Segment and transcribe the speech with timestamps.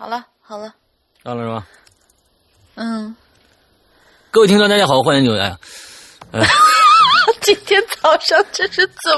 [0.00, 0.74] 好了好了，
[1.22, 1.66] 到了是吧？
[2.76, 3.14] 嗯，
[4.30, 5.54] 各位听众，大家好，欢迎你来。
[6.32, 6.40] 哎，
[7.42, 9.14] 今天早上这是怎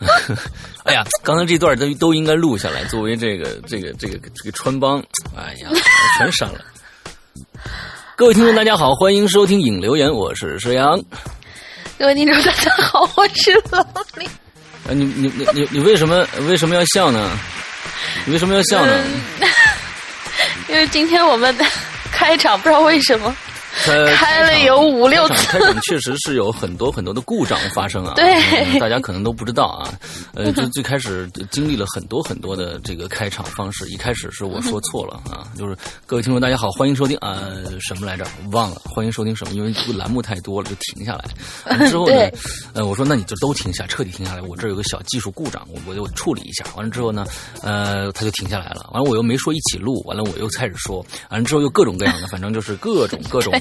[0.00, 0.08] 么？
[0.84, 4.98] 哎呀，刚才这段都都应该录下来，作为这个这个这个这个穿帮。
[5.36, 5.68] 哎呀，
[6.16, 6.64] 全删了。
[8.16, 10.98] 各位听众，大家好，欢迎收听影留言，我是石阳。
[11.98, 14.26] 各位听众，大家好，我是老李。
[14.88, 17.30] 哎，你你你你你为什么为什么要笑呢？
[18.24, 19.04] 你为什么要笑呢？
[20.68, 21.64] 因为今天我们的
[22.10, 23.34] 开场不知道为什么
[23.74, 28.14] 开开了有五六次开场开场确实是有很多很多的故障发生啊。
[28.14, 29.92] 对嗯大家可能都不知道啊。
[30.34, 33.88] 呃，就最开始经历了很多很多的这个开场方式。
[33.88, 37.48] 一开始是我说错了啊，就是各位听众大家好，欢迎收听啊、
[37.80, 38.24] 什么来着？
[38.52, 39.52] 忘了，欢迎收听什么？
[39.52, 41.86] 因为这个栏目太多了，就停下来。
[41.88, 42.14] 之后呢，
[42.74, 44.42] 呃，我说那你就都停下，彻底停下来。
[44.42, 46.64] 我这儿有个小技术故障，我我就处理一下。
[46.76, 47.26] 完了之后呢，
[47.62, 48.88] 呃，他就停下来了。
[48.92, 53.52] 完了我又没说一起录，完了我又开始说，完了之后又各种各样的，反正就是各种各种。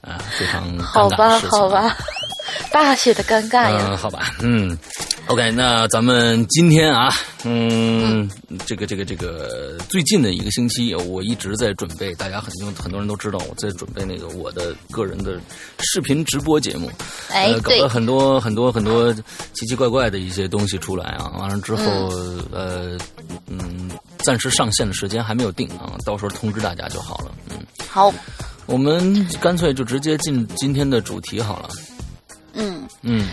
[0.00, 1.38] 啊，非常好吧。
[1.40, 1.96] 好吧，
[2.72, 3.88] 大写的尴尬呀。
[3.90, 4.76] 嗯，好吧，嗯
[5.26, 7.12] ，OK，那咱们今天啊，
[7.44, 8.30] 嗯，
[8.64, 15.38] 这个这个这个最近的一个星期，我一直在准备，大家很多很多人都知道我在准备那个我的个人的
[15.80, 16.90] 视频直播节目，
[17.30, 19.12] 呃，搞哎对了很多很多很多
[19.52, 21.82] 奇奇怪怪的一些东西出来啊，完了之后，
[22.50, 22.96] 呃，
[23.48, 27.58] 嗯，暂时上线的时间还没有定啊，到时候通知大家就好了，嗯。
[27.90, 28.12] 好，
[28.68, 31.70] 我们干脆就直接进今天的主题好了。
[32.52, 33.26] 嗯，嗯，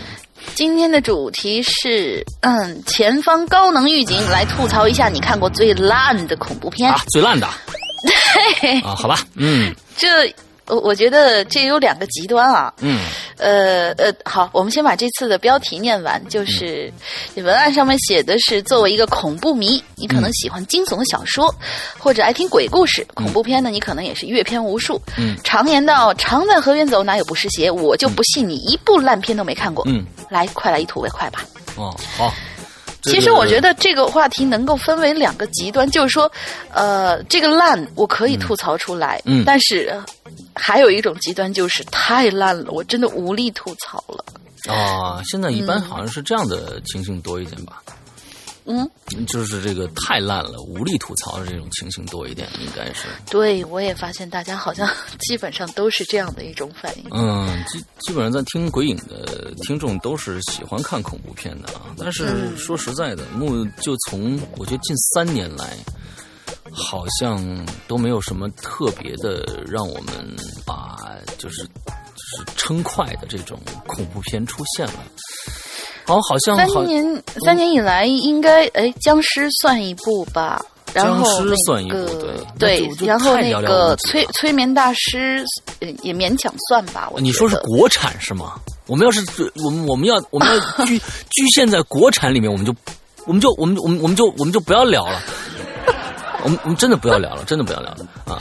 [0.54, 6.90] 今天的主题是嗯，前方高能预警，来吐槽一下你看过最烂的恐怖片。
[6.90, 7.46] 啊，最烂的。
[8.82, 10.32] 啊，好吧，嗯这
[10.68, 12.72] 我我觉得这有两个极端啊。
[12.80, 13.00] 嗯
[13.38, 16.22] 呃呃，好，我们先把这次的标题念完。
[16.28, 16.90] 就是
[17.36, 21.54] 文案上面写的是，作为一个恐怖迷，你可能喜欢惊悚小说，
[21.98, 23.06] 或者爱听鬼故事。
[23.12, 25.00] 恐怖片呢，你可能也是阅片无数。
[25.18, 27.70] 嗯常言道，常在河边走，哪有不湿鞋？
[27.70, 29.84] 我就不信你一部烂片都没看过。
[29.86, 31.44] 嗯，来，快来一吐为快吧。
[31.76, 32.32] 哦，好。
[33.02, 36.28] 其实我觉得这个话题能够分为两个极端，就是说，
[36.72, 40.04] 呃，这个烂我可以吐槽出来，嗯但是呃
[40.56, 44.24] 还有一种极端就是太烂了，我真的无力吐槽了。
[44.72, 47.80] 啊，现在一般好像是这样的情形多一点吧，
[48.64, 48.90] 嗯，
[49.28, 53.06] 就是这个太烂了，无力吐槽的这种情形多一点，应该是。
[53.30, 54.90] 对我也发现大家好像
[55.20, 57.04] 基本上都是这样的一种反应。
[57.12, 61.94] 嗯，基基本上在听鬼影的听众都是喜欢看恐怖片的啊。
[61.96, 65.76] 但是嗯说实在的，目就从我觉得近三年来，
[66.76, 70.94] 好像都没有什么特别的让我们把
[71.38, 74.94] 就是就是称快的这种恐怖片出现了。
[76.04, 80.62] 好，好像三年三年以来，应该哎，僵尸算一部吧。
[80.92, 85.44] 然后僵尸算一部个对那就就然后那个催催眠大师
[85.80, 87.08] 呃也勉强算吧。
[87.12, 88.54] 我你说是国产是吗？
[88.86, 89.20] 我们要是
[89.64, 92.74] 我们我们要我们要局局限在国产里面，我们就
[93.26, 95.20] 我们就我们我们我们就我们就不要聊了。
[96.46, 98.40] 我们我们真的不要聊了，真的不要聊了啊！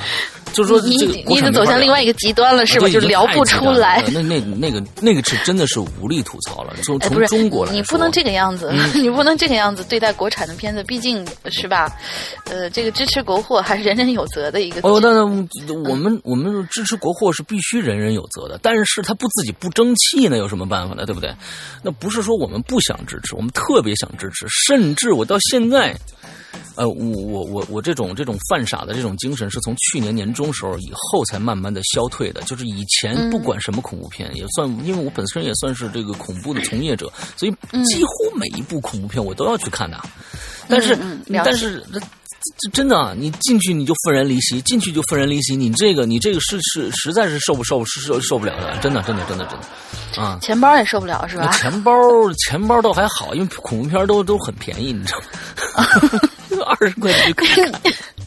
[0.54, 2.88] 就是说你这个你你已经走向另外一个极端了，是吧？
[2.88, 4.04] 就聊不出来。
[4.14, 6.72] 那那那个那个是真的是无力吐槽了。
[6.84, 11.92] 从哎，从中国来你不能这个样子， 你不能这个样子对待国产的片子，毕竟是吧？
[12.46, 14.88] 呃，这个支持国货还是人人有责的一个。
[14.88, 15.26] 哦，那那
[15.90, 21.08] 我们我们支持国货是必须人人有责的，但是他不自己不争气呢，有什么办法呢？
[21.08, 21.34] 对不对？
[21.82, 25.96] 那不是说我们不想支持，我们特别想支持，甚至我到现在，
[26.76, 32.42] 呃，我我我我这种这种犯傻的这种精神，是从去年年中时候以后才慢慢的消退的。
[32.42, 37.52] 就是以前不管什么恐怖片，也算，因为我本身也算是这个恐怖的从业者，所以
[37.84, 40.00] 几乎每一部恐怖片我都要去看的。
[40.68, 42.00] 但是，嗯嗯但是这
[42.60, 50.38] 这真的啊，你进去你就愤然离席，进去就愤然离席，你这个你这个是是实在是受不受是受受不了的，真的真的真的真的啊。
[50.42, 51.52] 钱包也受不了，是吧？
[51.54, 51.94] 钱包
[52.46, 56.20] 钱包倒还好，因为恐怖片都都很便宜，你知道吗？
[56.66, 57.82] 二十块钱就可以看。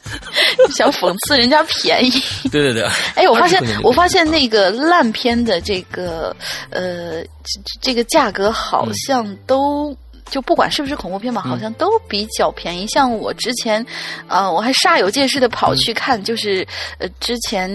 [0.75, 2.11] 想讽刺人家便宜。
[2.51, 2.83] 对对对。
[3.15, 6.35] 哎，我发现20块钱就可以我发现那个烂片的这个
[6.71, 9.97] 呃这这个价格好像都。
[10.31, 12.87] 就不管是不是恐怖片吧，好像都比较便宜。
[12.87, 13.83] 像我之前，
[14.27, 16.69] 啊、我还煞有介事的跑去看，就是
[16.99, 17.67] 呃之前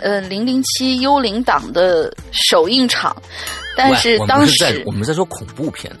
[0.00, 3.14] 呃零零七幽灵党的首映场，
[3.76, 5.92] 但是当时我们在说恐怖片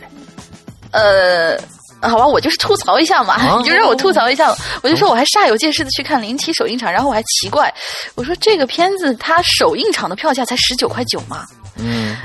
[0.92, 1.54] 呃，
[2.02, 3.56] 好吧，我就是吐槽一下嘛，啊？
[3.58, 7.72] 你就让我吐槽一下，我就说我还煞有介事的去看零七首映场，然后我还奇怪，
[8.14, 11.44] 我说这个片子它首映场的票价才十九块九嘛，
[11.76, 12.16] 嗯，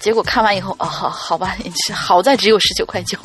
[0.00, 1.56] 结果看完以后，哦，好好吧，
[1.94, 3.18] 好在只有十九块九，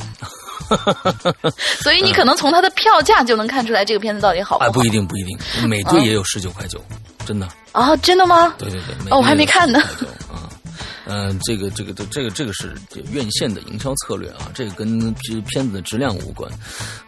[1.82, 4.72] 所以你可能从它的票价就能看出来这个片子到底好不哎，好。
[4.72, 5.38] 不一定，不一定，
[5.68, 6.82] 美队也有十九块九，
[7.24, 7.48] 真的。
[7.72, 8.54] 啊，真的吗？
[8.58, 9.80] 对对对，哦我还没看呢。
[9.98, 10.48] 队也有19块九啊。
[11.04, 12.74] 嗯，这个这个这这个这个是
[13.10, 16.50] 院线的营销策略啊，这个跟这片子的质量无关。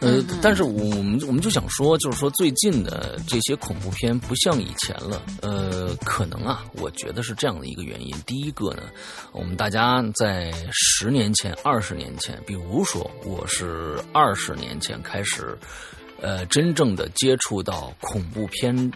[0.00, 5.22] 呃，但是我们我们就想说，就是说最近的这些恐怖片不像以前了。
[5.42, 8.12] 呃，可能啊，我觉得是这样的一个原因。
[8.26, 8.82] 第一个呢，
[9.32, 15.56] 我们大家在十年前、二十年前，比如说我是二十年前开始，
[16.20, 18.92] 呃，真正的接触到恐怖片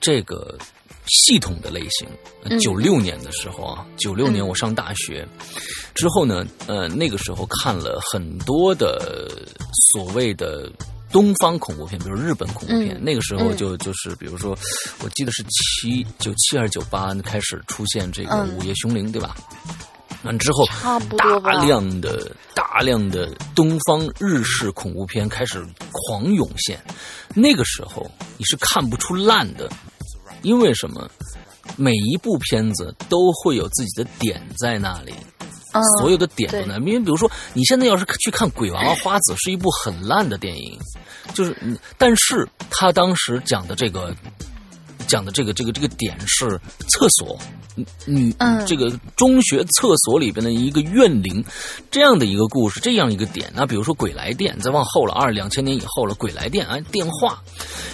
[0.00, 0.58] 这个
[1.06, 2.08] 系统的类型。
[2.58, 5.26] 九六年的时候啊，九六年我上大学、
[5.94, 9.30] 之后呢，呃，那个时候看了很多的
[9.92, 10.70] 所谓的。
[11.12, 14.56] 东方恐怖片，比如日本恐怖片，那个时候就就是，比如说，
[15.04, 19.36] 我记得是七九七还是九八开始出现这个《午夜凶铃》，对吧？
[20.22, 20.64] 完之后，
[21.18, 26.82] 大量的大量的东方日式恐怖片开始狂涌现。
[27.34, 29.68] 那个时候你是看不出烂的，
[30.42, 31.10] 因为什么？
[31.76, 35.14] 每一部片子都会有自己的点在那里，
[35.72, 36.74] 嗯，所有的点都对在。
[36.78, 40.78] 因为比如说，你现在要是去看《鬼娃娃花子》，是一部很烂的电影，
[41.32, 44.14] 就是，嗯但是他当时讲的这个。
[45.08, 47.38] 讲的这个这个这个点是厕所，
[48.06, 51.44] 女嗯这个中学厕所里边的一个怨灵，
[51.90, 53.52] 这样的一个故事，这样一个点。
[53.54, 57.42] 那比如说《鬼来电》，再往后了，二两千年以后了，《鬼来电》啊，电话，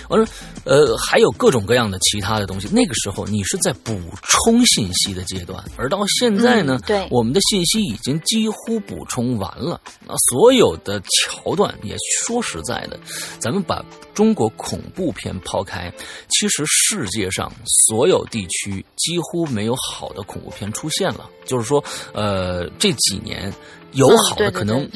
[0.08, 0.26] 完了，
[0.64, 2.69] 呃，还有各种各样的其他的东西。
[2.72, 9.81] 那个时候你是在补充信息的阶段，而到现在呢，嗯对我们的信息已经几乎补充完了。
[10.06, 12.99] 那所有的桥段，也说实在的，
[13.38, 13.84] 咱们把
[14.14, 15.93] 中国恐怖片抛开，
[16.28, 17.52] 其实世界上
[17.87, 21.28] 所有地区几乎没有好的恐怖片出现了。
[21.44, 21.82] 就是说，
[22.12, 23.52] 呃，这几年
[23.93, 24.88] 有嗯好的可能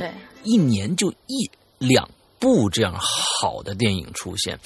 [0.42, 2.08] 一年就一两
[2.42, 4.58] 不这样好的电影出现，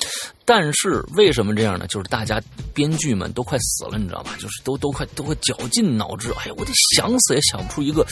[0.47, 1.87] 但是为什么这样呢？
[1.89, 2.41] 就是大家
[2.73, 4.35] 编剧们都快死了，你知道吧？
[4.41, 8.03] 就是都都快都快绞尽脑汁，哎呀，我得想死也想不出一个，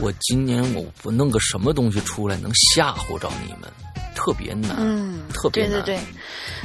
[0.00, 3.70] 我今年我不弄个什么东西出来能吓唬着你们，
[4.14, 5.82] 特别难，嗯，特别难。
[5.82, 6.00] 对对对，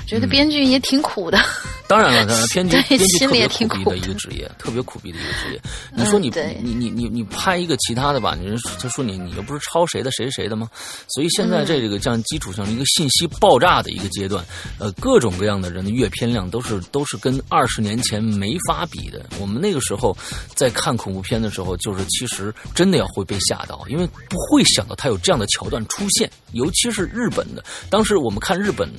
[0.07, 1.39] 觉得编剧也挺苦的。
[1.88, 5.62] 当然了，当然 编剧编剧特别苦逼的一个职业，特别苦逼的一个职业。
[5.95, 10.68] 你说你、嗯你你你你拍一个其他的吧，你人他说你你又不是抄谁的谁谁的吗？
[11.07, 14.44] 所以现在嗯这个这样基础上一个信息爆炸的一个阶段，
[14.80, 19.24] 呃，各种各样的人的阅片量都是都是跟二十年前没法比的。
[19.39, 20.18] 我们那个时候
[20.56, 27.64] 在看恐怖片的时候，就是其实真的要会被吓到，因为不会想到他有这样的桥段出现，尤其是日本的。
[27.90, 28.90] 当时我们看日本。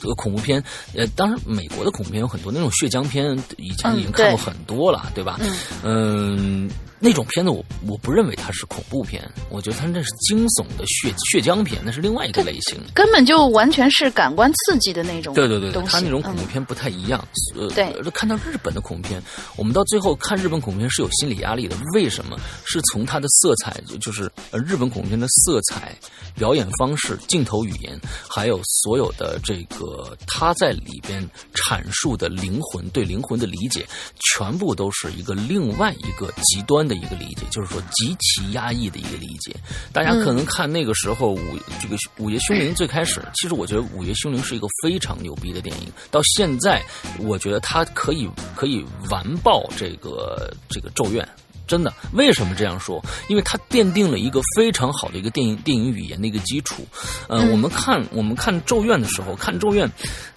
[0.00, 0.62] 这个恐怖片，
[0.94, 5.40] 呃，当然美国的恐怖片有很多，那种血浆片以前已经看过很多了，对吧？
[5.82, 6.68] 嗯，
[7.04, 12.80] 那种片子我我不认为它是恐怖片，我觉得它那是惊悚的血血浆片，那是另外一个类型。
[12.94, 15.82] 根本就完全是感官刺激的那种对对对，对。
[15.82, 17.22] 它那种恐怖嗯片不太一样。
[17.54, 17.68] 呃，
[18.14, 19.22] 看到日本的恐怖片，
[19.54, 21.76] 我们到最后看日本恐怖片是有心理压力的。
[21.92, 22.38] 为什么？
[22.64, 25.94] 是从它的色彩，就就是呃日本恐怖片的色彩、
[26.34, 31.22] 表演方式、镜头语言，还有所有的这个它在里边
[31.52, 33.86] 阐述的灵魂对灵魂的理解，
[34.20, 39.54] 全部都是一个另外一个极端的一个理解，就是说极其压抑的一个理解。
[39.92, 41.40] 大家可能看那个时候五
[41.80, 46.82] 这个《午夜凶铃》最开始，其实我觉得《午夜凶铃》是一个非常牛逼的电影，到现在
[47.18, 51.24] 我觉得它可以可以完爆这个这个《咒怨》。
[51.66, 53.02] 真的，为什么这样说？
[53.28, 56.86] 因为它奠定了一个非常好的一个电影电影语言的一个基础。
[57.28, 59.88] 呃，我们看我们看《咒怨》的时候，看《咒怨》，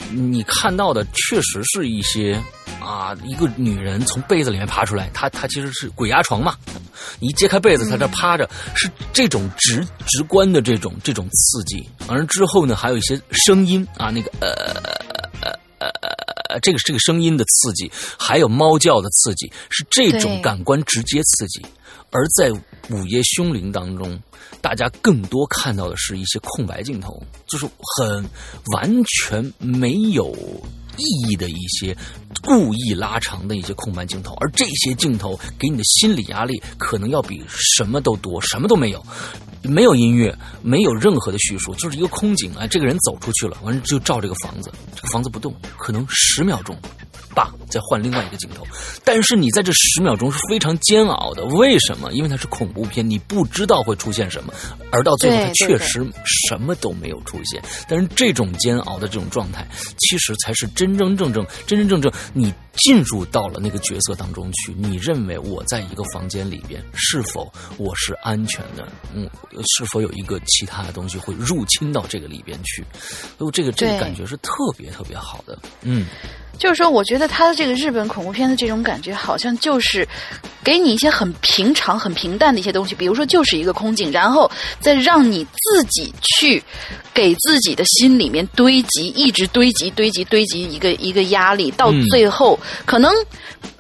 [0.10, 2.42] 你看到的确实是一些
[2.82, 6.56] 啊，一个女人从被子里面爬出来，她她其实是鬼压床嘛。
[7.20, 11.88] 你一揭开被子，她这趴着，是这种直直观的这种这种刺激。
[12.08, 15.17] 完了之后呢，还有一些声音啊，那个呃。
[15.80, 21.66] 呃，这个这个声音的刺激，还有猫叫的刺激，是这种感官直接刺激。
[22.10, 22.50] 而在
[22.90, 24.18] 《午夜凶铃》当中，
[24.62, 27.66] 大家更多看到的是一些空白镜头，就是
[27.98, 28.30] 很
[28.74, 30.34] 完全没有
[30.98, 31.96] 意义的一些
[32.42, 39.04] 故意拉长的一些空白镜头，而这些镜头给你的心理压力可能要比什么都多，什么都没有。
[39.63, 42.68] 没有音乐，没有任何的叙述，就是一个空景啊。
[42.68, 46.77] 这个人走出去了，完了就照这个房子，这个房子不动，可能十秒钟，
[47.38, 48.65] 叭，再换另外一个镜头。
[49.03, 52.12] 但是你在这十秒钟是非常煎熬的，为什么？
[52.13, 54.51] 因为它是恐怖片，你不知道会出现什么，
[54.91, 57.62] 而到最后它确实什么都没有出现。
[57.88, 59.67] 但是这种煎熬的这种状态，
[60.00, 68.88] 其实才是真真正正、真真正正你进入到了那个角色当中去，你认为我在一个房间里边是否我是安全的？
[69.13, 69.29] 嗯，
[69.77, 72.84] 是否有一个其他的东西会入侵到这个里边去？
[73.38, 75.58] 所以这个这个感觉是特别特别好的。
[75.82, 76.08] 嗯，
[76.58, 80.08] 就是说，我觉得他的这个日本恐怖片的这种感觉，好像就是
[80.64, 84.50] 给你一些很平常、很平淡的一些东西，比如说就是一个空镜，然后
[84.80, 86.62] 再让你自己去
[87.14, 93.12] 给自己的心里面堆积，一直堆积、堆积、堆积一个一个压力，到嗯最后、可能。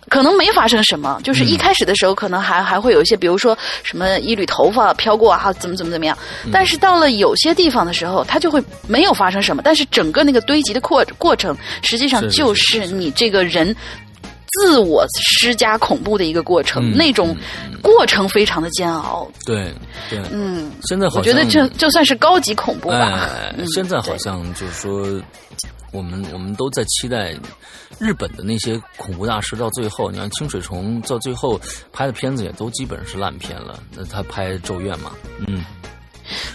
[0.09, 6.17] 可能没发生什么，就是一开始的时候，可能还还会有一些，比如说什么一缕头发飘过啊，怎么怎么怎么样。
[6.51, 13.75] 但是到了有些地方的时候，它就会没有发生什么，但是整个那个堆积的过过程，实际上就是你这个人
[14.59, 17.35] 自我施加恐怖的一个过程，嗯那种
[17.81, 19.29] 过程非常的煎熬。
[19.45, 19.73] 对
[20.09, 20.19] 对。
[20.31, 23.29] 嗯，现在我觉得这就算是高级恐怖吧。
[23.75, 25.21] 现在好像就是说，
[25.97, 27.33] 我们我们都在期待
[27.97, 31.59] 日本的那些恐怖大师，到最后，你看清水虫到最后
[31.91, 33.79] 拍的片子也都基本是烂片了。
[33.95, 35.11] 那他拍《咒怨》嘛，
[35.47, 35.65] 嗯，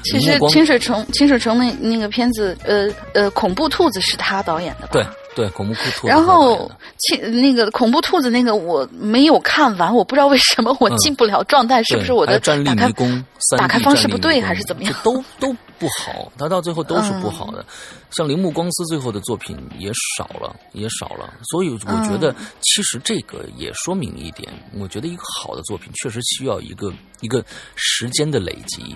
[0.05, 4.93] 其实清水虫清水虫那那个片子，呃呃，恐怖兔子是他导演的吧？
[4.93, 6.09] 对对，恐怖兔。
[6.09, 12.41] 然后，其那个恐怖兔子那个我没有看完，我不知道为什么我嗯进不了状态，是不是我的？
[12.41, 17.65] 三打开方式不对还是怎么样都都不好，他到最后都是不好嗯的。
[18.11, 21.33] 像铃木光司最后的作品也少了，也少了。
[21.51, 24.49] 所以我觉得，嗯其实这个也说明一点，
[24.79, 28.95] 我觉得一个好的作品确实需要一个一个时间的累积。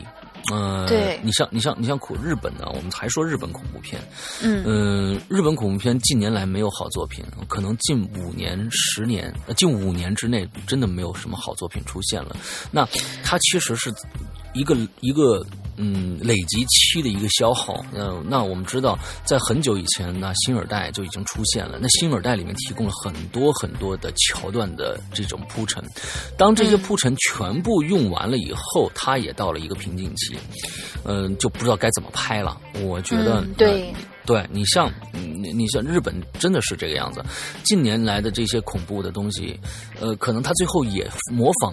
[0.53, 1.21] 呃，对。
[1.23, 4.00] 你像你像你像恐日本呢，我们还说日本恐怖片，
[4.43, 4.62] 嗯。
[4.67, 12.37] 嗯，日本恐怖片近年来没有好作品，可能近五年、十年、呃近五年之内真的没有什么好作品出现了。
[12.71, 12.87] 那
[13.25, 13.93] 它其实是
[14.56, 15.44] 一个一个
[15.76, 17.84] 嗯累积期的一个消耗。
[17.92, 21.78] 那，那我们知道，在很久以前，那新耳代就已经出现了。
[21.80, 25.84] 那新耳代里面提供了很多很多的桥段的这种铺陈，
[26.38, 30.36] 当这些嗯铺陈全部用完了以后，它也到了一个瓶颈期，
[31.04, 32.58] 嗯、就不知道该怎么拍了。
[32.82, 33.96] 我觉得，嗯对呃
[34.26, 37.25] 对你像你你像日本真的是这个样子，
[37.62, 39.59] 近年来的这些恐怖的东西，
[40.00, 41.73] 呃，可能他最后也模仿，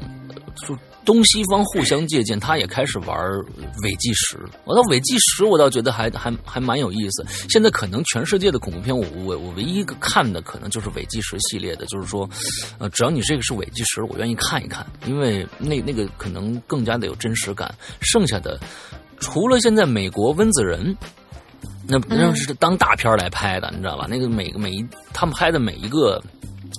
[0.56, 3.18] 就东西方互相借鉴，他也开始玩
[3.82, 4.38] 伪纪实。
[4.66, 7.26] 我到伪纪实，我倒觉得还还还蛮有意思。
[7.50, 12.30] 现在可能全世界的恐怖片，我我我唯一一个看的可能就是伪纪实系列的，就是说，
[12.78, 17.74] 呃，只要你这个是伪纪实，我愿意看一看，因为那那个可能更加的有真实感。
[18.00, 18.60] 剩下的，
[19.20, 20.96] 除了现在美国温子仁。
[21.86, 24.08] 那那是当大片儿来拍的，你知道吧？
[24.10, 26.22] 那个每个每一他们拍的每一个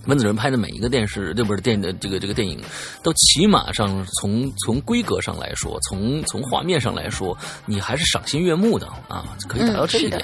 [0.07, 1.65] 温子仁拍的每一个电视，这不是？
[1.65, 2.61] 电的这个这个电影，
[3.03, 7.35] 都起码上从从规格上来说，从从画面上来说，
[7.65, 10.23] 你还是赏心悦目的啊，可以达到这一点。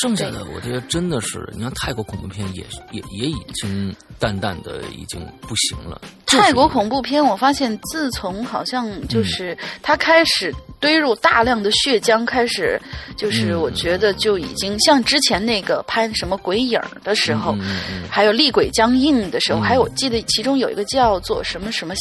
[0.00, 6.00] 剩下的我觉得真的是，你看泰国恐怖片也也也已经淡淡的已经不行了。
[6.24, 12.80] 泰国恐怖片，我发现自从好像嗯就是它开始堆入大量的血浆，开始
[13.18, 13.60] 就是嗯。
[13.60, 17.54] 我觉得就已经像之前那个拍什么鬼影的时候，
[18.10, 21.94] 还有厉鬼僵硬的时候，嗯还有我记得其中有一个叫做什么什么。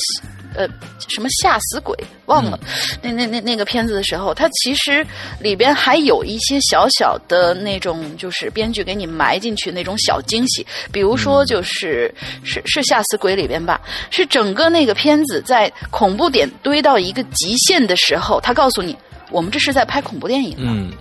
[0.56, 0.68] 呃，
[1.10, 1.98] 什么吓死鬼
[2.28, 2.60] 忘了，
[3.02, 5.04] 那那那那个片子的时候，它其实
[5.40, 12.14] 里边还有一些小小的那种，就是编剧给你埋进去那种小惊喜，比如说就是、
[12.44, 18.96] 是是吓死鬼里边吧，是整个那个片子在恐怖点堆到一个极限的时候，他告诉你，
[19.32, 20.94] 我们这是在拍恐怖电影，嗯，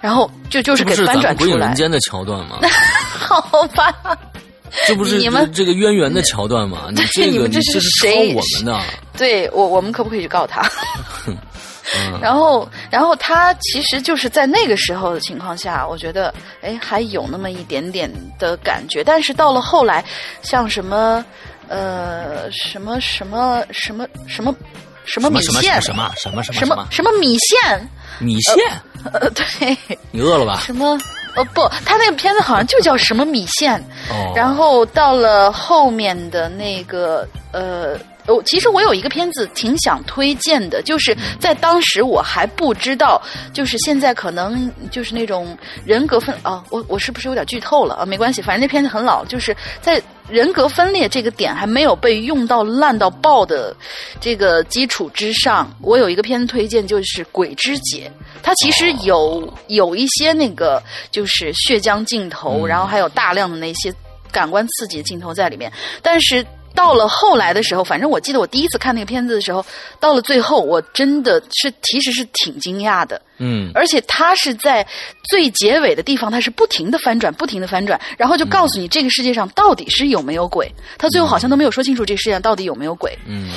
[0.00, 2.60] 然后就就是给翻转出来鬼影人，间的桥段吗？
[3.18, 3.92] 好吧。
[4.86, 6.88] 这不是你们这个渊源的桥段吗？
[6.90, 8.80] 你这个 这是谁我们的。
[9.16, 10.62] 对我，我们可不可以去告他？
[11.28, 19.04] 嗯然后，然后他其实就是在那个时候的情况下，我觉得，哎，还有那么一点点的感觉。
[19.04, 20.04] 但是到了后来，
[20.42, 21.24] 像什么，
[21.68, 24.52] 呃，什么什么什么什么
[25.04, 28.56] 什么米线，什么什么什么什么什么米线，米线？
[29.12, 29.78] 呃，对，
[30.10, 30.60] 你饿了吧？
[30.66, 30.98] 什么。
[31.36, 33.78] 呃不，他那个片子好像就叫什么米线，
[34.10, 37.96] 哦，然后到了后面的那个呃，
[38.26, 43.20] 我其实我有一个片子挺想推荐的，就是在当时我还不知道，
[43.52, 48.06] 就是现在可能就是那种人格分啊，我我是不是有点剧透了啊？
[48.06, 53.74] 没关系，反正那片子很老，就是在人格分裂这个点还没有被用到烂到爆的
[54.20, 58.10] 这个基础之上，我有一个片子推荐，就是《鬼之姐》，
[58.42, 63.94] 它其实有、有一些那个就是血浆镜头，嗯然后还有大量的那些
[64.32, 66.44] 感官刺激的镜头在里面，但是
[66.76, 69.64] 到了后来的时候，反正我记得我第一次看那个片子的时候，
[69.98, 73.20] 到了最后，我真的是其实是挺惊讶的。
[73.38, 74.86] 嗯，而且他是在
[75.30, 80.70] 最结尾的地方，他是不停的翻转，不停的翻转，然后就告诉你这个世界上到底是有没有鬼。
[80.96, 83.18] 他最后好像都没有说清楚这个世界上到底有没有鬼。
[83.26, 83.50] 嗯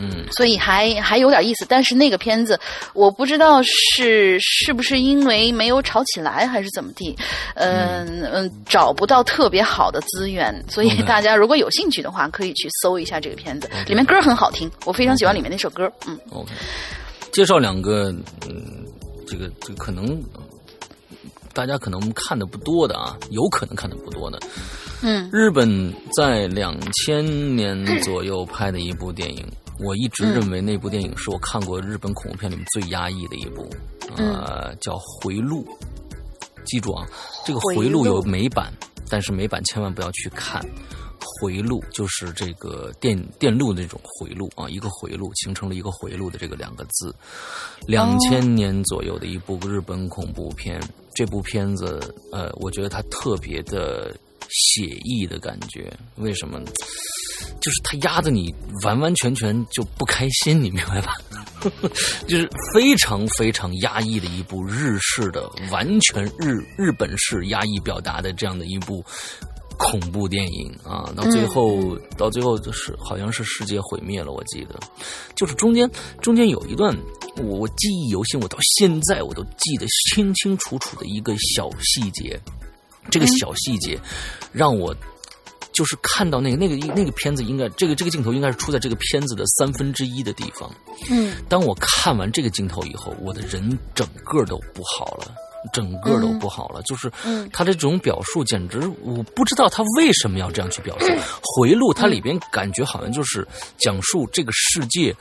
[0.00, 0.24] 嗯。
[0.32, 2.58] 所以还还有点意思，但是那个片子
[2.94, 7.14] 我不知道是是不是因为没有炒起来还是怎么地，
[7.54, 8.28] 嗯。
[8.32, 16.18] 嗯，找不到特别好的资源，所以大家如果有兴趣的话，可以去搜一下这个片子，里面歌很好听，我非常喜欢里面那首歌，嗯。
[16.30, 16.50] OK，
[17.32, 18.14] 介绍两个，
[18.48, 18.84] 嗯，
[19.26, 20.22] 这个这个可能
[21.52, 24.38] 大家可能看的不多的啊，有可能看的不多的。
[25.02, 25.28] 嗯。
[25.32, 29.46] 日本在两千年左右拍的一部电影，
[29.82, 33.68] 我一直认为那部电影是我看过日本恐怖片里面最压抑的一部，
[34.16, 35.64] 呃，叫《回路》。
[36.66, 37.06] 记住啊，
[37.44, 38.72] 这个《回路》有美版，
[39.08, 40.64] 但是美版千万不要去看。
[41.22, 47.14] 回路就是这个电电路的那种回路啊，一个回路形成了一个回路的这个两个字。
[47.86, 50.80] 两千年左右的一部日本恐怖片，
[51.14, 54.14] 这部片子呃，我觉得它特别的
[54.50, 55.92] 写意的感觉。
[56.16, 56.60] 为什么？
[57.60, 58.54] 就是它压得你
[58.84, 61.12] 完完全全就不开心，你明白吧？
[62.26, 69.04] 就是非常非常压抑的一部日式的，完全日日本式压抑表达的这样的一部
[69.78, 74.78] 恐怖电影啊，到最后、到最后就是好像是世界毁灭了，我记得，
[75.34, 75.90] 就是中间
[76.22, 76.96] 中间有一段
[77.36, 82.38] 我我记忆犹新，我到现在我都记得清清楚楚的一个小细节，
[83.10, 83.98] 这个小细节
[84.52, 84.94] 让我。
[85.72, 90.70] 就是看到那个那个那个片子，应该这个这个镜头应该是出在这个片子的三分之一的地方。
[91.08, 95.32] 嗯当我看完这个镜头以后，我的人整个都不好了，
[95.72, 96.82] 整个都不好了。
[96.82, 101.06] 就是嗯他这种表述，简直我不知道他为什么要这样去表述。
[101.40, 103.46] 回路它里边感觉好像就是
[103.78, 105.14] 讲述这个世界。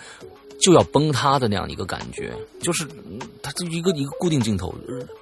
[0.62, 4.76] 就要崩塌的那样一个感觉，就是嗯它就一个一个固定镜头。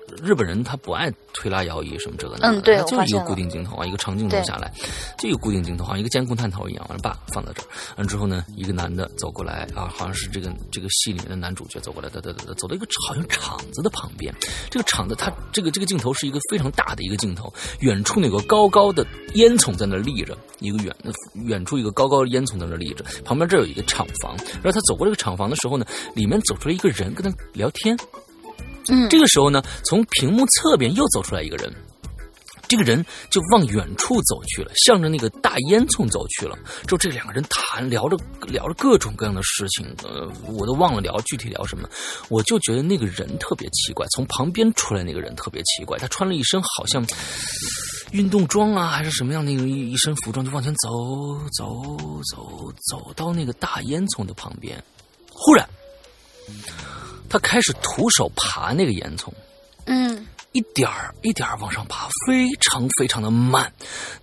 [0.08, 4.72] 日日本人他不爱推拉摇移什么这个那个，嗯对他就是一个固定镜头啊，一个长镜头下来，
[5.18, 7.66] 就一个固定镜头，好像一个监控探头一样，完了把放在这儿，
[7.98, 14.34] 完了之后呢，一个男的走过来啊，好像是这个这个戏里面的男主角走过来，哒哒哒哒，走到一个好像厂子的旁边，
[14.70, 20.96] 这个厂子它这个这个镜头是一个非常大的一个镜头，远处那个高高的烟囱在那立着，一个远
[21.46, 27.98] 远处一个高高的烟囱在那立着，旁边这有一个厂房，然后他走过这个厂房的时候呢，里面走出来一个人跟他聊天，
[28.90, 31.74] 嗯这个时候呢，从屏幕侧边又走出来一个人，
[32.68, 36.58] 这个人就往远处走去了，向着那个大烟囱走去了。
[36.86, 41.88] 之后这两个人谈聊着聊着各种各样的事情，呃，我都忘了聊具体聊什么。
[42.30, 47.06] 我就觉得那个人特别奇怪，从旁边出来那个人特别奇怪，他穿了一身好像
[48.12, 50.90] 运动装啊，还是什么样的一个一一身服装，就往前走
[51.58, 51.82] 走
[52.34, 54.82] 走走到那个大烟囱的旁边，
[55.32, 55.68] 忽然。
[57.30, 59.32] 他开始徒手爬那个烟囱，
[59.86, 63.72] 嗯一点儿一点儿往上爬，非常非常的慢。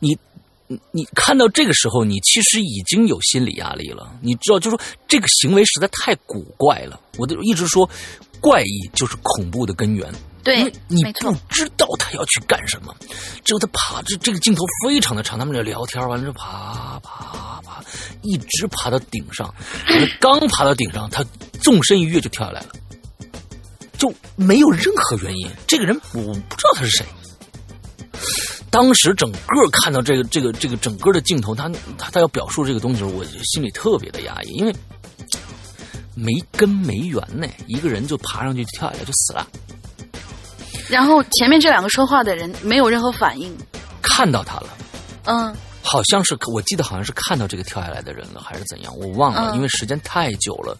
[0.00, 0.18] 你
[0.66, 4.10] 你你看到这个时候，你其实已经有心理压力了。
[4.20, 6.98] 你知道，就是说这个行为实在太古怪了。
[7.18, 7.88] 我就一直说，
[8.40, 10.12] 怪异就是恐怖的根源。
[10.42, 12.94] 对因为你不知道他要去干什么。
[13.44, 17.82] 只有他爬，这这个镜头非常的长，他们俩聊天，完了之后爬爬爬，
[18.22, 19.54] 一直爬到顶上。
[20.18, 21.24] 刚爬到顶上，他
[21.60, 22.68] 纵身一跃就跳下来了。
[23.98, 25.50] 就没有任何原因。
[25.66, 27.06] 这个人我不知道他是谁。
[28.70, 29.38] 当时整个
[29.82, 34.74] 看到这个这个这个整个的镜头，他他他要表述这个东西，我心里特别的压抑，因为
[36.14, 39.46] 没根没源呢，一个人就爬上去跳下来就死了。
[40.88, 43.56] 然后前面这两个说话的人没有任何反应，
[44.02, 44.68] 看到他了，
[45.24, 50.76] 嗯好像是我记得好像是看到这个跳下来的人了，还是怎样，我忘了，嗯因为时间太久了。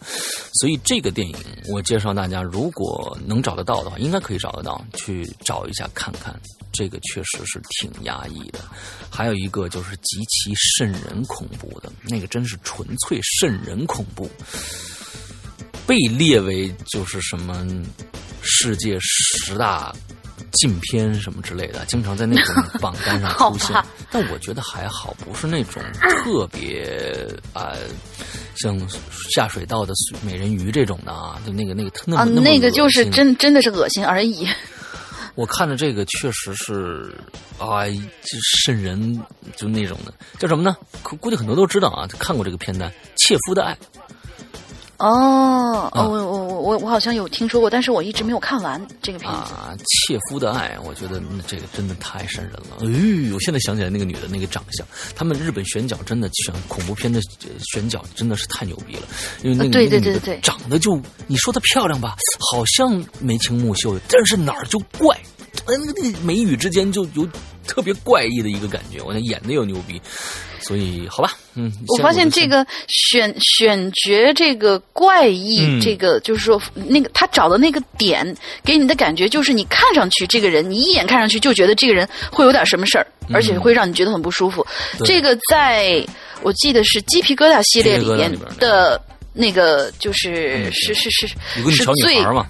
[0.54, 1.36] 所以这个电影
[1.70, 6.34] 我介绍大家，如果能找得到的话，应该可以找得到，去找一下看看。
[6.72, 8.58] 这个确实是挺压抑的。
[9.08, 14.28] 还有一个就是极其瘆人恐怖的，那个真是纯粹瘆人恐怖，
[15.86, 17.64] 被列为就是什么
[18.42, 19.94] 世界十大
[20.52, 23.76] 禁片什么之类的，经常在那种榜单上出现。
[24.10, 27.72] 但我觉得还好，不是那种特别啊、
[28.56, 28.78] 像
[29.34, 29.92] 下水道的
[30.22, 34.48] 美人鱼这种的啊，就那个那个那么、啊，那个就是真真的是恶心而已。
[35.34, 37.12] 我看着这个确实是
[37.58, 39.20] 啊，就渗人，
[39.56, 40.76] 就那种的，叫什么呢？
[41.02, 43.72] 估估计很多都知道啊，看过这个片段《切肤的爱》。
[45.04, 49.52] 哦，啊哦，我我我我我好像有听说过，但是我一直没有看完这个片子。
[49.52, 52.78] 啊，切夫的爱，我觉得那这个真的太瘆人了。
[52.80, 52.86] 哎
[53.28, 59.02] 呦，我现在想起来那个女的那个长相，他们日本选角真的选恐怖片的呃选角真的是太牛逼了，
[59.42, 62.16] 因为那个、呃对对那个女的对对对长得就你说她漂亮吧，
[62.50, 65.18] 好像眉清目秀的，但是哪儿就怪，
[65.66, 67.28] 呃那个眉宇之间就有
[67.66, 70.00] 特别怪异的一个感觉，我那演的又牛逼，
[70.60, 75.80] 所以好吧，嗯，我发现这个选选角这个怪异，嗯。
[75.80, 84.66] 这个就是说那个他找的那个点，给你的感觉就是你看上去这个人，你一眼看上去就觉得这个人会有点什么事儿，而且会让你觉得很不舒服。
[84.98, 86.04] 嗯这个在
[86.42, 89.00] 我记得是鸡皮疙瘩系列里面的
[89.34, 92.46] 那个，就是、嗯是是是是最嘛，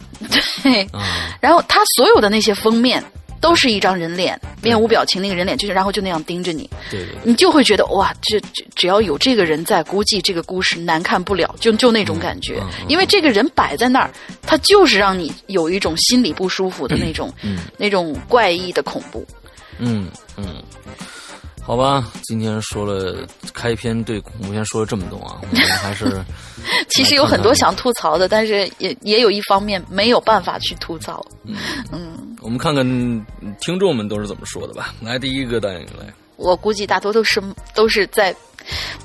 [0.63, 3.03] 对，啊，然后他所有的那些封面
[3.41, 6.69] 都是一张人脸，面无表情那个人脸，就是然后就那样盯着你。
[6.91, 7.07] 对。
[7.25, 12.63] 你就会觉得哇，这这只要有这个人在，估计这个故事难看不了，就就那种感觉。
[12.87, 14.11] 因为这个人摆在那儿，
[14.43, 19.27] 他就是让你有一种心里不舒服的那种、嗯那种怪异的恐怖。
[19.79, 20.63] 嗯嗯，
[21.67, 26.23] 好吧，今天说了开篇对恐怖片说了这么多啊，我们还是
[26.91, 31.25] 其实有很多想吐槽的，但是也也有一方面没有办法去吐槽。
[31.91, 32.85] 嗯，我们看看
[33.61, 34.95] 听众们都是怎么说的吧。
[35.01, 37.43] 来，第一个导演来，我估计大多都是
[37.75, 38.35] 都是在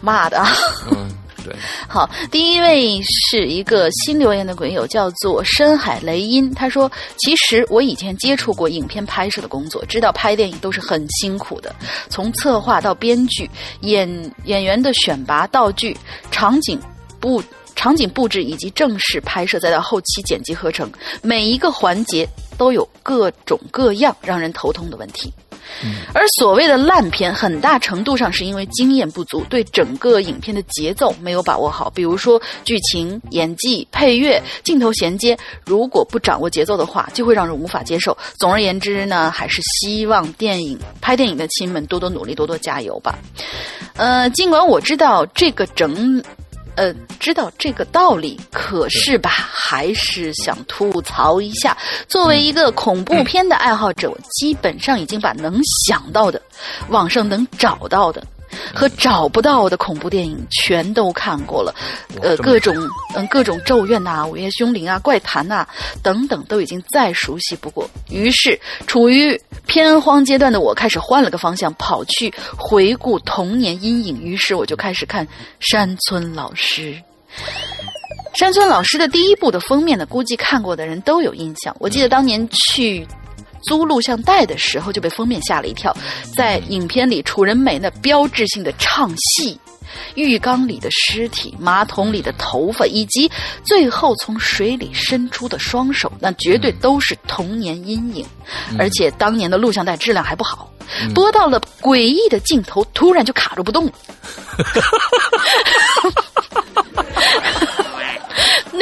[0.02, 0.50] 骂的啊。
[0.92, 1.10] 嗯，
[1.88, 6.54] 好，第一位是一个新留言的鬼友，叫做深海雷音。
[6.54, 11.76] 他说：“其实我以前接触过影片拍摄的工作，知道拍电影都是很辛苦的，
[12.10, 13.50] 从策划到编剧、
[13.82, 14.10] 演
[14.46, 15.98] 演员的选拔、道具、
[16.32, 16.80] 场景
[17.20, 17.42] 布。”
[17.76, 25.34] 场景布置以及正式拍摄，再到后期剪辑合成，每一个环节都有各种各样让人头痛的问题。
[26.14, 31.90] 而所谓的烂片，很大程度上是因为经验不足，对整个影片的节奏没有把握好。
[31.90, 38.18] 比如说剧情、演技、配乐、镜头衔接，如果不掌握节奏的话，就会让人无法接受。
[38.38, 43.18] 总而言之呢，还是希望电影拍电影的亲们多多努力，多多加油吧。
[43.96, 46.24] 呃，尽管我知道这个整。
[46.80, 51.78] 呃，知道这个道理，可是吧，还是想吐槽一下。
[52.08, 56.42] 作为一个恐怖片的爱好者，我基本上已经把能想到的、
[56.88, 58.26] 网上能找到的
[58.74, 61.74] 和找不到的恐怖电影全都看过了。
[62.22, 62.76] 呃，各种
[63.16, 65.68] 嗯，各种咒怨呐、午夜凶铃啊、怪谈呐、
[66.04, 67.90] 等等，都已经再熟悉不过。
[68.10, 74.22] 于是，处于偏荒阶段的我开始换了个方向，跑去回顾童年阴影。
[74.22, 75.28] 于是，我就开始看
[75.60, 77.02] 山村老师。
[78.36, 81.76] 山村老师的第一部的封面呢，估计看过的人都有印象。
[81.80, 83.06] 我记得当年去
[83.64, 85.96] 租录像带的时候，就被封面吓了一跳。
[86.36, 89.60] 在影片里，楚人美那标志性的唱戏。
[90.14, 93.30] 浴缸里的尸体、马桶里的头发，以及
[93.64, 98.24] 最后从水里伸出的双手，那绝对都是童年阴影。
[98.78, 100.72] 而且当年的录像带质量还不好，
[101.16, 103.94] 播到了诡异的镜头，突然就卡住不动了。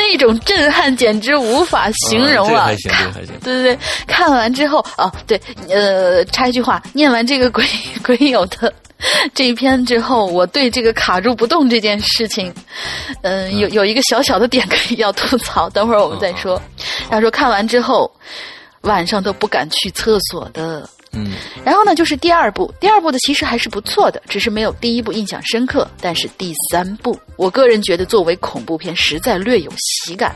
[0.10, 2.70] 那种震撼简直无法形容啊！
[2.70, 3.40] 啊这个还行，这个还行。
[3.44, 5.40] 对对对，看完之后啊，对，
[5.70, 7.66] 呃，插一句话，念完这个鬼
[8.04, 8.74] 鬼友的
[9.34, 12.54] 这一篇之后，我对这个卡住不动这件事情，
[13.22, 16.62] 嗯、有有一个小小的点可以要吐槽，等会儿我们再说。
[17.10, 18.10] 他说看完之后，
[18.82, 20.88] 晚上都不敢去厕所的。
[21.26, 21.34] 嗯
[21.66, 25.88] 然后呢，就是第二部，第二部的其实还是不错的，只是没有第一部印象深刻。
[26.00, 30.36] 但是第三部，我个人觉得作为恐怖片，实在略有喜感。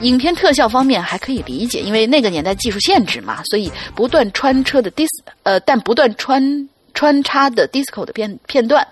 [0.00, 5.08] 影片特效方面还可以理解，因为那个年代技术限制嘛，所以不断穿车的 dis
[5.42, 6.40] 呃，但不断穿
[6.98, 8.84] 穿插的 disco 的片片段，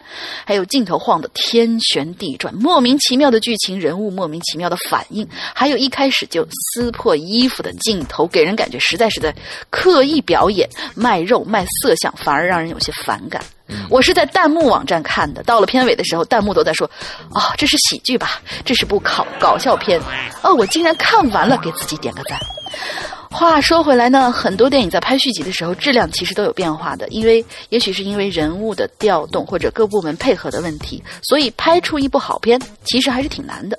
[0.44, 9.34] 还有镜头晃得天旋地转，莫名其妙的剧情，人物莫名其妙的反应，还有一开始就撕破衣服的镜头，给人感觉实在是在
[9.70, 13.42] 刻意表演卖肉卖色相，反而让人有些反感。
[13.90, 16.88] 我是在弹幕网站看的，到了片尾的时候，弹幕都在说
[17.34, 18.40] ：“哦，这是喜剧吧？
[18.64, 20.00] 这是部搞搞笑片。”
[20.44, 22.38] 哦，我竟然看完了，给自己点个赞。
[23.36, 33.78] 话说回来呢，很多电影在拍续集的时候，质量其实都有变化的，因为也许是因为人物的调动或者各部门配合的问题，所以拍出一部好片其实还是挺难的。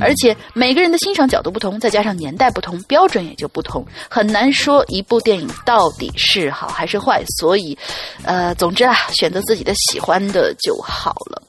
[0.00, 7.22] 而且每个人的欣赏角度不同，再加上年代不同，标准也就不同，很难说一部电影到底是好还是坏。
[7.38, 7.76] 所以，
[8.22, 11.42] 呃，总之啊，选择自己的喜欢的就好了。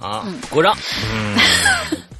[0.00, 0.78] 啊，鼓掌。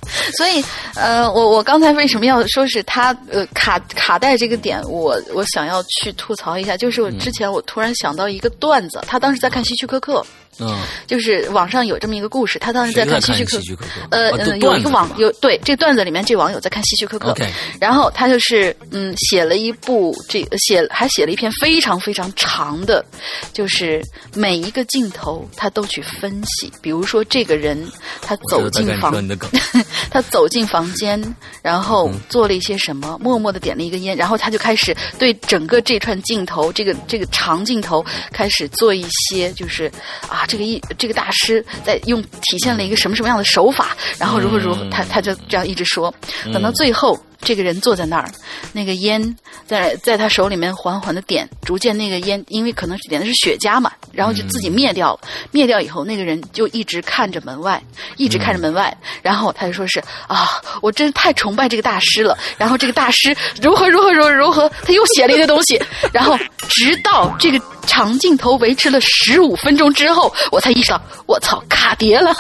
[0.37, 10.25] 所以，呃，我我刚才为什么要说是他呃卡卡带这个点，我我想要去吐槽一下，就是我之前我突然想到一个段子，他当时在看希区柯克，
[10.59, 17.47] 嗯，就是网上有这么一个故事，他当时在看希区柯克，呃，有一个网有有对这个段子里面，这网友在看希区柯克 OK
[17.81, 23.05] 然后他就是嗯写了一部这写还写了一篇非常非常长的，
[23.53, 24.03] 就是
[24.35, 27.91] 每一个镜头他都去分析，比如说这个人
[28.21, 29.15] 他走进房
[30.11, 31.23] 他走进房间，
[31.63, 39.91] 然后做了一些什么，默默的点了一根烟，然后他就开始对整个这串镜头，这个这个长镜头开始做一些，就是
[40.29, 46.13] 啊，这个一这个大师在用体现了一个什么什么样的手法，然后如何如他他就这样一直说，
[46.53, 47.17] 等到最后。
[47.41, 48.29] 这个人坐在那儿，
[48.73, 55.21] 那个烟在在他手里面缓缓的点，逐渐那个烟，因为可能是点的是雪茄嘛，然后就自己灭掉了。
[55.53, 57.81] 灭掉以后，那个人就一直看着门外，
[58.17, 58.95] 一直看着门外。
[59.23, 62.37] 然后他就说是啊，我真是太崇拜这个大师了。
[62.59, 65.81] 然后这个大师如何如何如何如何，他又写了一个东西。
[66.13, 66.37] 然后
[66.69, 72.33] 直到这个长镜头维持了十五分钟之后，我才意识到，我操，卡碟了。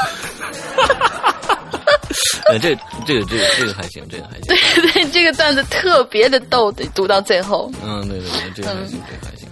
[2.51, 7.73] 嗯， 这这个这个这个还行，这个还行，对对，这个段子特别的逗，得读到最后。
[7.83, 9.49] 嗯，对对对，这个还行，这个还行。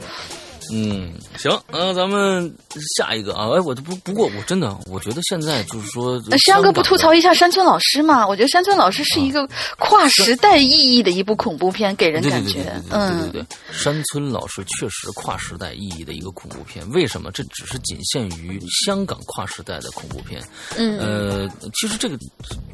[0.72, 2.54] 嗯，行，啊，咱们
[2.96, 8.28] 下一个啊，哎，我不不过我真的，我觉得现在就是说，那山哥不吐槽一一下山村老师吗？
[8.28, 16.86] 我觉得山村老师是一个跨时代意义的一部恐怖片，给人感觉嗯对对，对山村老师确实跨时代意义的一个恐怖片。
[16.90, 17.32] 为什么？
[17.32, 20.42] 这只是仅限于香港跨时代的恐怖片。
[20.76, 22.18] 嗯呃，其实这个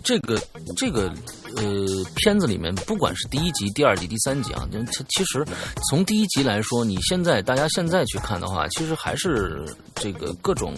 [0.02, 0.36] 这个
[0.76, 1.12] 这个
[1.56, 1.64] 呃
[2.16, 5.46] 片子里面，不管是第一集、第二集、第三集啊，那其其实
[5.88, 10.74] 从第一集来说，你现在大家现在去看的话，其实还是这个各种。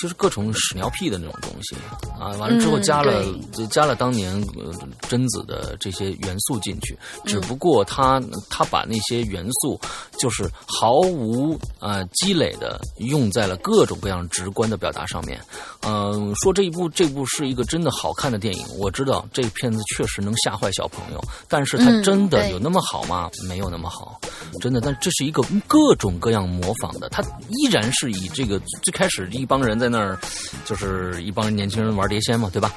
[0.00, 1.76] 其实各种屎尿屁的那种东西
[2.20, 3.24] 啊，完了之后嗯加了、
[3.70, 4.72] 加了当年呃
[5.08, 9.80] 贞子的这些元素进去，只不过他他把那些元素
[10.16, 15.40] 就是毫无呃积累的用在了各种各样直观的表达上面。
[15.82, 23.28] 嗯、说这一部这部是一个真的好看的电影，我知道这片子确实能吓坏小朋友，但是它嗯真的有那么好吗？
[23.48, 24.20] 没有那么好，
[24.60, 24.80] 真的。
[24.80, 30.18] 但这是一个各种各样模仿的，它依然是以这个最开始一帮人在那儿，
[30.64, 32.72] 就是一帮年轻人玩碟仙嘛，对吧？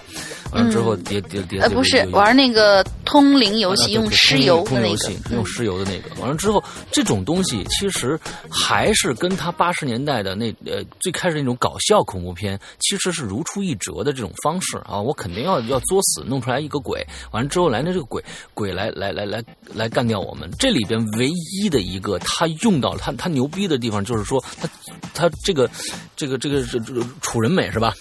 [0.52, 6.22] 完了之后碟碟碟呃，不是玩那个通灵游戏，用尸油的那个通游戏，用嗯尸油的那个。
[6.22, 8.20] 完了之后，这种东西其实
[8.50, 15.00] 还是跟他八十年代的那呃最开始那种搞笑恐怖片，其实是如出一辙的这种方式啊。
[15.00, 18.22] 我肯定要要作死，弄出来一个鬼，完了之后来那这个鬼
[18.54, 19.42] 鬼来来来来
[19.74, 20.52] 来干掉我们。
[20.60, 24.70] 这里边唯一的一个他用到了他他牛逼的地方，就是说他
[25.14, 25.70] 他这个
[26.18, 27.94] 这个这个这这楚人美是吧？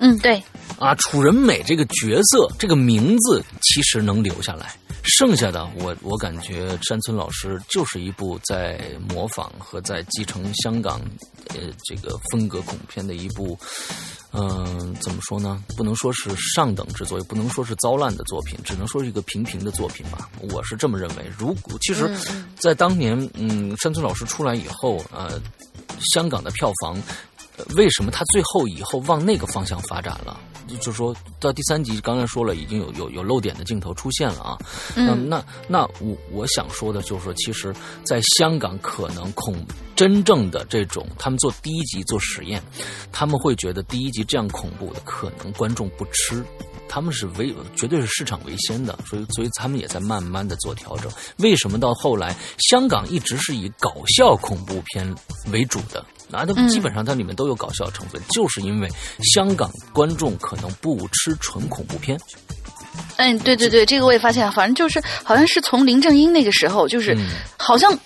[0.00, 0.40] 嗯，对，
[0.78, 4.76] 啊，楚人美这个角色，这个名字其实能留下来。
[5.02, 8.78] 剩下的，我我感觉山村老师就是一部在
[9.08, 11.00] 模仿和在继承香港
[11.48, 13.58] 呃这个风格恐怖片的一部，
[14.32, 15.60] 嗯、怎么说呢？
[15.76, 20.28] 不能说是上等之作，也不能说是糟烂的作品，只能说是一个平平的作品吧。
[20.52, 21.24] 我是这么认为。
[21.36, 22.14] 如果其实，
[22.56, 25.40] 在当年，嗯，山村老师出来以后，呃，
[26.12, 27.02] 香港的票房。
[27.58, 30.40] 呃为什么他最后以后往那个方向发展了？
[30.80, 34.58] 就是说到第三集，刚才说了，已经有有有漏点的镜头出现了啊。
[34.94, 39.66] 那嗯那那我我想说的就是说，其实，在香港可能恐
[39.96, 42.62] 真正的这种，他们做第一集做实验，
[43.10, 46.44] 他们会觉得第一集这样恐怖的，可能观众不吃。
[46.86, 51.10] 他们是为绝对是市场为先的，所以所以他们也在慢慢的做调整。
[51.38, 55.14] 为什么到后来香港一直是以搞笑恐怖片
[55.50, 56.04] 为主的？
[56.30, 58.88] 啊，都基本上它里面都有搞笑成分，就是因为
[59.34, 62.18] 香港观众可能不吃纯恐怖片。
[63.16, 67.96] 嗯，对对对，这个我也发现，反正就是好像是从林正英那个时候，就是嗯好像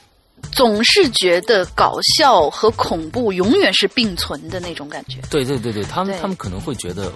[0.50, 5.18] 总是觉得搞笑和恐怖永远是并存的那种感觉。
[5.30, 7.12] 对对对对，他们他们可能会觉得，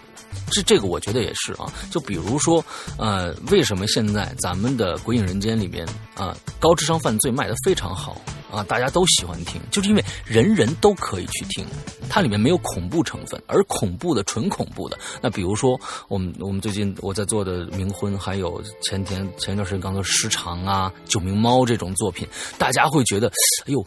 [0.51, 1.73] 这这个我觉得也是啊。
[1.91, 2.65] 就比如说，
[2.99, 8.21] 呃，为什么现在咱们的《鬼影人间》里面啊、高智商犯罪卖的非常好
[8.51, 11.67] 啊，大家都喜欢听，就是因为人人都可以去听，
[12.09, 23.29] 它里面没有恐怖成分，而恐怖的纯恐怖的，那比如说我们我们最近我在做的《冥婚》，还有前天前一段时间刚做《时长》啊，《九命猫》这种作品，大家会觉得，
[23.67, 23.85] 哎呦。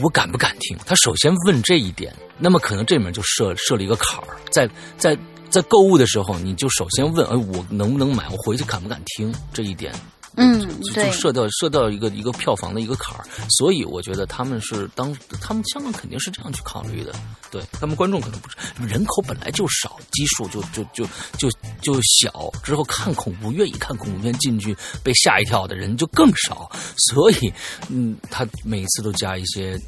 [0.00, 0.78] 我敢不敢听？
[0.86, 5.18] 他首先问这一点，那么可能这里面就设设了一个坎儿，在在
[5.52, 8.26] 在购物的时候，你就首先问，哎，我能不能买？
[8.30, 9.32] 我回去敢不敢听？
[9.52, 9.94] 这一点，
[10.36, 11.04] 嗯就对。
[11.04, 17.12] 就设到设到一个一个票房的一个坎儿，所以我觉得他们是当他们香港肯定是这样去考虑的，
[17.50, 21.04] 对他们观众可能不是人口本来就少，基数就就就
[21.36, 21.50] 就
[21.82, 27.52] 就小，之后看恐怖愿意看恐怖片进去被吓一跳的人就更少，所以
[27.90, 29.78] 嗯，他每次都加一些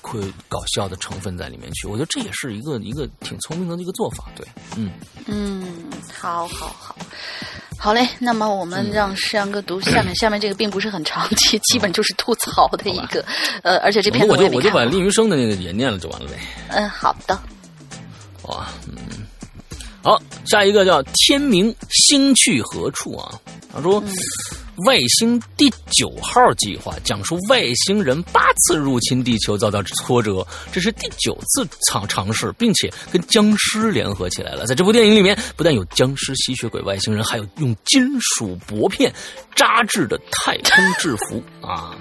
[0.00, 1.86] 会搞笑的成分在里面去。
[1.86, 4.24] 我觉得这也是一个一个挺聪明的一个做法。
[4.34, 4.90] 对，嗯
[5.26, 6.96] 嗯，好好好，
[7.78, 8.08] 好嘞。
[8.18, 13.24] 那么我们让诗阳哥读下面，下面这个并不是很长期，基本就是吐槽的一个，
[13.62, 16.38] 呃，而且这篇我就我就把厉云生的那个也念了就完了呗。
[16.68, 17.38] 嗯，好的。
[18.44, 18.96] 哇，嗯，
[20.02, 23.38] 好，下一个叫天明星去何处啊？
[23.72, 24.02] 他说，
[24.86, 34.66] 外星第九号计划讲述外星人八次入侵地球遭到挫折，这是第九次尝尝试，并且跟僵尸联合起来了。
[34.66, 39.12] 在这部电影里面，不但有僵尸、吸血鬼、外星人，还有用金属薄片
[39.54, 41.96] 扎制的太空制服啊。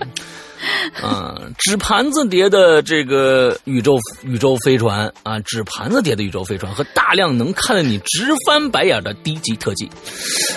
[1.03, 9.89] 嗯， 纸盘子叠的这个宇宙宇宙飞船啊，纸盘子叠的宇宙飞船和大量能看得你直翻白眼的低级特技，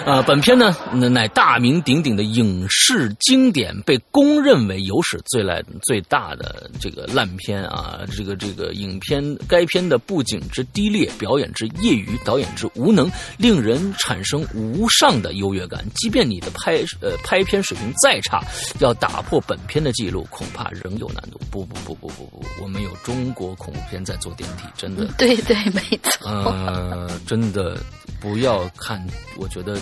[0.04, 15.84] 啊，本片呢乃大名鼎鼎的影视经典，被公认为有史最烂最大的这个烂片啊，这个这个影片该片的布景之低劣，表演之业余，导演之无能，令人产生无上的优越感。
[15.94, 18.42] 即便你的拍呃拍片水平再差，
[18.80, 21.40] 要打破本片的记录，恐怕仍有难度。
[21.50, 25.06] 不不不不不不，我们有中国恐怖片在做电梯，真的。
[25.18, 26.28] 对对，没错。
[26.28, 27.78] 呃，真的
[28.20, 29.04] 不要看，
[29.36, 29.78] 我觉得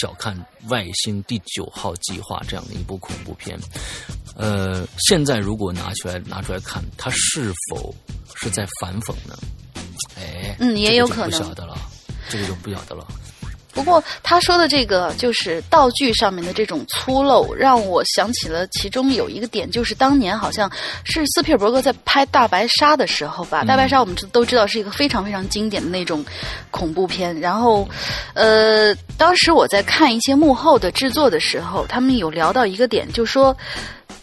[0.00, 0.36] 小看
[0.68, 3.58] 《外星第九号计划》这样的一部恐怖片。
[4.36, 7.94] 呃，现在如果拿出来拿出来看，它是否
[8.34, 9.36] 是在反讽呢？
[10.16, 11.78] 哎，嗯也有可能这个就不晓得了，
[12.28, 13.06] 这个就不晓得了。
[13.76, 20.68] 不过他说的这个就是道具上面的这种粗陋，让我想起了其中有一个点，就是当年好像
[21.04, 26.24] 是斯皮尔伯格在拍《大白鲨》的时候吧，大白鲨》我们知都知道是一个非常非常经典的那种
[26.70, 27.38] 恐怖片。
[27.38, 27.86] 然后，
[28.32, 33.54] 呃，当时我在看一些幕后的制作的时候，他们有聊到一个点，就说。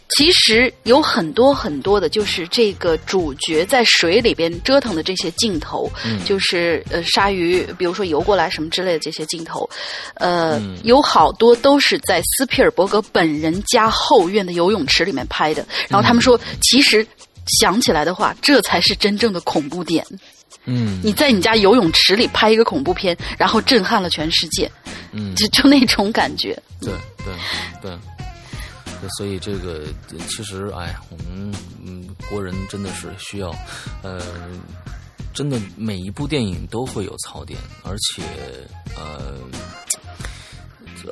[0.10, 5.90] 其实有很多很多的，就是这个主角在水里边折腾的这些镜头，
[6.24, 9.68] 就是呃鲨鱼，比如说游过来什么之类的这些镜头，
[10.16, 15.66] 呃，有好多都是在斯皮尔伯格本人家后院的游泳池里面拍的。
[15.88, 17.06] 然后他们说，其实
[17.60, 20.06] 想起来的话，这才是真正的恐怖点。
[20.66, 24.72] 嗯，你在你家游泳池里拍一个恐怖片，然后震撼了全世界，
[25.12, 26.58] 嗯，就就那种感觉。
[26.80, 26.94] 对
[27.26, 27.34] 对
[27.82, 27.98] 对。
[29.10, 29.86] 所以这个
[30.28, 33.54] 其实，哎，我们嗯，国人真的是需要，
[34.02, 34.22] 呃，
[35.34, 38.24] 真的每一部电影都会有槽点，而且
[38.96, 39.38] 呃，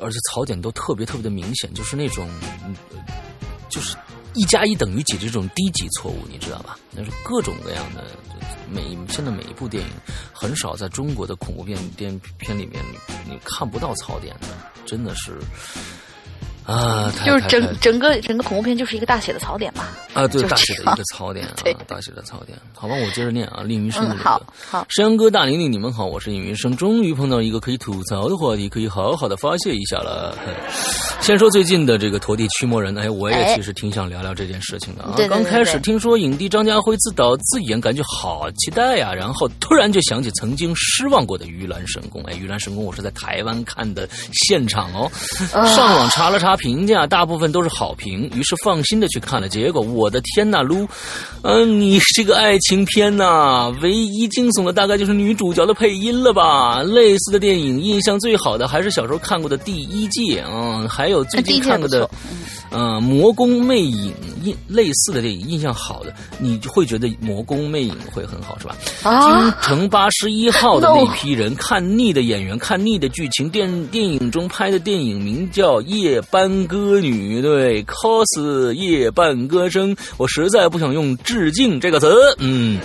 [0.00, 2.28] 而且槽点都特别特别的明显，就是那种，
[3.68, 3.96] 就是
[4.34, 6.78] 一加一等于几这种低级错误，你知道吧？
[6.90, 8.04] 那是各种各样的，
[8.70, 9.90] 每现在每一部电影
[10.32, 12.82] 很少在中国的恐怖片电片里面，
[13.28, 14.48] 你看不到槽点的，
[14.86, 15.38] 真的是。
[16.66, 19.88] 啊，就是整整个整个恐怖片就是一个大写的槽点吧？
[20.14, 22.56] 啊，对，大写的一个槽点啊 对，大写的槽点。
[22.74, 24.40] 好吧，我接着念啊，令云生好。
[24.70, 30.36] 好，山羊哥、大玲玲，你们好，我是尹云生，终于碰到一个可以吐槽的话题，可以好好的发泄一下了。
[31.20, 35.14] 先说最近的这个陀地驱魔人，哎，我也哎其实挺想聊聊这件事情的啊。
[35.28, 45.10] 刚开始听说影帝张家辉自导自演，感觉好期待呀、然后突然就想起曾经失望过的《盂兰神功》，哎，《盂兰神功》我是在台湾看的现场哦，
[45.52, 49.48] 啊上网查了查评价，大部分都是好评，于是放心的去看了。
[49.48, 50.86] 结果我的天呐，撸，
[51.42, 56.82] 嗯、你是个爱情片呐、唯一惊悚的大概就是女主角的配音了吧？
[56.82, 62.10] 类似的电影印象最好的还是小时候看过的《第一届》嗯，还有最近看过的错，
[62.70, 64.12] 呃，《魔宫魅影》
[64.44, 68.76] 印类似的电影印象好的，你会觉得《魔宫魅影》会很好是吧？
[69.02, 82.78] 京啊，城八十一号的 那批人，看腻的演员，看腻的剧情，电电影中拍的电影名叫《夜班歌女》，对，cos 夜半歌声，我实在不想用“致敬”这个词，嗯。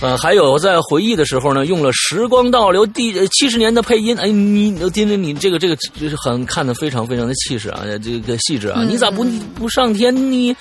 [0.00, 4.16] 呃，还有在回忆的时候呢，用了《时光倒流》第七十年的配音。
[4.18, 10.56] 哎，你丁丁，你这个这个就是很看的非常非常的气势啊，这个细致啊，你咋不不上天呢？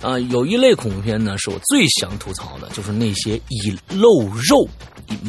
[0.00, 4.68] 啊、有一类恐怖片呢，是我最想吐槽的，就是那些以露肉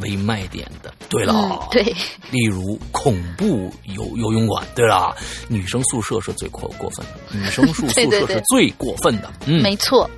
[0.01, 0.91] 为卖点的。
[1.07, 1.83] 对了，嗯，对，
[2.31, 5.15] 例如恐怖游游泳馆，对了，
[5.47, 9.31] 女生宿舍是最过过分的，女生宿宿舍是最过分的。
[9.45, 10.09] 嗯，没错，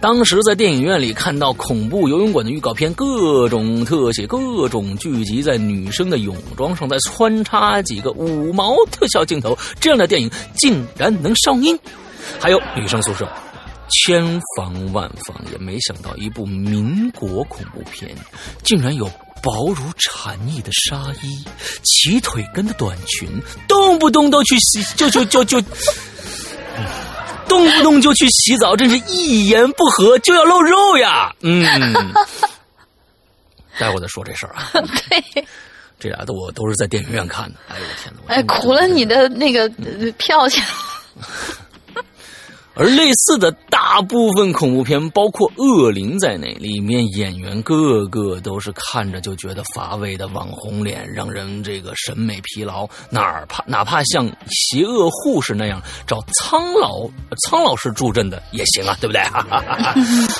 [0.00, 11.78] 当时在电影院里看到恐怖游泳馆的预告片，各种特写，各种聚集在女生的泳装上，再穿插几个五毛特效镜头，这样的电影竟然能上映。
[12.38, 13.28] 还有女生宿舍，
[13.90, 18.14] 千防万防也没想到，一部民国恐怖片
[18.62, 19.10] 竟然有。
[19.42, 21.44] 薄如蝉翼的纱衣，
[21.84, 23.28] 齐腿根的短裙，
[23.68, 25.60] 动不动都去洗，就就就就，
[27.48, 31.32] 动不动就去洗澡，真是一言不合就要露肉呀。
[31.40, 31.62] 嗯，
[33.78, 34.70] 待会儿再说这事儿啊。
[35.08, 35.46] 对，
[35.98, 37.54] 这俩都我都是在电影院看的。
[37.68, 38.34] 哎呦我天哪！
[38.34, 39.68] 哎，苦了你的那个
[40.18, 40.64] 票钱。
[42.78, 52.86] 而类似的大部分恐怖片，包括《恶灵》在内，里面演员个个都是看着就觉得乏味的网红脸，让人这个审美疲劳。
[53.08, 57.08] 哪怕哪怕像邪恶护士那样找苍老
[57.44, 59.22] 苍老师助阵的也行啊， 对不对？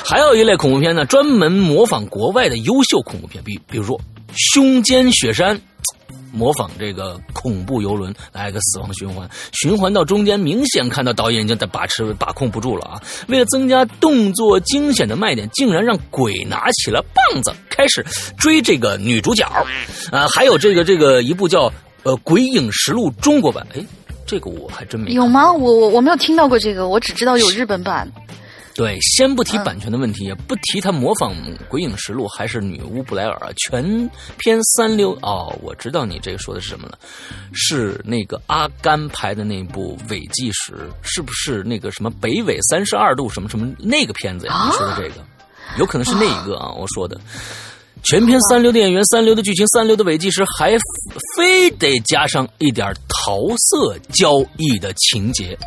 [0.05, 3.97] 还有一类恐怖片呢，专门模仿国外的优秀恐怖片，比比如说
[4.35, 5.57] 《胸间雪山》。
[6.31, 13.01] 模仿这个恐怖游轮来个死亡循环，循环到中间，明显看到导演已经在把持把控不住了啊！
[13.27, 18.05] 为了增加动作惊险的卖点，竟然让鬼拿起了棒子开始
[18.37, 19.45] 追这个女主角
[20.11, 20.27] 啊！
[20.27, 21.71] 还有这个这个一部叫
[22.03, 23.83] 呃《鬼影实录》中国版，哎，
[24.25, 25.51] 这个我还真没有吗？
[25.51, 28.09] 我我我没有听到过这个，我只知道有日本版。
[28.77, 31.33] 对，先不提版权的问题，也不提他模仿
[31.67, 34.07] 《鬼影实录》还是女巫布莱尔，全
[34.37, 35.57] 篇三流哦。
[35.63, 36.99] 我知道你这个说的是什么了，
[37.53, 44.67] 是那个阿甘拍的那部《伪纪实》，是不是那个什么北纬三十二度什么什么那个片子呀？
[44.67, 45.25] 你说的这个，
[45.79, 46.71] 有可能是那一个啊。
[46.71, 47.19] 我说的，
[48.03, 50.77] 全篇三流的演员、三流的剧情、三流的伪纪实，还
[51.35, 55.57] 非得加上一点桃色交易的情节。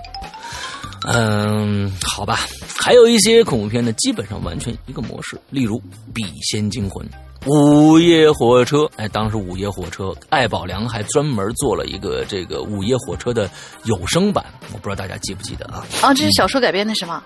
[1.07, 2.40] 嗯，好吧，
[2.76, 5.78] 还有一些恐怖片呢，基本上完全一个模式，例如
[6.12, 7.07] 《笔仙惊魂》
[7.51, 8.78] 《午夜火车》。
[8.96, 13.48] 哎，当时《午夜火车》，艾宝良还专门做了一个这个《午夜火车》的
[13.84, 14.44] 有声版，
[14.74, 15.86] 我不知道大家记不记得啊？
[16.03, 17.22] 啊，这是小说改编的是吗？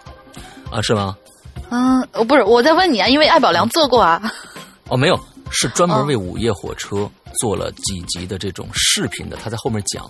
[0.70, 1.16] 啊，是吗？
[1.70, 4.33] 嗯，我，不是，我在问你啊，因为艾宝良做过啊。
[4.89, 5.18] 哦，没有，
[5.51, 6.97] 是专门为《午夜火车》
[7.41, 10.05] 做了几集的这种视频的，他在后面讲。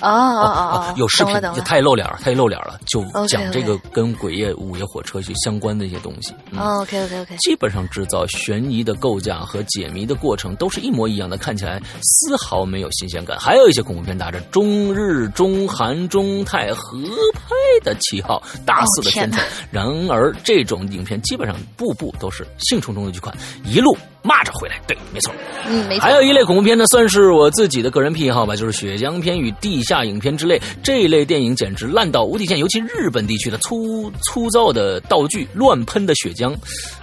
[0.00, 6.34] 哦哦哦，有视频，他也露脸，他也露脸了，就讲这个跟鬼夜午夜火车去相关的一些东西。
[6.58, 13.38] OK OK OK，基本上制造悬疑的构架和解谜的过程都是一模一样的，看起来丝毫没有新鲜感。
[13.38, 16.98] 还有一些恐怖片打着中日、中韩、中泰合
[17.34, 17.54] 拍
[17.84, 19.46] 的旗号，大肆的宣传。
[19.70, 23.32] 然而，这种影片基本上步步都是兴冲冲的去看，
[23.64, 23.96] 一路。
[24.22, 25.34] 骂着回来，对，没错，
[25.66, 26.02] 嗯，没错。
[26.02, 30.60] 还有一类恐怖片呢，算是我自己的个人癖好吧，就是血浆片与地下影片之类。
[30.82, 36.54] 这一类电影简直烂到无底线，尤其日本地区的粗粗糙的道具、乱喷的血浆，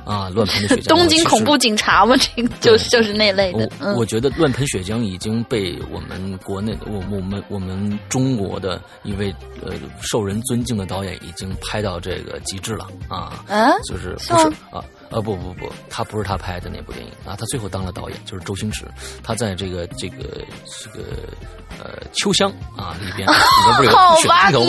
[0.05, 0.87] 啊，乱喷的血浆。
[0.89, 2.15] 东京恐怖警察吗？
[2.17, 3.69] 这个就就是那类的。
[3.81, 14.83] 我我觉得乱喷血浆已经被我们国内，我我们我们中国的一位呃受人尊敬的导演已经拍到这个极致了啊，啊，就是不是啊。
[15.09, 18.85] 呃不不不，他不是他拍的那部电影啊，他最后当了导演，就是周星驰，
[19.23, 20.45] 他在这个这个
[20.83, 21.05] 这个
[21.79, 23.33] 呃秋香啊里边， 里
[23.65, 23.91] 边不是有
[24.21, 24.27] 血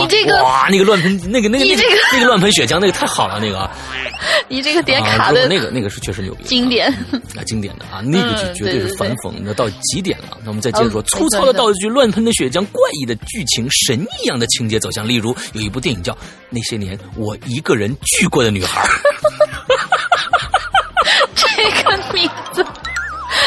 [0.08, 0.42] 镜头吗？
[0.42, 1.82] 哇，那个乱喷那个那个那个
[2.12, 3.70] 那个乱喷血浆那个太好了，那个，
[4.48, 6.90] 你这个点卡的，那个那个是确实牛逼，经典
[7.36, 10.38] 啊经典的啊，那个就绝对是反讽的到极点了。
[10.42, 16.12] 那我们再接着说，粗糙的道具、乱喷的血浆、怪异的剧情、神一样的情节走向，例如有一部电影叫
[16.48, 18.82] 《那些年我一个人聚过的女孩》。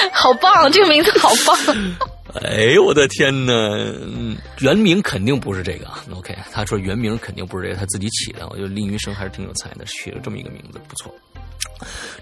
[0.12, 1.58] 好棒，这个名字 好棒。
[2.44, 3.54] 哎呦我的天哪！
[4.60, 5.88] 原名肯定不是这个。
[6.16, 8.48] OK，他说原名肯定不是这个，他自己起的。
[8.50, 11.14] 我觉得林云生还是挺有才的，取了这么一个名字，不错。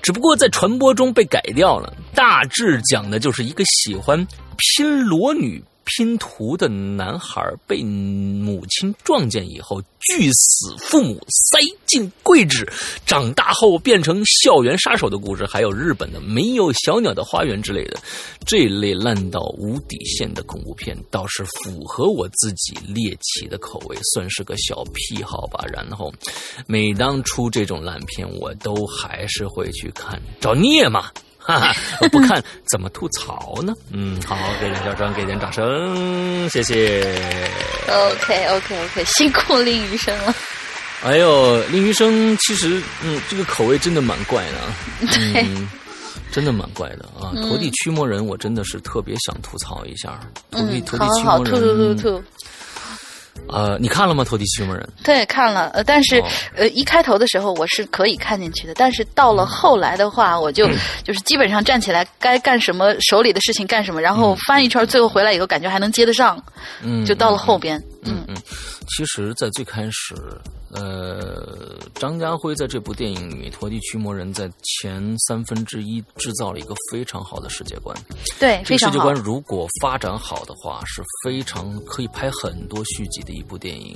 [0.01, 4.27] 只不过在传播中被改掉了，大致讲的就是一个喜欢
[4.57, 5.63] 拼裸女。
[5.85, 12.65] 拼图的男孩被母亲撞见以后，拒死父母，塞进柜子，
[13.05, 17.99] 长大后变成校园杀手的故事，还有日本的没有小鸟的花园之类的，
[18.45, 25.65] 这类烂到无底线的恐怖片，倒是符合我自己猎奇的口味，算是个小癖好吧。
[25.71, 26.13] 然后，
[26.67, 31.11] 每当出这种烂片，我都还是会去看，找虐嘛。
[31.43, 33.73] 哈哈，我不看怎么吐槽呢？
[33.91, 37.01] 嗯，好，给点笑声，给点掌声，谢谢。
[37.89, 40.33] OK OK OK，辛苦林余生了。
[41.03, 45.45] 哎呦，林余生其实，嗯，这个口味真的蛮怪的， 对，
[46.31, 47.33] 真的蛮怪的啊。
[47.33, 50.19] 陀地驱魔人，我真的是特别想吐槽一下。
[50.51, 52.23] 陀地陀地驱魔人，吐吐吐吐。
[53.47, 54.23] 呃，你看了吗？
[54.27, 55.69] 《投地驱魔人》对，看了。
[55.73, 56.23] 呃，但是
[56.55, 60.69] 呃，一开头的时候我是可以看进去的，但是到了后来的话，我就
[61.03, 66.41] 就是基本上站起来该干什么，手里的事情干什么，然后翻一圈，最后回来以后感觉还能接得上，
[66.81, 68.00] 嗯，就到了后边，嗯嗯。
[68.03, 70.15] 其实，在最开始，
[70.71, 77.95] 呃，张家辉在这部电影里面，陀地驱魔人在前三分之一制造了一个非常好的世界观。
[78.39, 83.95] 对，这个世界观如果发展好的话，是非常可以拍很多续集的一部电影。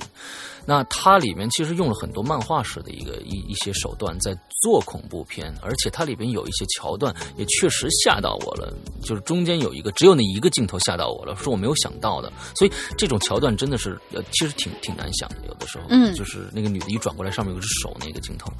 [0.66, 8.72] 那它里面其实用了很多漫画式的一个一一些手段在做恐怖片，而且它里边有一些桥段也确实吓到我了。
[9.02, 12.32] 就是中间有一个只有那一个镜头吓到我了，是我没有想到的。
[12.56, 15.36] 所以这种桥段真的是呃，其实挺挺难想的。
[15.46, 18.52] 有的时候，嗯，就是那个女的一转过来，上面有只手那个镜头。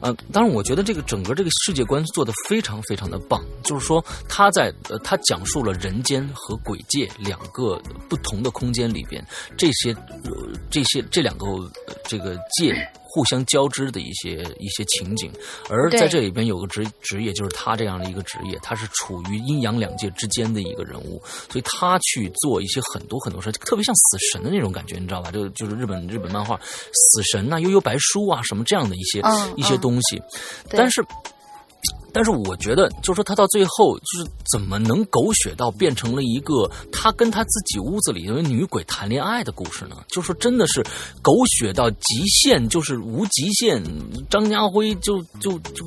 [0.00, 3.44] 呃，当然我觉得这个整个这个世界观做的非常非常的棒。
[3.64, 9.24] 就是说他在呃，他讲述了人间和鬼界两个不同的空间里边
[9.56, 9.92] 这些
[10.24, 11.70] 呃这些这两个。
[12.04, 12.74] 这个界
[13.04, 15.30] 互相交织的一些一些情景，
[15.68, 25.30] 而在这里边有个职职业，就是他这样的一个职业，他是处于阴阳两界之间的一个人物，所以他去做一些很多很多事，特别像死神的那种感觉，你知道吧？
[25.30, 26.58] 就就是日本日本漫画
[26.92, 29.22] 死神呐、悠悠白书啊什么这样的一些
[29.54, 30.20] 一些东西，
[30.68, 31.00] 但是。
[32.12, 39.96] 但是我觉得，就是说他到最后，就是怎么能狗血到变成了一个他跟他自己屋子里的女鬼谈恋爱的故事呢？
[40.08, 40.82] 就说真的是
[41.22, 43.82] 狗血到极限，就是无极限。
[44.28, 45.84] 张家辉就就就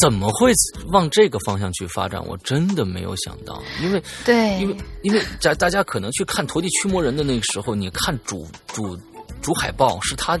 [0.00, 0.52] 怎么会
[0.92, 2.24] 往这个方向去发展？
[2.26, 8.98] 我真的没有想到，因为对，因为因为大大家可能去看《陀地驱魔人》的那个时候，你看主主
[9.40, 10.38] 主海报是他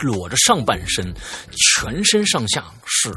[0.00, 1.12] 裸着上半身，
[1.56, 3.12] 全身上下是。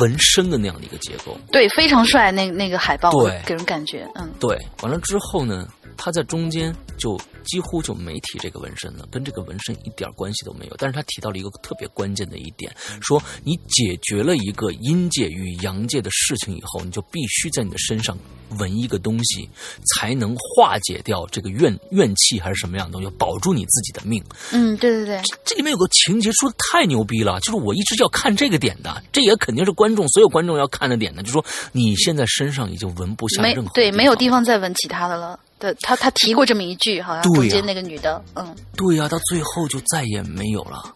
[0.00, 2.32] 纹身的那样的一个结构，对，非常帅。
[2.32, 4.58] 那那个海报，对，给人感觉，嗯，对。
[4.82, 10.74] 完了之后呢，他在中间就几乎就没提这个纹身了，跟这个纹身一点关系都没有。
[10.78, 18.16] 但是他提到了一个特别关键的一点，说你解决了一个阴界与阳界的事情以后，你就必须在你的身上。
[18.60, 19.48] 纹一个东西，
[19.94, 24.22] 才能化解掉这个怨 怨气，还是什么样的东西，保住你自己的命。
[24.52, 35.40] 嗯，对对对，这里面有个情节说的太牛逼了，就是我一直要看这个点的，这也肯定是观众所有观众要看的点的，就说你现在身上已经纹不下任何对，没有地方再纹其他的了。
[35.64, 40.92] 对，他他提过这么一句，好像中间那个女的，嗯，对呀，到最后就再也没有了，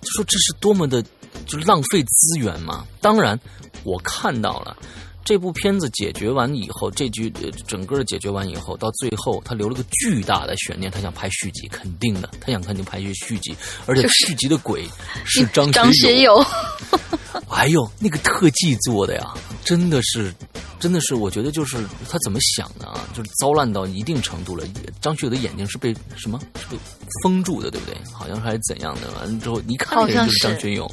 [0.00, 1.02] 就说这是多么的，
[1.44, 2.86] 就是浪费资源嘛。
[3.00, 3.36] 当然，
[3.82, 4.76] 我看到了。
[5.24, 7.32] 这部片子解决完以后，这局
[7.66, 13.54] 整个解决完以后，到最后他留了个巨大的悬念，他想拍续集，肯定的，他想肯定拍一续集，
[13.86, 14.84] 而且续集的鬼
[15.24, 16.44] 是 张张学友。
[17.48, 20.32] 哎呦，那个特技做的呀，真的是。
[20.80, 21.78] 真的是，我觉得就是
[22.10, 23.06] 他怎么想的啊？
[23.14, 24.64] 就是糟烂到一定程度了。
[25.00, 26.78] 张学友的眼睛是被什么是被
[27.22, 27.96] 封住的，对不对？
[28.12, 29.10] 好像还是怎样的？
[29.12, 30.86] 完了之后，一看就是张学友。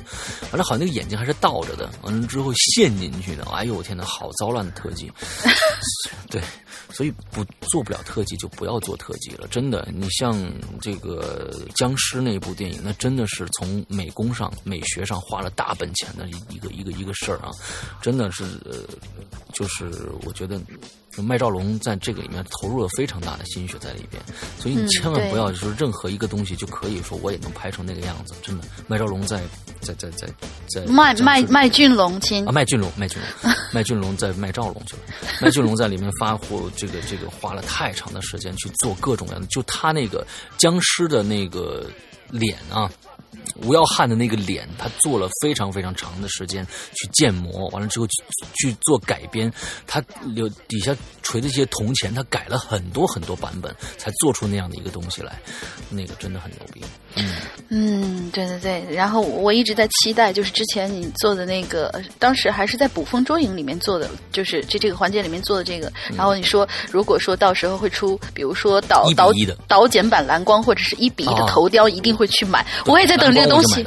[0.51, 1.89] 完了，好像那个眼睛还是倒着的。
[2.01, 3.43] 完了之后陷进去的。
[3.45, 5.11] 哎呦，我天哪，好糟烂的特技！
[6.29, 6.41] 对，
[6.91, 9.47] 所以不做不了特技就不要做特技了。
[9.47, 10.37] 真的，你像
[10.81, 17.49] 这个僵尸那部电影，那真的是从美工上、美学上花了大本钱的一个一个一个事儿啊！
[18.01, 18.77] 真的是，呃，
[19.53, 19.69] 就。
[19.69, 19.87] 是，
[20.25, 20.59] 我觉得
[21.17, 24.21] 麦兆龙在这个里面投入了非常大的心血在里边，
[24.59, 28.33] 所以你千万不要说任何一个东西就可以说我也能拍成那个样子。
[28.41, 29.41] 真的，麦兆龙在
[29.81, 30.27] 在在在
[30.67, 35.01] 在麦麦麦俊龙亲啊，麦俊龙麦俊龙 麦俊龙在麦兆龙去了，
[35.41, 40.25] 麦俊龙在里面发火，这个这个花了太长的时间去做各种各样的，就他那个
[40.57, 41.89] 僵尸的那个
[42.29, 42.89] 脸啊。
[43.61, 48.23] 吴耀汉的那个脸，他做了非常非常长的时间去建模，完了之后去
[48.55, 49.51] 去做改编，
[49.85, 55.39] 他留底下锤的一些铜钱，他改了很多很多版本，才做出那样的一个东西来，
[55.89, 56.81] 那个真的很牛逼。
[57.15, 57.25] 嗯
[57.71, 58.85] 嗯，对对对。
[58.95, 65.91] 然后我一直在期待，就是之前你做的那个，当时还是在《捕风捉影》里面做的，就是这这个环节里面做的这个。
[66.15, 69.31] 然后你说，如果说到时候会出，比如说导导
[69.67, 72.65] 导剪版蓝光或者是一比一的头雕，一定会去买。
[72.85, 73.83] 我也在等这个东西。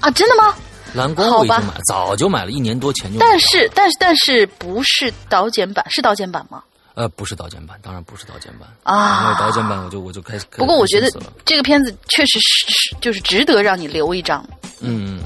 [0.00, 0.54] 啊，真的吗？
[0.94, 3.18] 蓝光我已经买，早就买了一年多前就。
[3.18, 5.84] 但是，但是，但是不是导剪版？
[5.90, 6.62] 是导剪版吗？
[6.98, 9.22] 呃，不是导剪版，当然不是导剪版啊。
[9.22, 10.44] 因为导剪版，我就我就开始。
[10.50, 11.08] 不过，我觉得
[11.44, 14.44] 这个片子确实是就是值得让你留一张。
[14.80, 15.22] 嗯。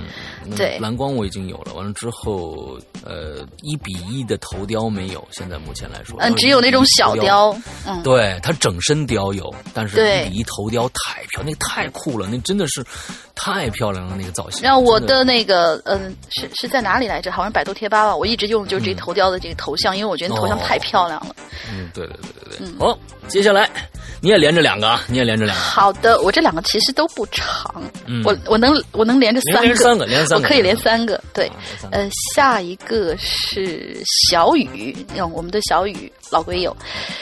[0.56, 1.72] 对，蓝光我已经有了。
[1.74, 5.26] 完了之后，呃，一比一的头雕没有。
[5.30, 7.56] 现在目前来说，嗯，只有那种小雕。
[7.86, 12.84] 嗯，对，它整身雕有，但是一比一头雕太漂亮，那太酷了，那真的是
[13.34, 14.62] 太漂亮了，那个造型。
[14.62, 17.30] 然后我的那个，嗯，是是在哪里来着？
[17.32, 18.14] 好像百度贴吧吧。
[18.14, 21.34] 我一直用就是这头雕的这个头像，因为我觉得头像太漂亮了。
[21.70, 22.78] 嗯，对对对对对。
[22.78, 23.68] 好，接下来
[24.20, 25.62] 你也连着两个，你也连着两个。
[25.62, 27.82] 好的，我这两个其实都不长。
[28.06, 30.48] 嗯，我我能我能连着三个，连三个连三。
[30.48, 31.50] 可以连三个，对，
[31.90, 36.76] 呃，下一个是小雨，用我们的小雨，老鬼友，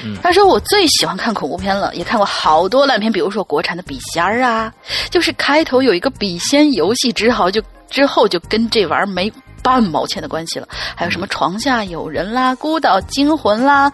[0.05, 0.17] 嗯。
[0.23, 4.73] 他说我最喜欢看恐怖片了，也看过好多烂片，比如说国产的《笔仙儿》啊，
[5.11, 9.33] 就是开头有一个笔仙游戏，之后就之后就跟这玩意儿没
[9.63, 10.69] 半毛钱的关系了。
[10.95, 13.93] 还有什么床下有人啦、孤岛惊魂啦，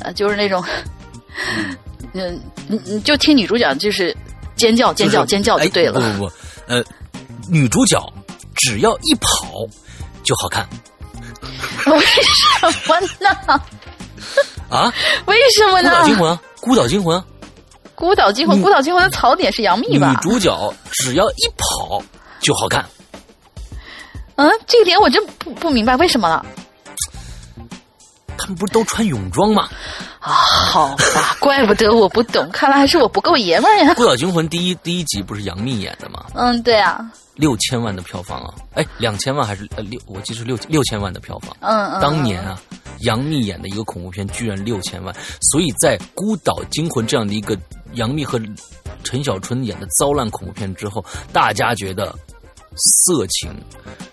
[0.00, 0.62] 呃，就是那种，
[2.12, 4.14] 嗯，你你就听女主角就是
[4.56, 6.00] 尖叫尖叫尖叫就对了。
[6.00, 6.32] 哎、不不不，
[6.66, 6.84] 呃，
[7.48, 7.98] 女主角
[8.56, 9.66] 只要一跑
[10.22, 10.66] 就好看
[11.86, 13.60] 为什么呢？
[14.68, 14.92] 啊！
[15.26, 16.00] 为什么呢孤呢？
[16.00, 17.24] 岛惊魂啊，孤岛惊魂啊，
[17.94, 20.16] 孤岛惊魂，孤岛惊魂的槽点是杨幂吧女？
[20.30, 22.02] 主角只要一跑
[22.40, 22.84] 就好看。
[24.36, 26.44] 嗯，这个点我真不不明白为什么了。
[28.36, 29.68] 他们不是都穿泳装吗？
[30.18, 33.94] 啊，好吧， 怪不得我不懂，看来还是我不够爷们儿呀。
[33.94, 36.24] 孤岛惊魂第一第一集不是杨幂演的吗？
[36.34, 37.00] 嗯，对啊，
[37.36, 38.54] 六千万的票房啊！
[38.74, 40.00] 哎，两千万还是呃六？
[40.06, 41.56] 我记得是六六千万的票房。
[41.60, 42.60] 嗯嗯，当年啊，
[43.00, 45.14] 杨幂演的一个恐怖片居然六千万，
[45.52, 47.56] 所以在《孤岛惊魂》这样的一个
[47.92, 48.40] 杨幂和
[49.04, 52.12] 陈小春演的糟烂恐怖片之后，大家觉得
[52.76, 53.50] 色情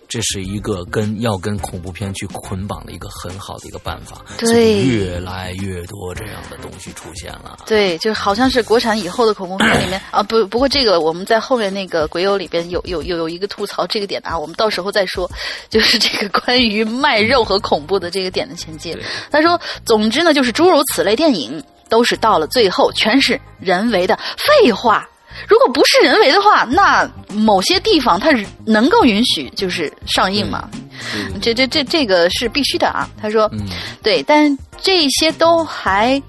[0.07, 7.57] 这是一个跟要跟恐怖片去捆绑的一个很好的一个办法，对越来越多这样的东西出现了。
[7.65, 15.29] 对，就好像是国产以后的恐怖片里面啊，不不过这个我们在后面那个鬼友里边有有有有一个吐槽这个点的啊，我们到时候再说，
[15.67, 18.95] 就是这个关于卖肉和恐怖的这个点的前接。
[19.31, 25.09] 他说，总之呢，就是诸如此类电影都是到了最后全是人为的废话。
[25.47, 30.69] 如果不是人为的话，那某些地方它是能够允许就是上映嘛？
[31.15, 33.09] 嗯这这这这个是必须的啊。
[33.21, 33.67] 他说，嗯，
[34.01, 36.21] 对，但这些都还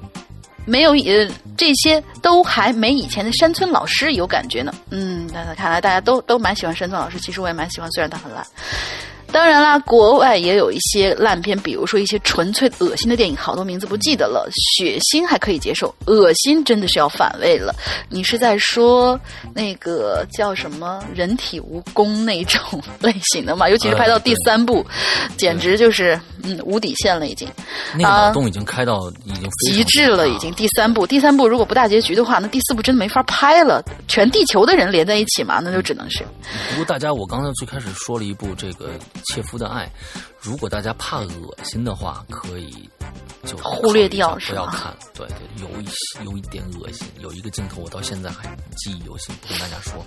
[0.65, 4.75] 没有呃，这些都还没以前的山村老师有感觉呢。
[4.91, 8.45] 嗯，那看来大家都都蛮喜欢山村老师，其实我也蛮喜欢，虽然他很烂。
[9.35, 14.49] 当然啦，国外也有一些烂片，比如说一些纯粹恶心的电影，好多名字不记得了。
[14.55, 17.75] 血腥还可以接受，恶心真的是要反胃了。
[18.09, 19.19] 你是在说
[19.53, 23.69] 那个叫什么人体蜈蚣那种类型的吗？
[23.69, 24.87] 尤其是拍到第三部，
[25.37, 27.49] 简直就是嗯无底线了已经。
[27.95, 33.85] 那个脑洞已经开到已经极致了，已经第三部，第三部如果不大结局的话，那第四部真的没法拍了。
[34.07, 36.25] 全地球的人连在一起嘛，那就只能是。
[36.71, 38.87] 不过大家，我刚才最开始说了一部这个
[39.25, 39.91] 《切夫的爱》，
[40.45, 42.87] 如果大家怕恶心的话，可以
[43.47, 44.95] 就忽略掉不要看。
[45.15, 50.05] 对对，有一些有一点恶心，有一个镜头我到现在还记忆犹新，不跟大家说。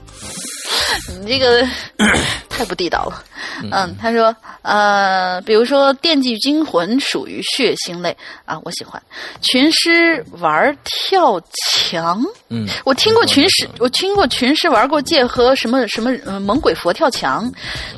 [1.20, 1.68] 你这个
[2.50, 3.24] 太不地道了。
[3.72, 8.16] 嗯，他说，呃，比如说《电锯惊魂》属于血腥类
[8.46, 9.02] 啊，我喜欢。
[9.42, 11.42] 群尸玩跳
[11.82, 17.52] 墙，嗯，我听过群尸，我听过群尸玩过界和什么什么呃猛鬼佛跳墙，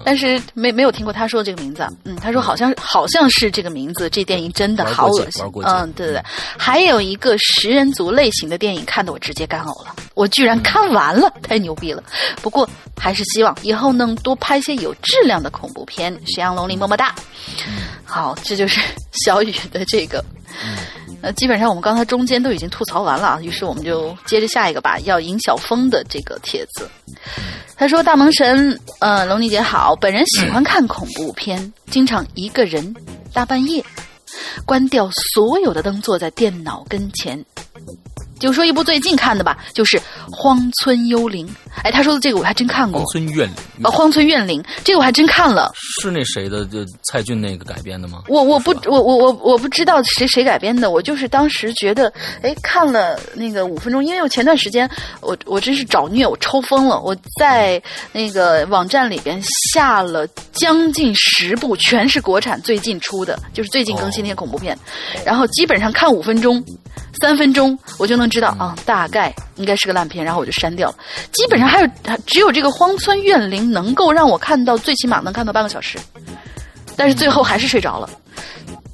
[0.05, 1.89] 但是没没有听过他说这个名字啊。
[2.05, 6.23] 嗯，他说好像好像是这个名字，这电影真的好恶心嗯，对对对，
[6.57, 12.03] 还有一个食人族类型的电影，看得我直接干呕了，我居然看完了，太牛逼了。
[12.41, 12.67] 不过
[12.97, 16.11] 还是希望以后能多拍些有质量的恐怖片。
[16.27, 17.13] 沈阳龙鳞么么哒。
[18.03, 18.79] 好，这就是
[19.25, 20.23] 小雨的这个。
[21.21, 26.89] 那，基本上我们刚才中间都已经吐槽完了啊，于是我们就接着下一个吧，要尹晓峰的这个帖子。
[27.75, 32.93] 他说：“大萌神，呃，龙妮姐好，本人喜欢看恐怖片，经常一个人
[33.33, 33.83] 大半夜
[34.65, 37.43] 关掉所有的灯，坐在电脑跟前。
[38.39, 39.97] 就说一部最近看的吧，就是
[40.31, 41.45] 《荒村幽灵》。
[41.83, 45.71] 哎，他说的这个我还真看过荒，村怨灵呃，《荒村怨灵》这个我还真看了。
[46.01, 46.65] 是那谁的？
[46.65, 48.23] 就蔡骏那个改编的吗？
[48.27, 52.11] 我我不我我我我不知道谁谁改编的，我就是当时觉得，
[52.41, 54.89] 哎，看了那个五分钟，因为我前段时间
[55.21, 57.81] 我我真是找虐，我抽风了，我在
[58.11, 59.41] 那个网站里边
[59.73, 64.77] 下了将近十部，全是国产最近出的，就是最近更新那些恐怖片，
[65.23, 66.63] 然后基本上看五分钟。
[67.21, 70.95] 三分钟我就能知道啊，大概应该是个烂片，然后我就删掉了。
[71.31, 71.89] 基本上还有
[72.25, 75.97] 只有这个《荒村怨灵》能够让我看到，最起码能看到半个小时，
[76.95, 78.09] 但是最后还是睡着了。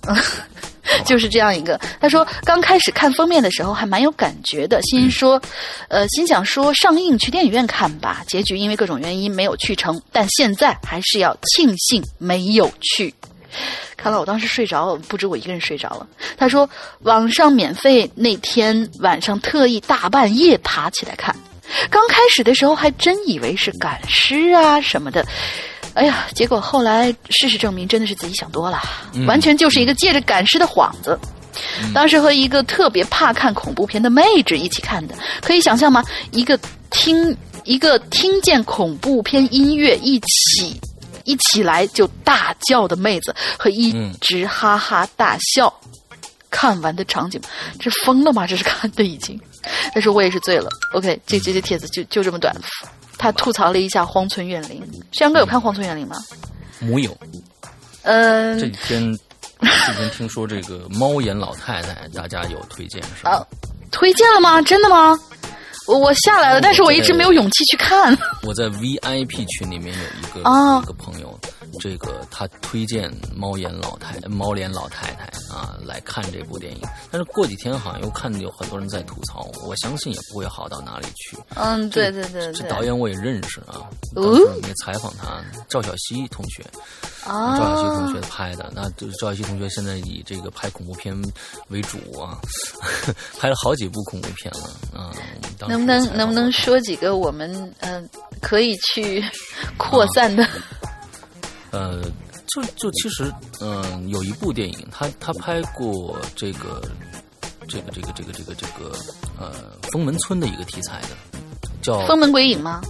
[0.07, 0.15] 嗯，
[1.05, 1.79] 就是这样一个。
[1.99, 5.41] 他说刚开始看封面的时候还蛮有感觉的，心说，
[5.87, 8.23] 呃，心想说上映去电影院看吧。
[8.27, 13.13] 结局因为各种原因没有去成，但现在还是要庆幸没有去。
[13.97, 16.07] 看来我当时睡着了，不止我一个人睡着了。
[16.37, 16.69] 他说
[17.01, 21.35] 网上免费那天晚上特意大半夜爬起来看，
[21.89, 25.25] 刚开始的时候还真以为是赶尸啊什么的。
[25.93, 28.81] 哎呀，结果后来事实证明，真的是自己想多了，
[29.27, 31.17] 完全就是一个借着赶尸的幌子。
[31.93, 36.03] 当时和一个特别怕看恐怖片的妹纸一起看的，可以想象吗？
[36.31, 36.59] 一个
[36.91, 40.79] 听一个听见恐怖片音乐一起
[41.25, 45.73] 一起来就大叫的妹子，和一直哈哈大笑。
[46.49, 47.41] 看完的场景，
[47.81, 48.47] 这疯了吗？
[48.47, 49.37] 这是看的已经。
[49.93, 50.69] 但是我也是醉了。
[50.93, 52.55] OK，这这些帖子就就这么短。
[53.17, 54.81] 他吐槽了一下《荒村怨灵》，
[55.17, 56.15] 轩哥有看《荒村怨灵》吗？
[56.79, 57.17] 木有。
[58.03, 58.57] 嗯。
[58.57, 59.19] 这几天，
[59.59, 63.45] 这几天听说这个猫眼老太太，大家有推荐是吧？
[63.91, 64.61] 推荐了吗？
[64.61, 65.19] 真的吗？
[65.87, 68.17] 我下来了，但是我一直没有勇气去看。
[68.43, 71.39] 我在 VIP 群里面有一个一个朋友，
[71.79, 81.37] 这个他推荐猫眼老太猫脸老太太啊来看这部电影，但是过几天好像又看有很多人在吐槽，我相信也不会好到哪里去。
[81.55, 86.63] 嗯，对对对，这导演我也认识啊，当时也采访他，赵小西同学。
[87.25, 91.15] 赵小西同学拍的，那赵小西同学现在以这个拍恐怖片
[91.69, 92.37] 为主啊，
[93.39, 95.11] 拍了好几部恐怖片了啊。
[95.67, 98.07] 能不能能不能说几个我们嗯
[98.41, 99.23] 可以去
[99.75, 100.47] 扩散的？
[101.75, 102.01] 呃，
[102.47, 106.81] 就就其实嗯，有一部电影，他他拍过这个
[107.67, 108.97] 这个这个这个这个这个
[109.37, 109.51] 呃
[109.91, 111.09] 封门村的一个题材的，
[111.81, 112.81] 叫封门鬼影吗？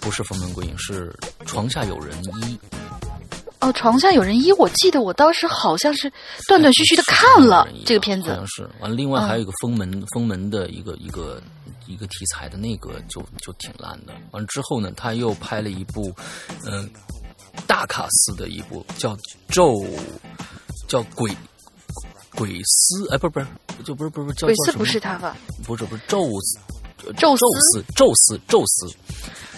[0.00, 1.14] 不是封门鬼影，是
[1.46, 2.58] 床下有人一。
[3.60, 6.12] 哦，床下有人一，我记得我当时好像是
[6.48, 8.68] 断断续续的看了这个片子，好像是。
[8.80, 11.40] 完了，另外还有一个封门封门的一个一个
[11.86, 14.12] 一个题材的那个就就挺烂的。
[14.32, 16.12] 完了之后呢，他又拍了一部，
[16.66, 16.90] 嗯，
[17.66, 19.16] 大卡司的一部叫
[19.48, 19.84] 咒，
[20.88, 21.30] 叫鬼
[22.34, 23.46] 鬼司，哎，不是不是，
[23.84, 25.36] 就不是不是叫鬼司不是他吧？
[25.64, 26.28] 不是不是咒
[27.16, 28.94] 咒司咒司咒司。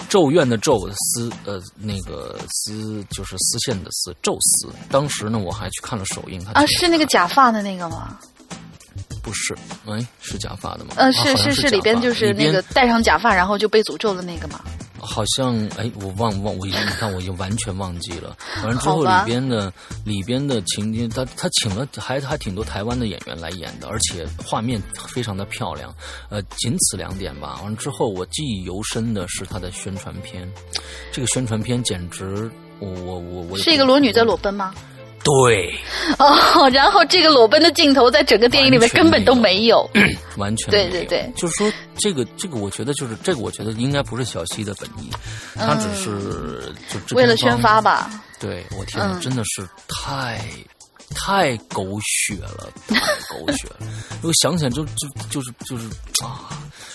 [0.09, 4.69] 咒怨的咒丝，呃，那个丝就是丝线的丝，咒司。
[4.89, 6.41] 当时呢，我还去看了首映。
[6.47, 8.17] 啊，是那个假发的那个吗？
[9.27, 9.57] 不是，
[9.87, 10.93] 哎，是假发的吗？
[10.97, 14.61] 呃，是是是，里边就是那个戴上假发，然后就被诅咒的那个吗？
[15.01, 18.37] 好像哎，我忘忘我，你看我已经完全忘记了。
[18.63, 19.73] 完了之后里边的
[20.05, 25.93] 里边的情节，他他请了还还挺多台湾的演员来演的，而且画面非常的漂亮。
[26.29, 27.59] 呃，仅此两点吧。
[27.65, 30.49] 完了之后，我记忆犹深的是他的宣传片，
[31.11, 32.49] 这个宣传片简直，
[32.79, 34.73] 我我我我是一个裸女在裸奔吗？
[35.27, 35.75] 对，
[36.19, 39.89] 哦， 然后这个裸奔的镜头在整个电影里面根本都没有，
[40.39, 45.11] 完全对对对，就是说这个这个，我觉得就是这个，我觉得应该不是小西的本意，
[45.57, 46.73] 他只是
[47.07, 48.09] 就为了宣发吧。
[48.39, 50.41] 对，我天，真的是太。
[51.15, 52.99] 太狗血了，太
[53.29, 53.87] 狗血了！
[54.23, 55.87] 我想起来就就就是就是
[56.23, 56.49] 啊，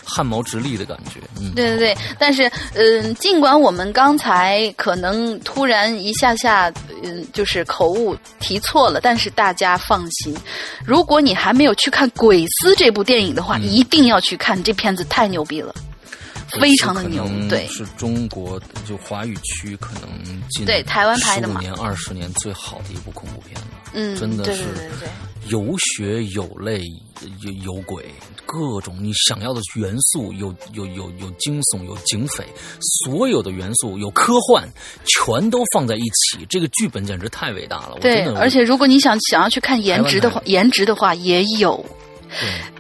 [0.04, 1.20] 汗毛直立的感觉。
[1.40, 1.98] 嗯，对对对。
[2.20, 6.72] 但是，嗯，尽管我们刚才可能突然一下下，
[7.04, 10.36] 嗯，就是口误提错了，但是大家放心，
[10.86, 15.74] 如果你还没有去看《鬼丝》这部电影的话，一定要去看，这片子太牛逼了。
[16.60, 20.10] 非常的牛，对，是中国就华语区可能
[20.50, 23.68] 近对台湾拍的十五年、二十年最好的一部恐怖片了。
[23.94, 24.64] 嗯，真的是
[25.48, 26.82] 有血有泪
[27.42, 28.06] 有有鬼，
[28.46, 32.46] 各种你想要的元素，有有有有惊悚，有警匪，
[33.04, 34.68] 所有的元素有科幻，
[35.06, 36.46] 全都放在一起。
[36.50, 37.98] 这个剧本简直太伟大了。
[38.00, 41.84] 对，而且如果你想想要去看颜值的话，颜值的话也有。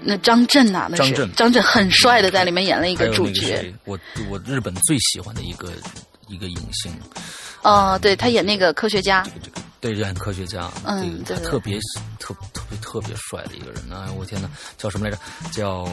[0.01, 3.73] 那张震呐，那是张震很帅的，在里面演了一个主角。
[3.85, 3.99] 我
[4.29, 5.71] 我日本最喜欢的一个
[6.27, 6.91] 一个影星。
[7.63, 9.21] 哦，对他演那个科学家。
[9.23, 11.79] 这个这个对演科学家，嗯，他特别
[12.19, 13.81] 特特别特别帅的一个人。
[13.91, 15.17] 哎，我天哪，叫什么来着？
[15.51, 15.87] 叫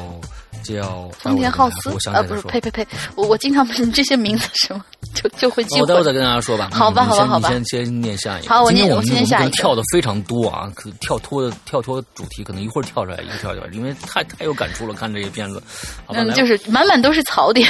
[0.63, 2.87] 叫丰田浩司啊，不是，呸呸呸！
[3.15, 4.85] 我我经常不是这些名字什么
[5.15, 5.81] 就就会记。
[5.81, 6.69] 我待会再跟大家说吧。
[6.75, 7.49] 好吧，好吧，好吧。
[7.49, 8.49] 先先念下一个。
[8.49, 9.51] 好，我念我先下一个。
[9.53, 14.93] 跳的非常多啊，可跳脱的跳脱主题，可能一会儿跳出来，一会儿跳出来，因为太太有感触了。
[14.95, 15.63] 看这些片子，
[16.09, 17.67] 嗯，就是满满都是槽点。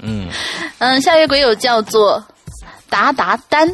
[0.00, 0.28] 嗯
[0.78, 2.22] 嗯，下一位鬼友叫做
[2.90, 3.66] 达达丹。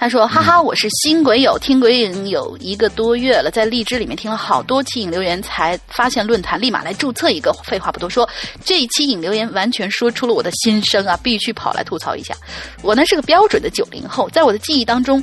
[0.00, 7.52] 他说：“哈哈，我是新鬼友，听鬼影有一个多月了，在荔枝里面听了好多期影留言，才发现论坛，立马来注册一个。
[7.64, 8.26] 废话不多说，
[8.64, 12.32] 这一期影留言完全说出了我的心声啊，必须跑来吐槽一下。
[12.80, 15.20] 我呢是个标准的九零后，在我的记忆当中，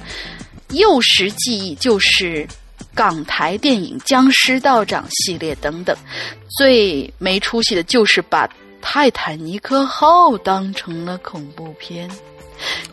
[0.71, 2.45] 幼时记忆就是
[2.93, 5.95] 港台电影《僵尸道长》系列等等，
[6.57, 8.45] 最没出息的就是把
[8.81, 12.11] 泰坦尼克号当成了恐怖片。”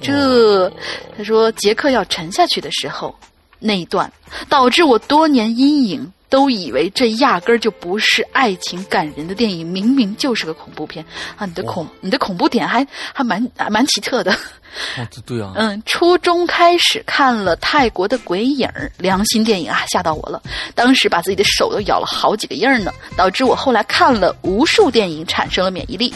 [0.00, 0.68] 这，
[1.16, 3.14] 他说杰克要沉下去的时候
[3.58, 4.10] 那一段，
[4.48, 11.04] 导致我多年阴影，都以为这压根儿就不是爱情感人的电影，明明就是个恐怖片
[11.36, 11.44] 啊！
[11.44, 14.32] 你的恐，你的恐怖点还还蛮蛮奇特的。
[14.32, 15.52] 哦，对啊。
[15.56, 18.66] 嗯，初中开始看了泰国的鬼影
[18.96, 20.42] 良心电影啊，吓到我了。
[20.74, 26.14] 当时把自己的手都咬了好几个印儿呢，导致我后来看了无数电影，产生了免疫力。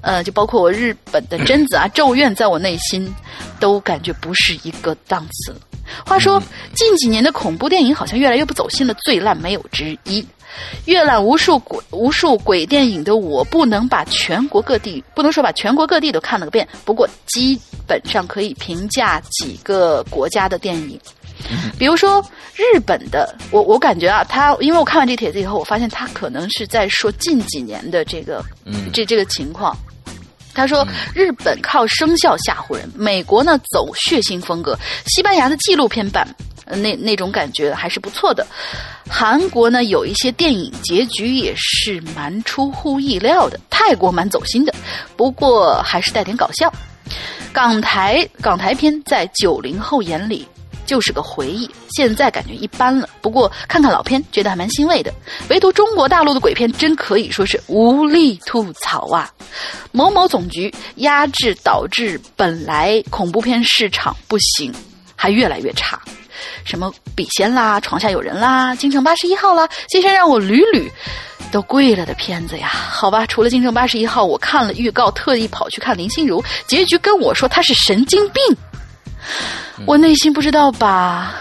[0.00, 3.14] 呃，就包括我日本的贞子啊，咒怨，在我内心
[3.58, 5.54] 都感觉不是一个档次。
[6.04, 6.42] 话说
[6.74, 10.24] 近几年的恐怖电影好像越来越不走心了，最烂没有之一。
[10.86, 21.00] 阅览无数鬼无数鬼电影的我，不能把全国各地不能说把全国各地都看了个遍，不过基本上可以评价几个国家的电影。
[21.78, 22.22] 比如说
[22.54, 28.44] 日本的，我我感觉啊，他因为我看完这帖子以后，我发现他可能是在说近几年的这个
[28.92, 29.74] 这这个情况。
[30.54, 36.26] 他说日本靠声效吓唬人，美国呢走血腥风格，西班牙的纪录片版
[36.66, 38.46] 那那种感觉还是不错的。
[39.08, 44.74] 韩国呢有一些电影结局也是蛮出乎意料的，泰国蛮走心的，
[45.16, 46.72] 不过还是带点搞笑。
[47.52, 50.46] 港台港台片在九零后眼里。
[50.90, 53.08] 就是个回忆，现在感觉一般了。
[53.20, 55.14] 不过看看老片，觉得还蛮欣慰的。
[55.48, 59.30] 唯独中国大陆的鬼片，真可以说是无力吐槽啊！
[59.92, 64.74] 某某总局压制，导致本来恐怖片市场不行，
[65.14, 65.96] 还越来越差。
[66.64, 70.90] 什么笔仙啦、床下有人啦、京城八十一号啦，这些让我屡屡
[71.52, 72.66] 都跪了的片子呀。
[72.66, 78.42] 好吧，除了京城八十一号，我看了预告，特意跑去看林心如，结局跟我说他是神经病。
[79.86, 81.36] 我内心不知道吧？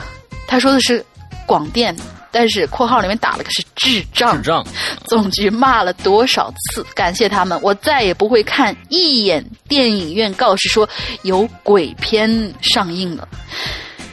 [0.48, 1.06] 他说的是
[1.46, 1.96] 广电，
[2.32, 4.38] 但是括号里面打了个是智障。
[4.38, 4.66] 智障。
[5.06, 6.84] 总局骂了多少次？
[6.96, 10.88] 感谢他们，我再也不会看一眼电影院告示说
[11.24, 13.28] 有鬼片上映了。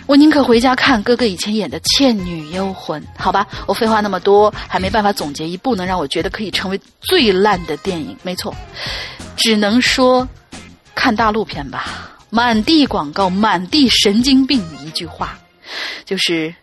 [0.07, 3.03] 我宁可回家看哥哥以前演的《倩女幽魂》。
[3.19, 8.17] 好吧，我废话那么多，还没办法总结一部能让我觉得可以成为最烂的电影。
[8.23, 8.55] 没错，
[9.37, 10.27] 只能说
[10.95, 12.13] 看大陆片吧。
[12.31, 14.63] 满地广告，满地神经病。
[14.85, 15.39] 一句话，
[16.05, 16.55] 就是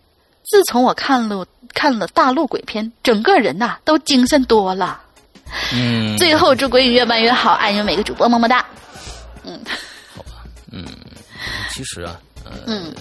[0.44, 5.02] 自从我看了看了大陆鬼片，整个人呐都精神多了。
[5.74, 6.18] 嗯。
[6.18, 8.66] 最后祝鬼影越办越好，爱你们每个主播，么么哒。
[9.44, 9.60] 嗯。
[10.16, 10.86] 好吧，嗯，
[11.72, 12.20] 其实啊，
[12.66, 12.92] 呃，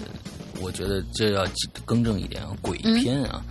[0.60, 1.46] 我觉得这要
[1.84, 3.42] 更正一点啊，鬼片啊。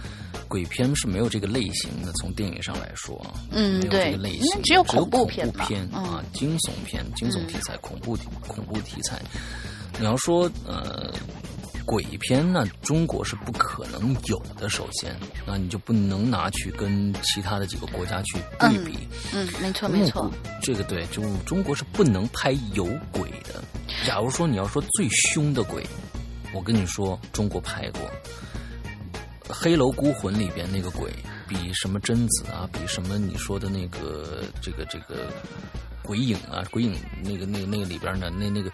[0.47, 5.47] 鬼片是没有这个类型的，从电影上来说啊，嗯，没有这个类型，只有恐怖片
[5.93, 8.17] 啊，惊悚片、惊悚题材、恐怖
[8.47, 9.21] 恐怖题材。
[9.99, 11.13] 你要说呃，
[11.85, 14.69] 鬼片那中国是不可能有的。
[14.69, 15.15] 首先，
[15.45, 18.97] 那你就不能拿去跟其他的几个国家去对比。
[19.33, 23.63] 嗯，没错没错，这个对，就中国是不能拍有鬼的。
[24.05, 25.85] 假如说你要说最凶的鬼，
[26.53, 28.01] 我跟你说，中国拍过。
[29.51, 31.11] 《黑楼孤魂》里边那个鬼，
[31.47, 35.27] 比什么贞子啊，比什么你说的那个这个这个
[36.01, 38.71] 鬼影啊，鬼影那个那个那个里边的那那个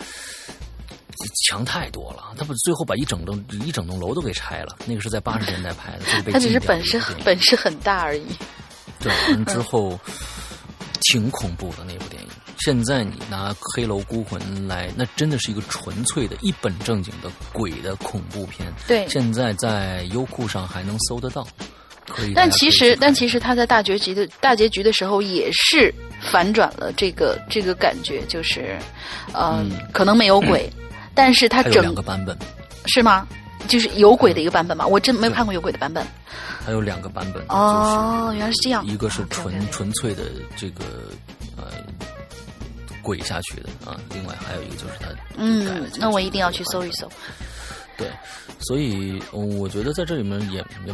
[1.47, 2.33] 强太多了。
[2.37, 8.25] 他不最后把一整栋一整栋楼都给拆了，那个是在八十 年代拍的，他只是本事本事很大而已。
[8.99, 9.99] 对，完之 后
[11.01, 12.29] 挺恐怖的那部电影。
[12.59, 18.67] 现在你拿《黑楼孤魂》来，那真的是一个纯粹的一本正经的鬼的恐怖片。
[18.87, 21.47] 对，现在在优酷上还能搜得到，
[22.07, 22.33] 可以。
[22.33, 28.77] 但其实，但其实他在大结局的大结局的时候，也是反转了这个这个感觉，就是，
[29.33, 30.67] 嗯，可能没有鬼，
[31.13, 32.35] 但是他整两个版本
[32.87, 33.27] 是吗？
[33.67, 34.85] 就是有鬼的一个版本吗？
[34.85, 36.05] 我真没有看过有鬼的版本。
[36.65, 38.85] 还有两个版本哦，原来是这样。
[38.85, 40.23] 一个是纯纯粹的
[40.55, 40.83] 这个
[41.55, 41.65] 呃。
[43.07, 43.97] 鬼下去的啊！
[44.13, 47.09] 另外还有一个就是他嗯，那我一定要去搜一搜。
[47.95, 48.11] 对，
[48.59, 50.93] 所以我觉得在这里面也也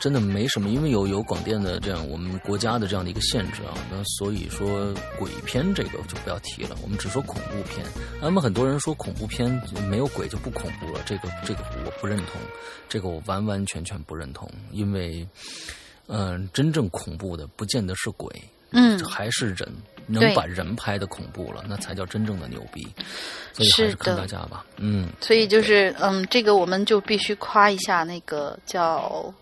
[0.00, 3.78] 真的没什么，因为有有广电的这样我们国家的这样的一个限制啊。
[3.88, 7.86] 那所以说鬼片这个就不要提了，我们只说恐怖片。
[8.20, 9.48] 那么很多人说恐怖片
[9.88, 12.40] 没有鬼就不恐怖了，这个这个我不认同，
[12.88, 15.24] 这个我完完全全不认同，因为
[16.08, 18.28] 嗯，真正恐怖的不见得是鬼，
[18.72, 19.66] 嗯，还是人。
[20.06, 22.86] 能把人拍的恐怖了，那才叫真正的牛逼。
[23.52, 25.08] 所以还是看大家吧，嗯。
[25.20, 29.32] 所以就是嗯，这个我们就必须夸一下那个叫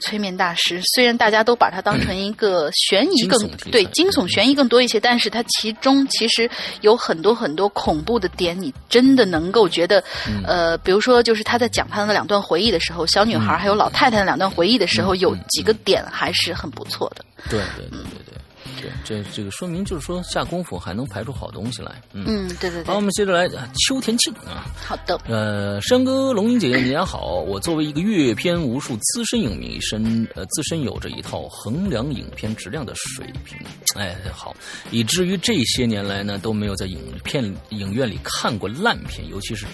[0.00, 0.80] 催眠大师。
[0.94, 6.48] 虽然大家都把它当成一个悬疑更对惊悚悬疑更多一些，但是它其中其实
[6.82, 10.04] 有很多很多恐怖的点，你真的能够觉得
[10.44, 17.24] 呃，比如说就是他在讲他的两段回忆的时候，小女孩还有老太太的两段回忆的时候，有几个点还是很不错的。
[17.48, 18.39] 对对对对对。
[18.80, 22.02] 对，这这个说明就是说下功夫还能排出好东西来。
[22.12, 22.84] 嗯，对对对。
[22.84, 23.48] 好，我们接着来
[23.86, 24.66] 秋田庆啊。
[24.76, 25.20] 好的。
[25.26, 27.40] 呃，山哥、龙吟姐姐，家好。
[27.40, 33.58] 我作为一个阅片无数资深影迷，身呃自身有着一套衡量影片质量的水平。
[33.96, 34.54] 哎，好，
[34.90, 39.66] 以至于这些年来呢都没有在影片影院里看过烂片，尤其是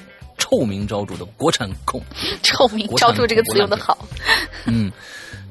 [0.48, 2.00] 臭名昭著的国产控。
[2.42, 4.06] 臭名昭著这个词用的好。
[4.66, 4.92] 嗯。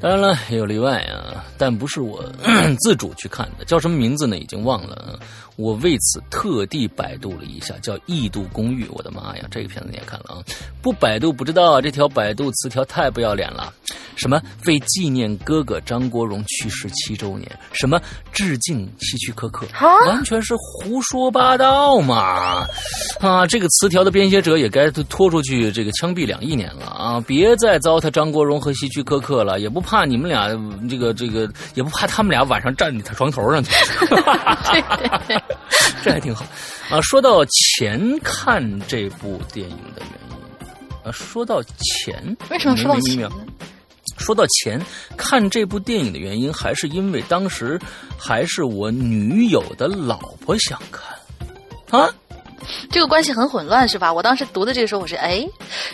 [0.01, 2.23] 当然了，也有例外啊，但不是我
[2.79, 4.37] 自主去看的，叫什么名字呢？
[4.37, 5.17] 已经忘了。
[5.55, 8.85] 我为此特地百度了一下，叫《异度公寓》。
[8.91, 10.43] 我的妈呀，这个片子你也看了啊？
[10.81, 13.73] 不百度不知道，这条百度词条太不要脸了。
[14.16, 17.49] 什么为纪念哥哥张国荣去世七周年？
[17.74, 18.01] 什么
[18.32, 19.66] 致敬希区柯克？
[20.07, 22.66] 完全是胡说八道嘛！
[23.20, 27.24] 啊，这个词条的编写者也该拖出去这个枪毙两亿年了啊！
[27.26, 30.49] 别再糟蹋张国荣和希区柯克了，也不怕你们俩
[30.89, 33.72] 这个这个，也不怕他们俩晚上站你他床头上去。
[36.03, 36.45] 这还挺好
[36.89, 37.01] 啊！
[37.01, 40.38] 说到钱看这部电影的原因
[41.03, 43.32] 啊，说到钱，为什么说到钱呢？
[44.18, 44.82] 说到钱，
[45.18, 47.80] 看这部电影的原因，还是因为当时
[48.18, 52.10] 还是我女友的老婆想看啊。
[52.89, 54.12] 这个关系很混乱是吧？
[54.12, 55.47] 我当时读的这个时候，我是哎，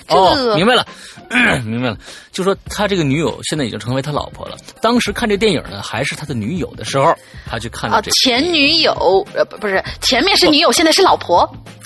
[0.08, 0.88] 哦，明白了，
[1.66, 1.98] 明白了。
[2.32, 4.56] 就说他这个女友现在已经成为他老婆了。
[4.80, 7.14] 当时看这电影呢，还是他的女友的时候，
[7.46, 11.40] 他去看了这个前女友呃不不是前面是女友，现在是老婆，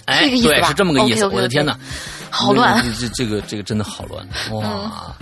[0.05, 1.25] 哎，对，是这么个意思。
[1.25, 1.75] 我的天哪，
[2.29, 2.85] 好乱！
[2.99, 5.15] 这这个这个真的好乱哇！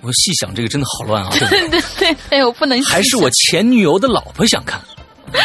[0.00, 1.30] 我细想，这个真的好乱啊！
[1.38, 2.82] 对对对哎，我不能。
[2.84, 4.80] 还是我前女友的老婆想看。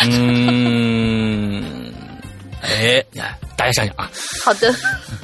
[0.04, 1.64] 嗯，
[2.62, 3.04] 哎，
[3.56, 4.10] 大家想想啊。
[4.44, 4.74] 好的。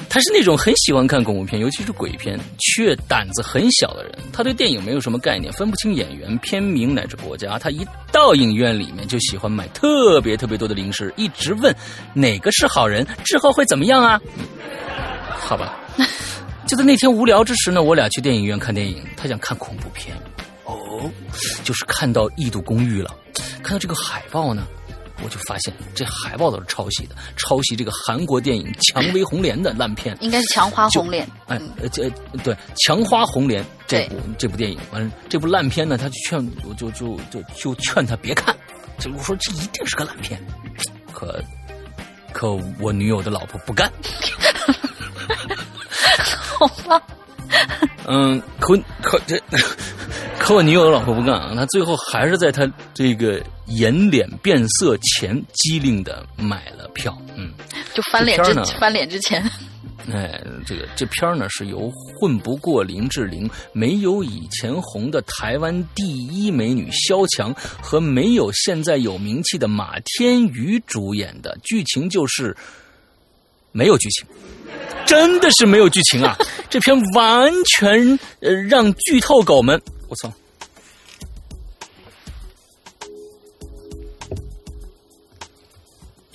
[0.09, 4.13] 他是那种很喜欢看恐怖片，尤其是鬼片，却胆子很小的人。
[4.31, 7.57] 他对电影没有什么概念，分不清演员、片名乃至国家。
[7.57, 11.75] 他一到影院里面就喜欢买特别特别多的零食，一直问
[12.13, 14.21] 哪个是好人，之后会怎么样啊？
[15.27, 15.79] 好吧。
[16.74, 19.05] 就在那天无聊之时呢，我俩去电影院看电影。
[19.15, 20.17] 他想看恐怖片，
[20.65, 21.07] 哦，
[21.63, 23.15] 就是看到《异度公寓》了。
[23.61, 24.65] 看到这个海报呢，
[25.24, 30.17] 我就发现这海报都是抄袭的，抄袭这个韩国电影《蔷薇红莲》的烂片。
[30.19, 31.28] 应该是《蔷花红莲》。
[31.45, 32.09] 哎，呃，这
[32.43, 32.55] 对
[32.88, 38.55] 《蔷花红莲》这部这部电影，完了这部烂片呢，他就劝我就就就就劝他别看。
[38.97, 40.43] 就我说这一定是个烂片，
[41.11, 41.39] 可
[42.32, 43.93] 可我女友的老婆不干。
[46.57, 47.01] 好吧，
[48.07, 49.41] 嗯，可可这，
[50.39, 57.51] 可我女友的老婆不干啊，她最后还是在她这个颜脸变色前机灵的买了票，嗯，
[57.93, 59.43] 就翻脸之翻脸之前，
[60.11, 72.55] 哎，这个这片呢是由混不过林志玲、没有以前红的台湾第一美女萧蔷和没有现在有名气的马天宇主演的，剧情就是
[73.71, 74.27] 没有剧情。
[75.05, 76.38] 真的是没有剧情啊！
[76.69, 80.32] 这篇完全呃让剧透狗们，我操！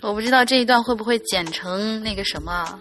[0.01, 2.79] 我不知道这一段会不会剪成那个什么，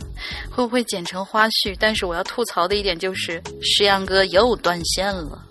[0.51, 1.75] 会不会剪成花絮？
[1.79, 5.43] 但是我要吐槽的一点就是，石阳哥又断线了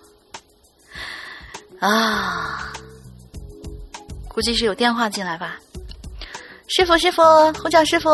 [1.81, 2.73] 啊！
[4.29, 5.59] 估计是有电话进来吧？
[6.69, 7.23] 师傅，师傅，
[7.61, 8.11] 呼叫师傅。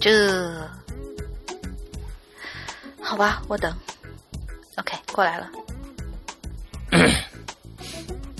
[0.00, 0.66] 这，
[3.02, 3.72] 好吧，我等。
[4.76, 5.50] OK，过来了。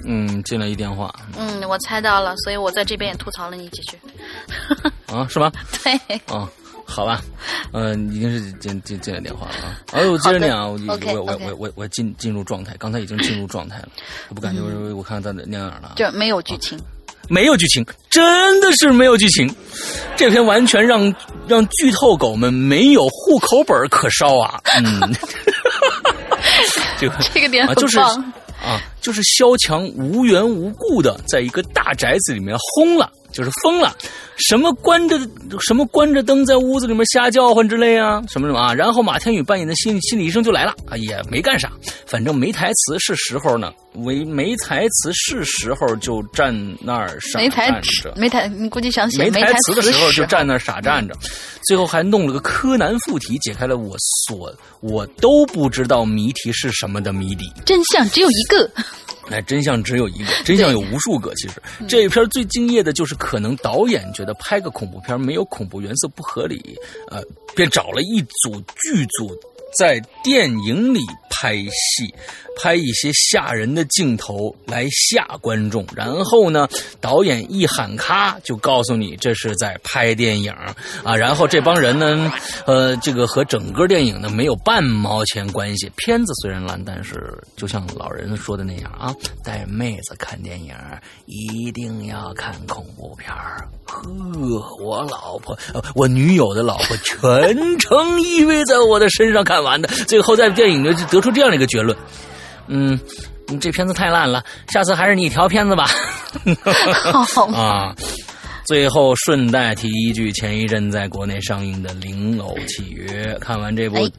[0.04, 1.14] 嗯，进来一电话。
[1.36, 3.98] 嗯，我猜到了，所以我在这边也吐槽了你几句。
[5.06, 5.52] 啊，是吗？
[5.84, 6.16] 对。
[6.34, 6.48] 啊，
[6.86, 7.20] 好吧。
[7.72, 9.78] 嗯，已经是进进进来电话了啊。
[9.92, 13.88] 哎，我接着念啊，我我我我我我进进入状态，刚才已经进入状态了。
[14.30, 15.92] 我不感，觉，我我看到在哪哪儿了。
[15.96, 16.80] 就没有剧情。
[17.30, 19.48] 没有剧情，真的是没有剧情。
[20.16, 21.14] 这篇完全让
[21.46, 24.60] 让剧透狗们没有户口本可烧啊！
[24.76, 25.14] 嗯，
[26.98, 33.96] 这个这个点很棒啊，就是萧强无缘无故的在一个大宅子里面轰了，就是疯了。
[34.48, 35.18] 什么关着
[35.60, 38.74] 什么关着灯在屋子里面瞎叫唤之类啊，什么什么啊？
[38.74, 41.70] 然后马天宇扮演的心理心理医生就来了啊，也没干啥，
[42.06, 51.14] 反正没台词是时候呢，没没台词是时候就站那儿傻站着，没台你估计想写没台词的时候就站那儿傻站着，
[51.66, 58.70] 最后还弄了个柯南附体，解开了我所我都不知道谜题是什么的谜底，真相只有一个。
[59.32, 61.32] 那真相只有一个，真相有无数个。
[61.36, 66.76] 其实这一片最敬业的就是可能导演觉得拍个恐怖片没有恐怖元素不合理，
[67.08, 67.22] 呃，
[67.54, 69.32] 便找了一组剧组
[69.78, 71.00] 在电影里
[71.30, 72.14] 拍戏。
[72.62, 76.68] 拍一些吓人的镜头来吓观众，然后呢，
[77.00, 80.52] 导演一喊咔，就告诉你这是在拍电影
[81.02, 81.16] 啊。
[81.16, 82.30] 然后这帮人呢，
[82.66, 85.90] 呃，这个和整个电影呢没有半毛钱关系。
[85.96, 90.74] 片子虽然烂，但是就像老人说的那样啊，带妹子看电影
[91.24, 93.32] 一定要看恐怖片
[93.86, 94.02] 呵，
[94.84, 95.58] 我老婆，
[95.94, 101.96] 我女友的老婆全程依偎在我的身上看完的，最后在电影里就得出这样的一个结论。
[102.68, 102.98] 嗯，
[103.60, 105.88] 这片子太烂了，下次还是你调片子吧。
[107.34, 107.94] 好 啊，
[108.64, 114.10] 最后顺带提一句，前一阵在国内上映的《灵偶契约》，看完这部哎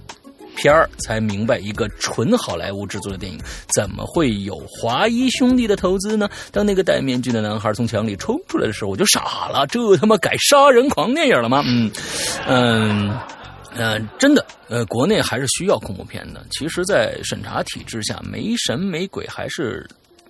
[0.57, 3.39] 片儿才明白，一个纯好莱坞制作的电影
[3.73, 6.29] 怎么会有华谊兄弟的投资呢？
[6.51, 11.63] 当那个戴面具的男孩从墙里冲出来的时候，我就傻了，这他妈改杀人狂电影了吗？
[11.65, 11.89] 嗯
[12.45, 13.17] 嗯。
[13.75, 16.45] 呃，真的，呃，国内还是需要恐怖片的。
[16.51, 19.87] 其实，在审查体制下，没神没鬼还是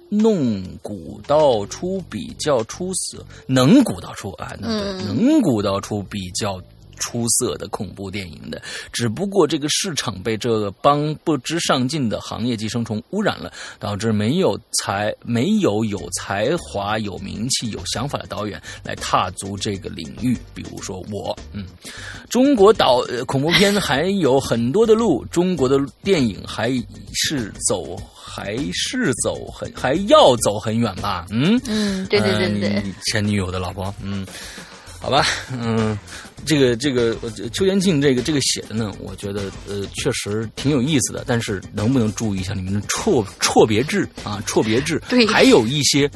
[0.10, 6.62] 弄古道出比较出色，能鼓捣出啊，那对，嗯能鼓捣出比较
[7.02, 8.62] 出色的恐怖电影的。
[8.94, 20.38] 只不过这个市场被这个帮不知上进的行业寄生虫污染了，导致没有才没有有才华、有名气、有想法的导演来踏足这个领域。
[20.54, 21.66] 比如说我，嗯，
[22.30, 26.72] 中国导呃恐怖片还有很多的路，中国的电影还
[27.14, 31.26] 是走还是走很还要走很远吧？
[31.32, 34.26] 嗯嗯，对对对对前女友的老婆，嗯，
[35.00, 35.98] 好吧，嗯，
[36.46, 44.42] 这个这个呃邱延庆这个这个写的呢，我觉得呃确实挺有意思的，但是能不能注意一下你们的错错别字啊？
[44.46, 46.10] 错别字，对还有一些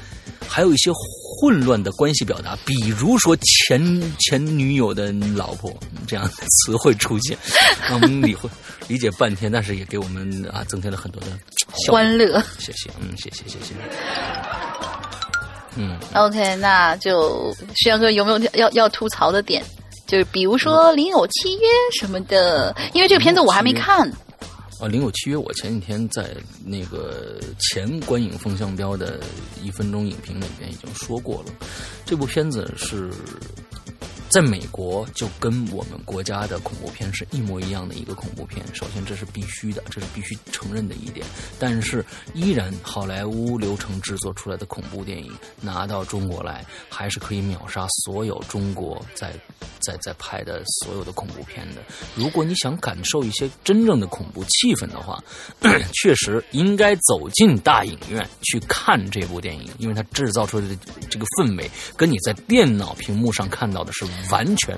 [0.48, 5.72] 还有一些混乱的关系表达，比如说前前女友的老婆
[6.08, 7.38] 这样的词汇出现，
[7.88, 8.50] 让我们理会
[8.88, 11.28] 理解半天，但是也给我们啊增添了很多的
[11.88, 12.42] 欢乐。
[12.58, 13.74] 谢谢，嗯，谢谢谢谢，
[15.76, 15.98] 嗯。
[16.14, 19.64] OK，那就徐阳哥有没有要要吐槽的点？
[20.08, 21.68] 就是比如说《零有契约》
[22.00, 24.08] 什么的，因为这个片子我还没看。
[24.78, 29.20] 啊，《零有契约》，我前几天在那个前观影风向标的
[29.64, 31.54] 一分钟影评里边已经说过了，
[32.06, 33.10] 这部片子是
[34.28, 38.62] 在美国就跟我们国家的恐怖片是一模一样的一个恐怖片。
[38.74, 41.26] 首先，这是必须的，这是必须承认的一点。
[41.58, 45.32] 但是，依然好莱坞流程制作出来的恐怖电影
[45.62, 49.34] 拿到中国来，还是可以秒杀所有中国在
[49.86, 51.82] 在在拍的所有的恐怖片的。
[52.16, 55.24] 如果你想感受一些真正的恐怖气氛的话，
[55.94, 60.76] 确实应该走进大影院去看这部电影，因为它制造出来的
[61.10, 64.78] 这个氛围，跟你在电脑屏幕上看到的是完全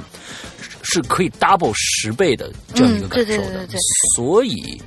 [0.83, 3.37] 是可以 double 十倍的这样一个感受的。
[3.37, 3.79] 对对对对
[4.15, 4.81] 所以。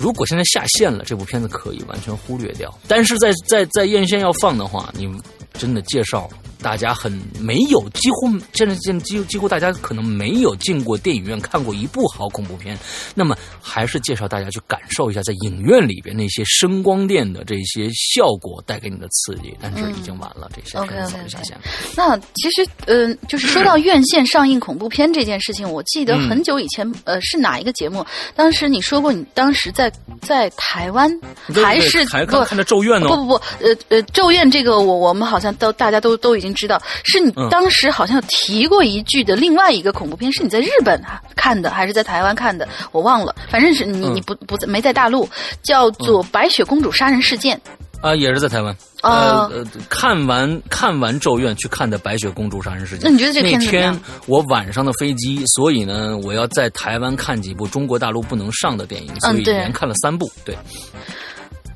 [0.00, 2.72] 如果现在下线了，这部片子可以完全忽略掉。
[2.86, 5.10] 但是在在在院线要放的话，你
[5.54, 6.30] 真的介绍
[6.60, 12.76] 大家很没有，几乎现在现在几乎几乎大家可能没有进过电影院看过一部好恐怖片，
[13.14, 19.56] 那么还是介绍大家去感受一下在影院里边那些声光电的这些效果带给你的刺激。
[19.60, 21.62] 但是已经晚了，这些片子早就下线了。
[21.96, 28.04] 那其实，嗯、就是说到院线上映恐怖片这件事情，我记得很久以前，呃，是哪一个节目？
[28.34, 29.92] 当时你说过，你当时在
[30.22, 31.10] 在台湾
[31.52, 33.08] 对还是不还看看着《咒怨》呢？
[33.08, 33.34] 不不不，
[33.64, 41.02] 呃呃，咒怨这个我我们好像都大家都都已经知道，是你嗯当时好像提过一句的另外一个恐怖片，是你在日本
[41.36, 42.68] 看的还是在台湾看的？
[42.92, 45.28] 我忘了，反正是你嗯你不不在没在大陆，
[45.62, 47.56] 叫做《白雪公主杀人事件》。
[48.00, 48.72] 啊，也是在台湾。
[49.02, 53.00] 哦呃呃，看完看完《咒怨》，去看的《白雪公主杀人事件》。
[53.04, 60.30] 那你觉得这天我晚上的飞机，所以呢，我要在台湾看几部中国大陆不能上的电影，所以嗯连看了三部。
[60.44, 60.56] 对，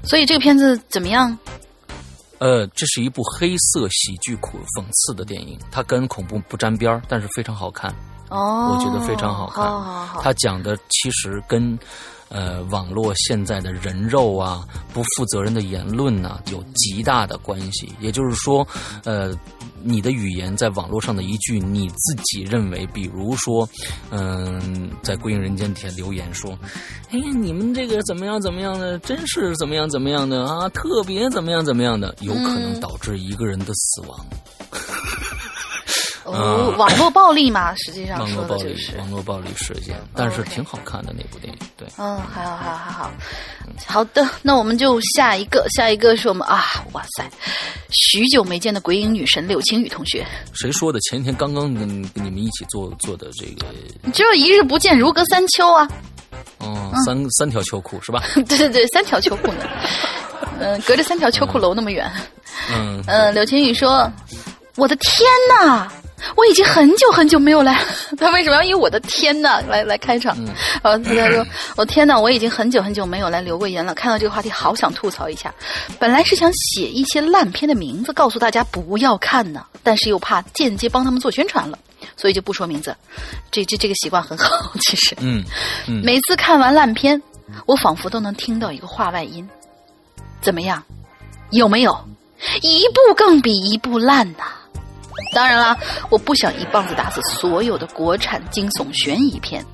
[0.05, 1.37] 所以这个片子怎么样？
[2.43, 7.95] 呃，这是一部黑色喜剧苦讽刺的电影，它跟恐怖不沾边儿，但是非常好看。
[8.30, 9.64] 哦，我觉得非常好看。
[9.64, 11.78] 好好好，它讲的其实跟
[12.33, 17.93] 呃网络现在的人肉啊、不负责任的言论呐、有极大的关系。
[18.01, 18.66] 也就是说，
[19.05, 19.33] 呃，
[19.85, 23.68] 你的语言在网络上的一句你自己认为，比如说，
[24.11, 26.59] 嗯、在《归隐人间》底下留言说
[27.12, 34.26] ：“哎呀，你们这个怎么样怎么样的，真是怎么样怎么样的啊，特别怎么样怎么样的，有可能嗯导致一个人的死亡。
[36.25, 38.97] 哦，网络暴力嘛，实际上网络暴力说的就，是。
[38.99, 41.89] 网络暴力事件，但是挺好看的那部电影，对。
[41.99, 43.12] 嗯，还好，还好，还好。
[43.87, 47.29] 好的，那我们就下一个，下一个是我们啊，哇塞，
[47.91, 51.01] 许久没见的鬼影女神柳青雨同学，谁说的？
[51.01, 53.66] 前天刚刚跟跟你们一起做做的这个，
[54.12, 55.89] 只有一日不见，如隔三秋啊！
[56.59, 58.23] 哦，三三条秋裤是吧？
[58.47, 59.64] 对对对，三条秋裤呢，
[60.61, 62.09] 嗯、隔着三条秋裤楼那么远。
[62.70, 64.09] 嗯嗯、柳青雨说
[64.77, 65.91] ：“我的天呐！”
[66.37, 67.79] 我已经很久很久没有来，
[68.18, 70.37] 他为什么要以我的天呐来来开场？
[70.38, 70.49] 嗯
[70.83, 71.46] 呃，他说
[71.76, 73.95] ：“我 天呐，我已经很久很久没有来留过言了。
[73.95, 75.53] 看到这个话题，好想吐槽一下。
[75.99, 81.79] 本来是想写一些烂片的名字，告诉大家不要看呢，但是又怕间接帮他们做宣传了，
[82.17, 82.95] 所以就不说名字。
[83.51, 85.17] 这这这个习惯很好， 其实。
[85.21, 85.45] 嗯
[85.88, 87.21] 嗯，每次看完烂片，
[87.67, 89.49] 我仿佛都能听到一个话外音。
[90.41, 90.83] 怎么样？
[91.51, 91.96] 有没有？
[92.61, 94.45] 一部更比一部烂呐、
[95.34, 95.76] 当然啦，
[96.11, 99.64] 我不想一棒子打死所有的国产惊悚悬疑片。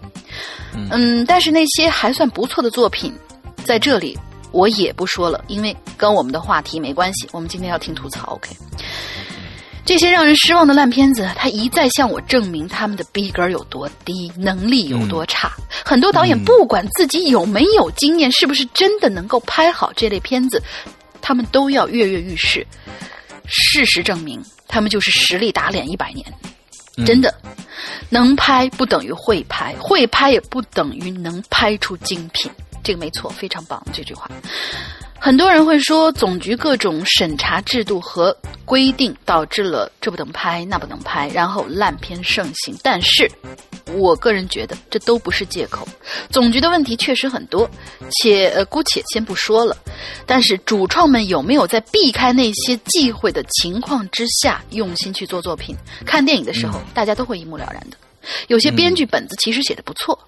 [0.90, 3.12] 嗯，但是那些还算不错的作品，
[3.64, 4.16] 在这里
[4.52, 7.28] 我也不说了，因为跟我们的话题没关系。
[7.32, 8.56] 我们今天要听吐槽，OK？
[9.84, 15.50] 这些让人失望的烂片子，他一再向我证明他们的逼格有多低，能力有多差。
[15.82, 20.62] 很多导演不管自己有没有经验，是不是真的能够拍好这类片子，
[21.22, 22.64] 他们都要跃跃欲试。
[23.46, 26.24] 事实证明，他们就是实力打脸一百年。
[27.06, 27.32] 真的，
[28.08, 32.50] 能拍不等于会拍，会拍也不等于能拍出精品。
[32.82, 34.28] 这个没错，非常棒这句话。
[35.20, 38.34] 很多人会说，总局各种审查制度和
[38.64, 42.74] 规定导致了这不能拍那不能拍，然后烂片盛行。
[42.82, 43.30] 但是，
[43.94, 45.86] 我个人觉得这都不是借口。
[46.30, 47.68] 总局的问题确实很多，
[48.22, 49.76] 且呃姑且先不说了。
[50.24, 55.76] 但是主创们有没有在避开那些忌讳的情况之下用心去做作品？
[56.06, 57.96] 看电影的时候，大家都会一目了然的。
[58.46, 60.18] 有些编剧本子其实写的不错。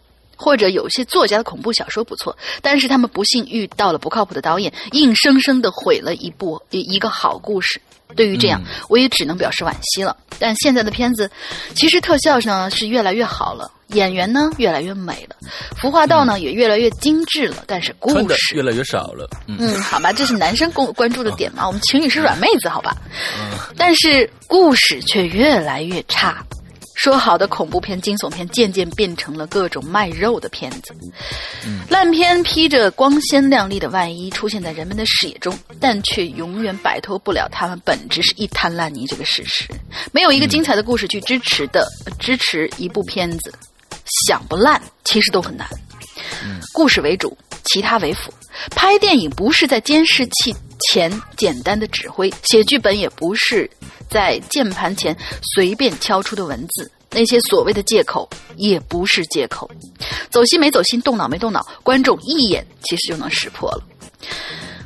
[0.41, 7.79] 或者有些作家的恐怖小说不错，但是他们不幸遇到了不靠谱的导演，硬生生的毁了一部一一个好故事。
[8.17, 10.17] 对于这样，我也只能表示惋惜了。
[10.39, 11.31] 但现在的片子，
[11.77, 15.37] 其实特效呢是越来越好了，演员呢越来越美了，
[15.77, 19.29] 服化道呢也越来越精致了，但是故事越来越少了。
[19.47, 21.67] 嗯，好吧，这是男生关关注的点嘛？
[21.67, 22.97] 我们情侣是软妹子，好吧？
[23.39, 26.45] 嗯，但是故事却越来越差。
[27.03, 30.95] 说好的恐怖片、惊悚片，渐渐变成了各种卖肉的片子。
[31.89, 39.65] 烂片披着光鲜亮丽的外衣出现在人们的视野中，但却永远摆脱不了他们本质是一滩烂泥这个事实。
[40.13, 43.51] 没有一个精彩的故事去支持的，支持一部片子，
[44.27, 45.67] 想不烂其实都很难。
[46.73, 48.33] 故事为主，其他为辅。
[48.71, 50.55] 拍电影不是在监视器
[50.89, 53.71] 前简单的指挥，写剧本也不是。
[54.09, 55.17] 在键盘前
[55.55, 59.71] 随便敲出的文字，那些所谓的借口也不是借口。
[60.31, 63.85] 走心没走心，动脑没动脑，观众一眼其实就能识破了。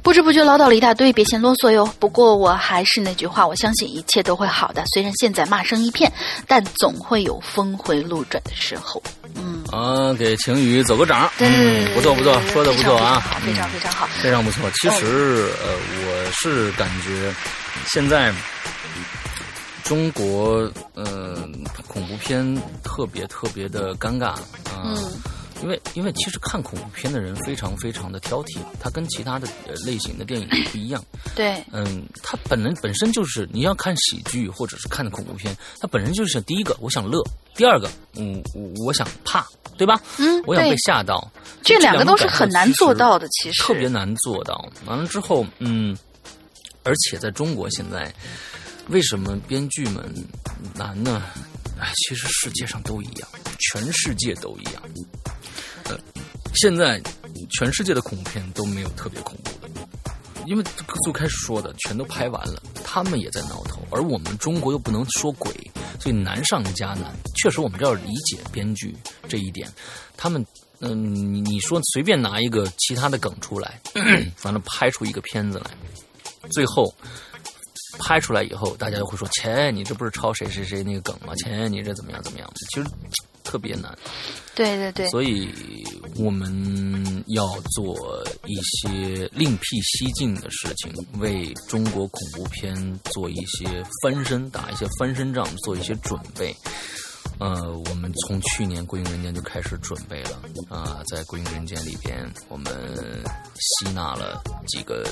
[0.02, 1.88] 不知不觉唠叨了一大堆，别嫌啰嗦哟。
[1.98, 4.84] 不过我还是那句话，我相信一切都会好的。
[4.92, 6.12] 虽然现在骂声一片，
[6.46, 9.02] 但总会有峰回路转的时候。
[9.34, 9.64] 嗯。
[9.70, 14.70] 啊，给晴雨走个掌，嗯，不错不错，说的不错啊，非常非常好，非常不错。
[14.80, 15.74] 其实呃，
[16.06, 17.34] 我是感觉
[17.86, 18.32] 现在。
[19.84, 20.60] 中国，
[20.94, 21.46] 呃，
[21.86, 22.42] 恐怖片
[22.82, 24.28] 特别特别的尴尬。
[24.28, 24.96] 啊，
[25.64, 29.48] 因为因为其实看恐怖片的人非常非常的挑剔，它跟其他的
[29.86, 31.02] 类型的电影不一样。
[31.34, 37.24] 对，嗯，它本人本身就是你要看喜剧或者是看恐怖片，它本身就是想第一个我想乐，
[37.56, 38.42] 第二个嗯
[38.84, 39.46] 我想怕，
[39.78, 39.98] 对吧？
[40.18, 41.32] 嗯，我想被吓到，
[41.62, 44.70] 这两个都是很难做到的，其实特别难做到。
[44.84, 45.96] 完了之后，嗯，
[46.82, 48.14] 而且在中国现在。
[48.88, 50.14] 为什么编剧们
[50.74, 51.22] 难呢？
[51.80, 53.26] 哎，其实世界上都一样，
[53.58, 54.82] 全世界都一样。
[56.54, 57.00] 现在
[57.50, 59.68] 全世界的恐怖片都没有特别恐怖的，
[60.46, 60.64] 因为
[61.02, 65.52] 最开始说的全都拍完了，他们也在挠头，而我们中国又不能说鬼，
[66.00, 67.14] 所以难上加难。
[67.36, 68.94] 确实，我们这要理解编剧
[69.28, 69.68] 这一点。
[70.16, 70.44] 他们，
[70.80, 73.80] 嗯，你你说随便拿一个其他的梗出来，
[74.42, 75.70] 完了拍出一个片子来，
[76.50, 76.94] 最后。
[77.98, 81.34] 拍出来以后，大家就会说：“切，你这不是抄谁谁谁那个梗吗？
[81.36, 82.86] 切，你这怎么样怎么样？”其实
[83.42, 83.96] 特别难。
[84.54, 85.08] 对对对。
[85.08, 85.52] 所以
[86.16, 96.54] 我们要做一些另辟蹊径的事情，为中国恐怖片做一些翻身，打一些翻身仗，做一些准备。
[97.38, 102.72] 呃，我们从去年《归隐人间》就开始准备了啊，在《归隐人间》里边，我们
[103.58, 105.04] 吸纳了几个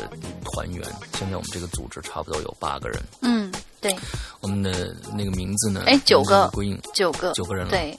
[0.44, 0.82] 团员，
[1.14, 3.02] 现在我们这个组织差不多有八个人。
[3.22, 3.94] 嗯，对。
[4.40, 5.82] 我们的那个名字呢？
[5.86, 6.48] 哎，九个。
[6.48, 7.70] 归隐，九个，九个人了。
[7.70, 7.98] 对。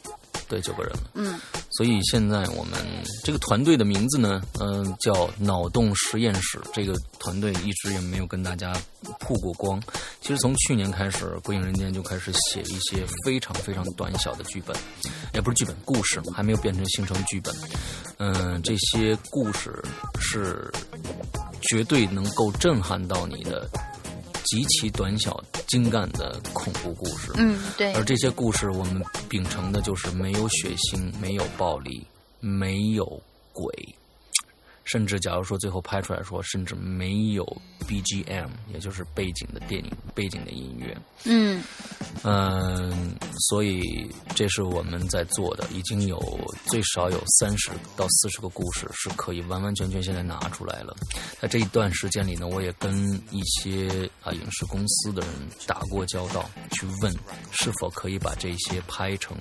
[0.50, 1.00] 对，九个人了。
[1.14, 1.40] 嗯，
[1.78, 2.80] 所以现在我们
[3.24, 6.62] 这个团队的名字呢，嗯，叫脑洞实验室。
[6.72, 8.74] 这个团队一直也没有跟大家
[9.20, 9.82] 曝过光。
[10.22, 14.76] 其实从去年开始，《鬼影人间》就开始写一些非常非常短小的剧本，
[15.34, 17.54] 也不是剧本，故事还没有变成形成剧本。
[18.18, 19.84] 嗯，这些故事
[20.20, 20.72] 是
[21.62, 23.68] 绝对能够震撼到你的。
[24.54, 27.92] 极其短小精干的恐怖故事，嗯，对。
[27.94, 32.06] 而这些故事，我们秉承的就是没有血腥，没有暴力，
[32.40, 33.04] 没有
[33.52, 33.74] 鬼，
[34.84, 37.46] 甚至假如说最后拍出来说，甚至没有
[37.88, 40.96] BGM，也就是背景的电影背景的音乐。
[41.26, 41.64] 嗯
[42.24, 43.16] 嗯，
[43.50, 46.20] 所以这是我们在做的，已经有
[46.66, 50.96] 最少有三十到四十个故事是可以完完全全现在拿出来了。
[51.40, 52.94] 在这一段时间里呢，我也跟
[53.32, 55.30] 一些啊影视公司的人
[55.66, 57.14] 打过交道，去问
[57.52, 59.38] 是否可以把这些拍成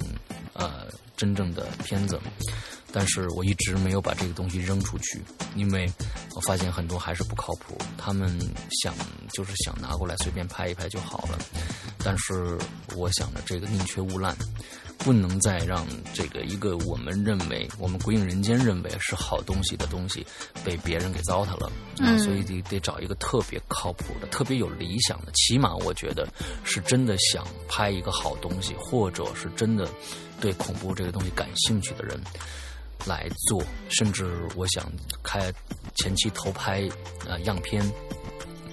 [0.52, 0.86] 呃
[1.16, 2.19] 真正的片子。
[2.93, 5.20] 但是我一直没有把这个东西扔出去，
[5.56, 5.90] 因为
[6.35, 7.77] 我发现很多还是不靠谱。
[7.97, 8.39] 他们
[8.82, 8.94] 想
[9.32, 11.39] 就是想拿过来随便拍一拍就好了，
[11.98, 12.59] 但是
[12.94, 14.36] 我想着这个宁缺毋滥，
[14.98, 20.27] 不能再让这个一个我们认为我们鬼影人间认为是好东西的东西
[20.62, 21.73] 被别人给糟蹋了。
[21.98, 26.28] 嗯，所以得得找一个特别靠谱的、特别有理想的，起码我觉得
[26.64, 29.89] 是真的想拍一个好东西，或者是真的
[30.40, 32.20] 对恐怖这个东西感兴趣的人。
[33.07, 34.91] 来做，甚至我想
[35.23, 35.53] 开
[35.97, 36.89] 前期投拍
[37.29, 37.83] 呃样片，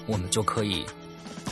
[0.08, 0.86] 我们就可以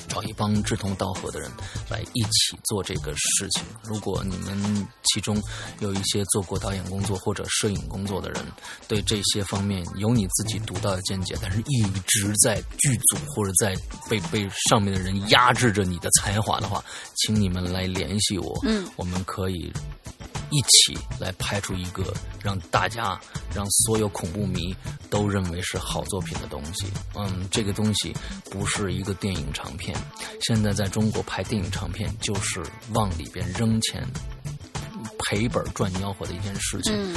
[0.08, 1.52] 找一帮志同道合的人
[1.90, 3.64] 来一起做这个事情。
[3.84, 5.41] 如果你们其中
[5.80, 8.45] 有一些做过导演工作或者摄影工作的人，
[8.88, 13.76] 对这些方面有你自己独到的见解，但是一直在剧组或者在
[14.10, 16.84] 被被上面的人压制着你的才华的话，
[17.16, 19.72] 请你们来联系我，嗯，我们可以。
[20.49, 23.20] 一起来拍出一个让大家、
[23.54, 24.76] 让所有恐怖迷
[25.10, 26.86] 都认为是好作品的东西。
[27.16, 28.14] 嗯，这个东西
[28.49, 29.98] 不是一个电影长片。
[30.41, 32.64] 现在在中国拍电影长片，就是
[32.94, 34.08] 往里边扔钱。
[35.18, 37.15] 赔本赚吆喝的一件事情，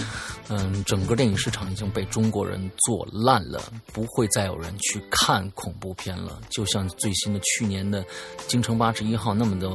[0.49, 3.61] 嗯，整个电影市场已经被中国人做烂了，
[3.93, 6.41] 不会再有人去看恐怖片了。
[6.49, 8.03] 就像最新的去年的
[8.47, 9.71] 《京城八十一号》那么的，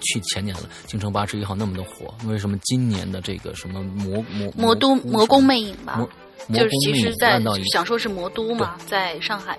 [0.00, 6.06] 去前年了，《京城八十一号》那么的火，为什么今年的这个什么魔魔魔都魔宫魅影吧，
[6.48, 7.40] 就是其实在
[7.72, 9.58] 想说是魔都嘛，在上海。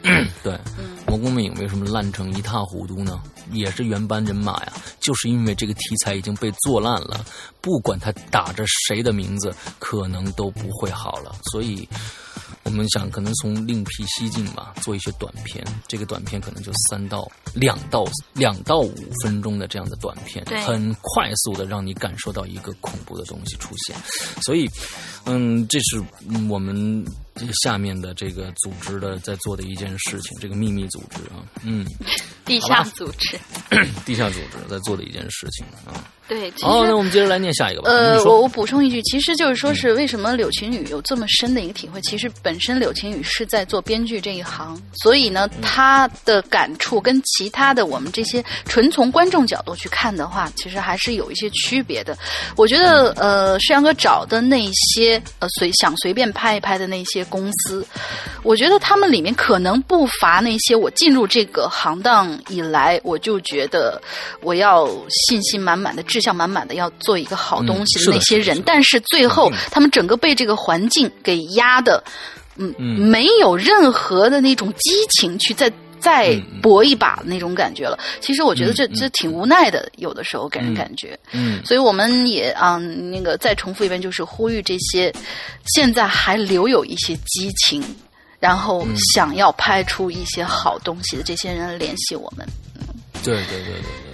[0.44, 0.56] 对，
[1.08, 3.20] 魔宫魅影为什么烂成一塌糊涂呢？
[3.52, 7.24] 也是原班人马呀，就是因为这个题材已经被做烂了，
[7.60, 11.34] 不管他打着谁的名字，可能都不会好了。
[11.50, 11.88] 所以，
[12.62, 15.64] 我们想可能从另辟蹊径吧，做一些短片。
[15.86, 18.04] 这个短片可能就三到两到
[18.34, 23.96] 两到五分钟的这样的短片，很快速的让你感受到一个恐怖的东西出现。
[24.42, 24.68] 所以，
[25.24, 26.02] 嗯，这是
[26.48, 27.04] 我们。
[27.62, 31.86] 下面的这个组织的在做的一件事情，这个秘密组织啊，嗯，
[32.44, 33.38] 地下组织，
[34.04, 36.04] 地下组织在做的一件事情啊。
[36.28, 37.90] 对，好，那我们接着来念下一个吧。
[37.90, 41.98] 呃，我我补充一句，其实就是说是为什么柳晴雨有这么深的一个体会？
[42.02, 52.14] 其实本身柳晴雨是在做编剧这一行，所以呢，他的感触跟其他的我们这些纯从观众角度去看的话，其实还是有一些区别的。
[52.56, 57.86] 我觉得，呃，世阳哥找的那些呃随想随便拍一拍的那些公司，
[58.42, 63.98] 我觉得他们里面可能不乏那些我进入这个行当以来，我就觉得
[64.42, 66.02] 我要信心满满的。
[66.02, 72.02] 志向满满的要做一个好东西的那些人，但是最后他们整个被这个环境给压的，
[72.56, 75.70] 嗯，没有任何的那种激情去再
[76.00, 77.98] 再搏一把那种感觉了。
[78.20, 81.18] 其实我觉得这这挺无奈的，有的时候给人感觉。
[81.32, 85.12] 嗯，所以我们也啊，那个再重复一遍，就是呼吁这些
[85.74, 87.82] 现在还留有一些激情，
[88.38, 92.46] 然后想要拍出一些好东西的这些人联系我们。
[92.76, 92.86] 嗯，
[93.24, 94.07] 对对对对。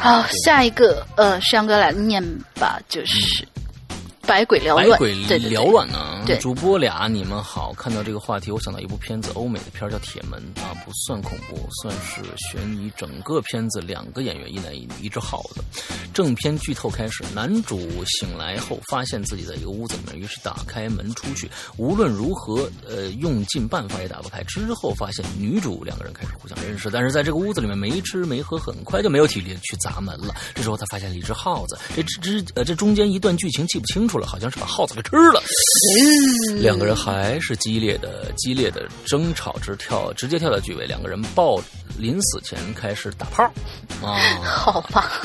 [0.00, 2.22] 好，下一个，呃，山哥来念
[2.54, 3.46] 吧，就是。
[4.30, 6.22] 百鬼缭乱，百鬼缭乱呢？
[6.24, 7.74] 对，主播俩，你们好。
[7.76, 12.88] 看到这个话题，我想到一部片子，欧美的片儿叫《铁门》啊，不算恐怖，算是悬疑。
[12.96, 15.64] 整个片子两个演员，一男一女，一只耗子。
[16.14, 21.50] 正片剧透开始，男主醒来后发现自己在一个屋子里面，于是打开门出去。
[21.76, 24.44] 无论如何，呃，用尽办法也打不开。
[24.44, 30.32] 之后发现女主两个人开始互相认识，但是在这个屋子里面没吃没喝，很快就没有体力去砸门了。
[30.54, 34.19] 这时候他发现了一只耗子，这只只呃这中间一段剧情记不清楚了。
[34.26, 35.42] 好像是把耗子给吃了，
[36.60, 41.60] 两个人还是激烈的、激烈的争吵，直跳，直接跳到剧尾，两个人抱
[41.98, 43.44] 临死前开始打炮，
[44.02, 45.22] 啊， 好吧。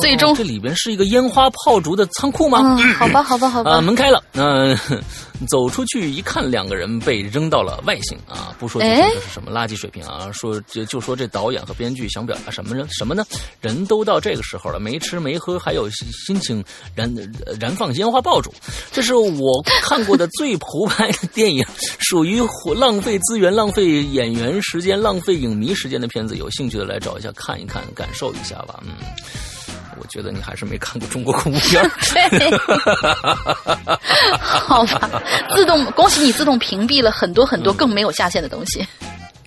[0.00, 2.58] 最终这里边是一个烟花炮竹的仓库吗？
[2.80, 3.72] 嗯，好吧，好吧，好吧。
[3.72, 4.74] 啊，门开了，那
[5.46, 8.54] 走出去一看，两个人被扔到了外星啊！
[8.58, 8.86] 不说这
[9.20, 12.86] 是什么垃圾水平啊，说就就说这导演和编剧想表达什么呢？
[12.90, 13.24] 什么呢？
[13.60, 17.12] 人都到这个时候了，没吃没喝，还有心情燃
[17.60, 18.52] 燃放烟花爆竹，
[18.90, 21.64] 这是我看过的最胡拍的电影，
[21.98, 22.42] 属于
[22.74, 26.36] 浪费资源、浪费演员时间、浪费影迷时间的片子。
[26.36, 28.82] 有兴趣的来找一下看一看，感受一下吧。
[28.84, 28.94] 嗯。
[30.00, 31.82] 我觉得你还是没看过中国恐怖片。
[32.30, 32.50] 对，
[34.40, 35.22] 好吧，
[35.54, 38.86] 自动恭喜你自动屏蔽了很多很多更没有下限的东西。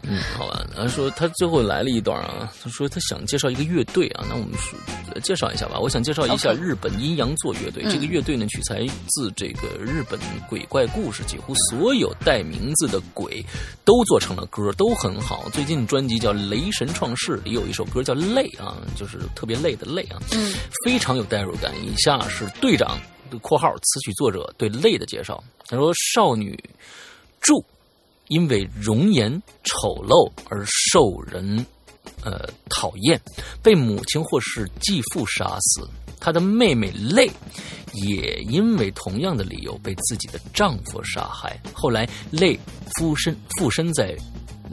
[0.04, 0.66] 嗯，好吧。
[0.76, 4.78] 他说他最后来了一段啊，他说他想介绍一个乐队啊，那我们说
[5.22, 5.80] 介绍一下吧。
[5.80, 7.84] 我想介绍一下日本阴阳座乐队。
[7.86, 10.20] 嗯这个乐队呢，取材自这个日本
[10.50, 13.46] 鬼怪故事，几乎所有带名字的鬼
[13.84, 15.50] 都做成了歌，都很好。
[15.52, 20.54] 最近专辑叫《雷神创世》，里有一首歌叫《累》啊，就是特别累的累啊，嗯
[20.86, 21.74] 非常有代入感。
[21.84, 22.98] 以下是队长
[23.42, 25.44] （括号词曲作者）对累的介绍。
[25.68, 26.58] 他说：“少女
[27.40, 27.64] 柱
[28.32, 29.30] 因为容颜
[29.66, 31.66] 丑陋而受人
[32.24, 33.20] 呃讨厌，
[33.62, 35.86] 被母亲或是继父杀死。
[36.18, 37.30] 她的妹妹泪
[37.94, 41.60] 也因为同样的理由被自己的丈夫杀害。
[41.74, 42.58] 后来泪
[42.96, 44.18] 附身附身在。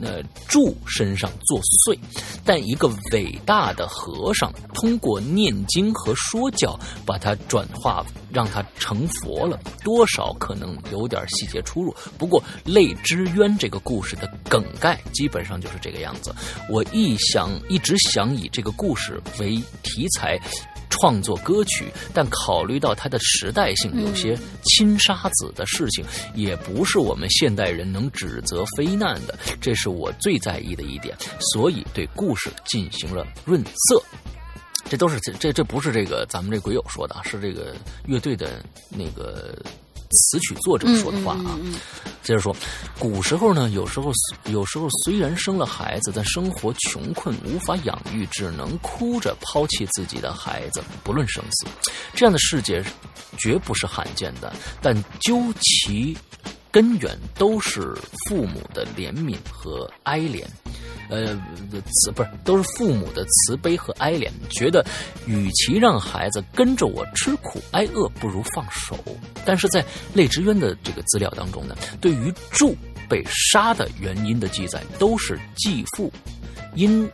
[0.01, 1.97] 呃，柱身上作祟，
[2.45, 9.59] 但一个伟大的和尚通过念经和说教，把他转化，让他成佛了。
[9.83, 16.33] 多少可能有点细节出入，不过《泪之渊》这个故事的梗概基本上就是这个样子。
[16.69, 20.39] 我一想，一直想以这个故事为题材。
[20.89, 26.03] 创作歌曲，但考虑到它的时代性，有些亲沙子的事情，
[26.33, 31.15] 也不是我们现代人能指责非难的，这是我最在意的一点，
[31.53, 34.03] 所以对故事进行了润色。
[34.89, 37.75] 这都是这这这不是这个咱们这鬼友说的啊，是这个
[38.07, 39.55] 乐队的那个
[40.11, 41.57] 词曲作者说的话啊。
[41.57, 41.79] 嗯嗯嗯
[42.21, 42.55] 接着说，
[42.99, 44.11] 古时候呢，有时候
[44.51, 51.65] 有时候虽然生了孩子，但生活穷困无法养育，只能哭着抛弃自己的孩子，不论生死。
[52.13, 52.83] 这样的世界
[53.37, 56.15] 绝不是罕见的，但究其
[56.71, 57.95] 根源，都是
[58.27, 60.43] 父母的怜悯和哀怜。
[61.09, 61.35] 呃，
[61.91, 64.85] 慈不是都是父母的慈悲和哀怜，觉得
[65.25, 68.95] 与其让孩子跟着我吃苦挨饿，不如放手。
[69.43, 69.83] 但是在
[70.13, 72.75] 泪之渊的这个资料当中呢，对于祝
[73.09, 76.13] 被杀的原因的记载，都是继父
[76.75, 77.09] 因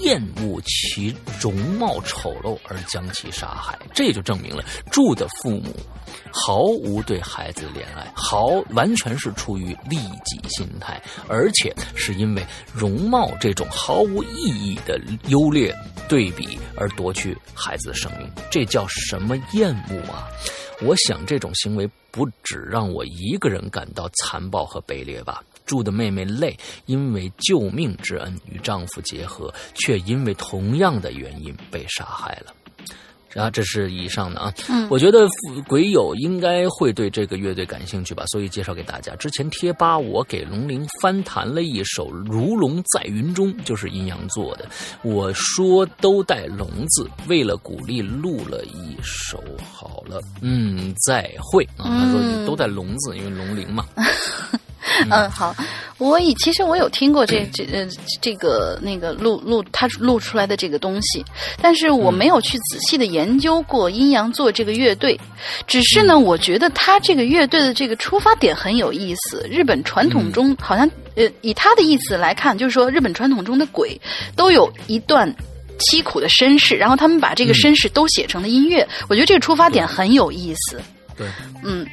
[0.00, 5.74] 厌恶其容貌丑陋而将其杀害，这就证明了柱的父母
[6.32, 12.44] 毫无对孩子的怜爱，毫完全是出于利己心态，而且是因为
[12.74, 15.74] 容貌这种毫无意义的优劣
[16.08, 20.26] 对比而夺去孩子的生命，这叫什么厌恶啊？
[20.82, 25.42] 我想这种行为不只让我一个人感到残暴和卑劣吧。
[25.66, 26.56] 柱的妹妹累
[26.86, 32.54] 因为救命之恩与丈夫结合，却因为同样的原因被杀害了。
[33.32, 35.24] 然后这是以上的啊，嗯我觉得
[35.68, 39.14] 鬼友应该会对这个乐队感兴趣吧，所以介绍给大家。
[39.14, 44.68] 之前贴吧我给龙鳞翻弹了一首《如龙在云中》，就是阴阳做的。
[45.04, 49.40] 我说都带龙字，为了鼓励录了一首。
[49.72, 51.86] 好了，嗯，再会啊。
[51.86, 53.86] 他说嗯都带龙字，因为龙鳞嘛。
[55.10, 55.54] 嗯，好，
[55.98, 57.86] 我以其实我有听过这这呃
[58.20, 61.24] 这个那个录录他录出来的这个东西，
[61.60, 65.18] 但是我没有去仔细的研究过阴阳座这个乐队，
[65.66, 69.46] 只是呢，我觉得他这个乐队的这个出发点很有意思。
[69.50, 74.00] 日本传统中好像呃以他的意思来看，就是说日本传统中的鬼
[74.34, 75.34] 都有一段。
[75.88, 80.78] 凄苦的身世，然后他们把这个身世都写成了音乐，我觉得这个出发点很有意思。
[81.20, 81.28] 对，
[81.62, 81.86] 嗯，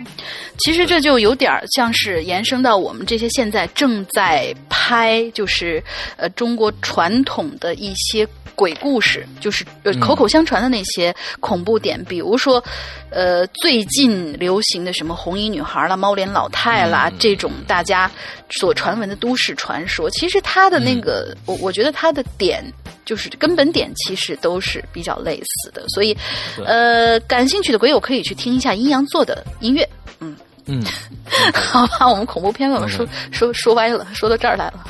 [0.59, 5.83] 其实这就有点儿像是延伸到我们这些现在正在拍，就是
[6.15, 8.25] 呃中国传统的一些
[8.55, 9.65] 鬼故事，就是
[9.99, 12.63] 口口相传的那些恐怖点，比如说
[13.09, 17.17] 呃最近流行的什么红衣女孩啦、猫脸老太啦、嗯。
[17.19, 18.09] 这种大家
[18.49, 22.63] 所传闻的都市传说，其实它的那个，我我觉得它的点。
[23.07, 26.15] 就是根本点其实都是比较类似的，所以，
[26.63, 29.87] 呃，感兴趣的鬼友可以去听一下阴阳座的音乐。
[30.19, 30.35] 嗯
[30.65, 30.83] 嗯，
[31.55, 34.85] 好吧，我们恐怖片我们说说说歪了，说到这儿来了。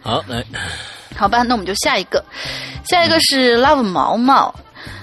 [0.00, 0.42] 好，来，
[1.16, 2.24] 好吧，那我们就下一个，
[2.88, 4.54] 下一个是 Love 毛毛。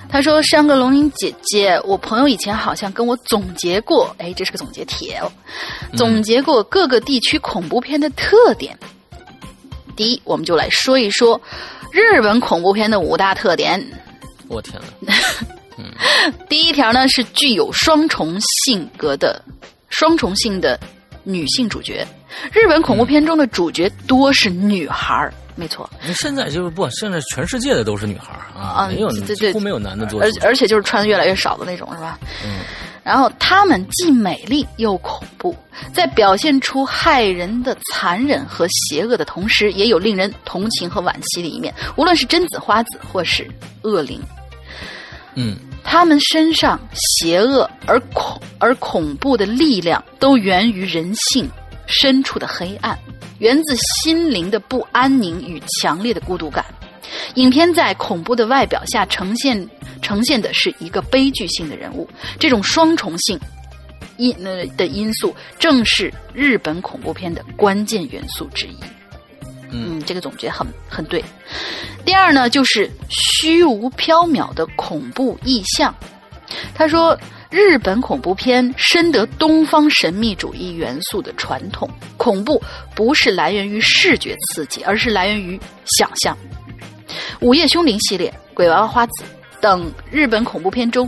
[0.09, 5.31] 他说：“山个龙鳞姐姐，我朋友以前好像跟我总结过，哎，这是个总结帖哦，
[5.97, 8.77] 总结过各个地区恐怖片的特点。
[9.95, 11.41] 第一，我们就来说一说
[11.93, 13.79] 日本恐怖片的五大特点。
[14.47, 15.13] 我天呐，
[16.49, 19.39] 第一条呢是具有双重性格的
[19.89, 20.79] 双重性的
[21.23, 22.05] 女性主角。
[22.51, 30.29] 日本恐怖片中的主角多是女孩儿，没错，你现在就是不，现在全世界的都是女孩啊，啊没有几乎没有男的做而。
[30.41, 32.19] 而且就是穿的越来越少的那种，是吧？
[32.45, 32.59] 嗯
[33.03, 35.53] 然后她们既美丽又恐怖，
[35.93, 41.73] 在表现出害人的残忍和邪恶的同时，也有令人同情和惋惜的一面。
[41.97, 43.45] 无论是贞子、花子或是
[43.81, 44.21] 恶灵，
[45.35, 51.51] 嗯他们身上邪恶而恐而恐怖的力量，都源于人性
[52.01, 52.97] 深处的黑暗，
[53.39, 56.65] 源自心灵的不安宁与强烈的孤独感。
[57.35, 59.69] 影片在恐怖的外表下呈现
[60.01, 62.09] 呈现的是一个悲剧性的人物，
[62.39, 63.39] 这种双重性
[64.17, 68.77] 因呃的因素，正是日本恐怖片的关键元素之一。
[69.71, 71.23] 嗯，这个总结很很对。
[72.05, 75.93] 第二呢，就是虚无缥缈的恐怖意象。
[76.75, 77.17] 他说，
[77.53, 82.59] 日本恐怖片深得东方神秘主义元素的传统，恐怖
[82.95, 86.35] 不是来源于视觉刺激，而是来源于想象。
[87.41, 89.23] 《午夜凶铃》系列、《鬼娃娃花子》
[89.61, 91.07] 等日本恐怖片中，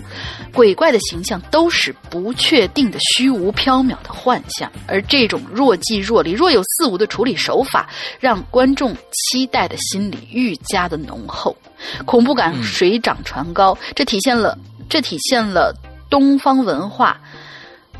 [0.53, 7.89] 鬼怪的形象都是不确定的、虚无缥缈的幻象，而这种若即若离、若有似无的处理手法，
[8.19, 11.57] 让观众期待的心理愈加的浓厚，
[12.05, 13.75] 恐怖感水涨船高。
[13.95, 14.55] 这体现了，
[14.87, 15.75] 这体现了
[16.15, 17.19] 东方文化，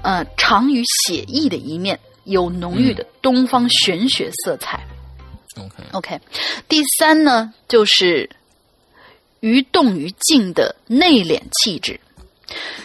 [0.01, 4.81] 呃，长于写意的一面，有浓郁的东方玄学色彩。
[5.57, 6.21] ，OK，OK，
[6.69, 8.29] 第三呢，就是
[9.41, 11.99] 于动于静的内敛气质。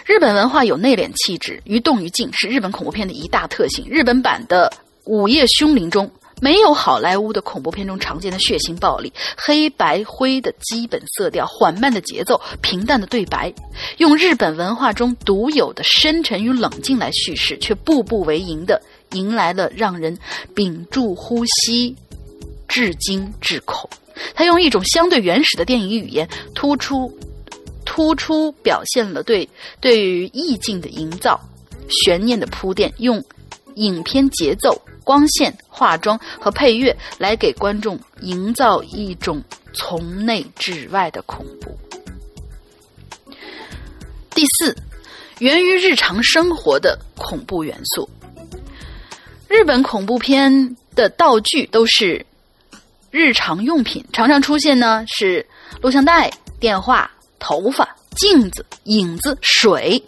[0.05, 3.87] 日本文化有内敛气质，于动于静是日本恐怖片的一大特性。
[3.89, 4.69] 日本版的
[5.05, 13.53] 《午夜凶铃》中没有好莱坞的恐怖片中常见的血腥暴力，黑白灰的基本色调，缓慢的节奏，平淡的对白，
[13.99, 18.81] 用日本文化中独有的深沉与冷静来叙事，却步步为营的
[19.13, 20.19] 迎来了让人
[20.55, 21.95] 屏住呼吸、
[22.67, 23.89] 至今至恐。
[24.35, 27.13] 他用一种相对原始的电影语言，突出
[27.85, 29.49] 突出表现了对
[29.81, 31.41] 对于意境的营造、
[31.89, 33.23] 悬念的铺垫，用
[33.77, 34.81] 影片节奏、
[35.11, 39.43] 光线、化妆和配乐来给观众营造一种
[39.73, 41.77] 从内至外的恐怖。
[44.33, 44.73] 第四，
[45.41, 48.09] 源于日常生活的恐怖元素。
[49.49, 52.25] 日本恐怖片的道具都是
[53.11, 55.45] 日常用品，常常出现呢是
[55.83, 56.31] 录像带、
[56.61, 57.11] 电话、
[57.41, 60.01] 头发、镜子、影子、水、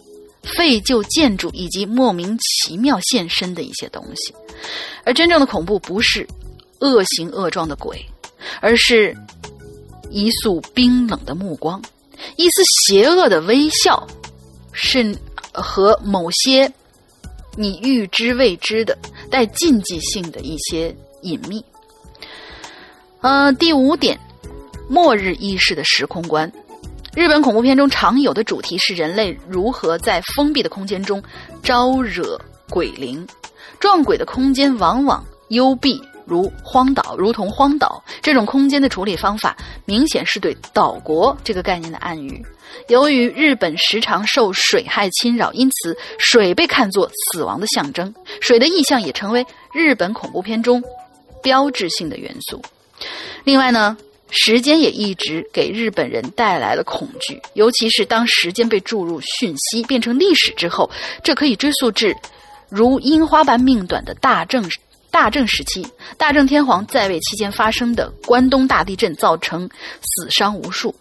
[0.43, 4.35] 废旧建筑以及莫名其妙现身的一些东西。
[5.05, 6.27] 而真正的恐怖不是
[6.81, 8.05] 恶形恶状的鬼，
[8.60, 9.16] 而是
[10.10, 11.82] 一束冰冷的目光，
[12.36, 14.06] 一丝邪恶的微笑，
[14.73, 15.16] 甚
[15.52, 16.73] 和某些
[17.56, 18.97] 你预知未知的、
[19.31, 21.64] 带禁忌性的一些隐秘。
[23.20, 24.19] 呃，第五点，
[24.89, 26.51] 末日意识的时空观。
[27.14, 31.22] 日本恐怖片中常有的主题是人类如何在封闭的空间中
[31.62, 32.40] 招惹
[32.70, 33.26] 鬼灵。
[33.78, 38.02] 撞鬼的空间往往幽闭，如荒岛，如同荒岛。
[38.22, 42.43] 这种空间的处理方法，明显是对岛国这个概念的暗喻。
[42.89, 48.14] 由于日本时常受水害侵扰，因此水被看作死亡的象征。
[48.40, 50.82] 水的意象也成为日本恐怖片中
[51.43, 52.62] 标志性的元素。
[53.44, 53.98] 另外呢，
[54.34, 60.90] 时间也一直给日本人带来了恐惧，尤其是当时间被注入讯息变成历史之后，
[61.22, 62.16] 这可以追溯至
[62.70, 64.66] 如樱花般命短的大正
[65.10, 65.86] 大正时期，
[66.16, 69.68] 大正天皇在位期间发生的关东大地震，造成
[70.00, 70.94] 死伤无数。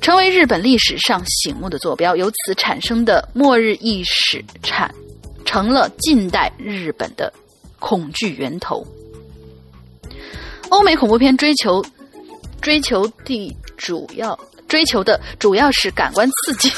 [0.00, 4.92] 成为日本历史上醒目的坐标，由此产生的末日意识产
[5.44, 7.30] 成了近代日本的
[7.78, 8.84] 恐惧源头。
[10.70, 11.84] 欧美恐怖片追求
[12.62, 16.72] 追求地主要追求的主要是感官刺激，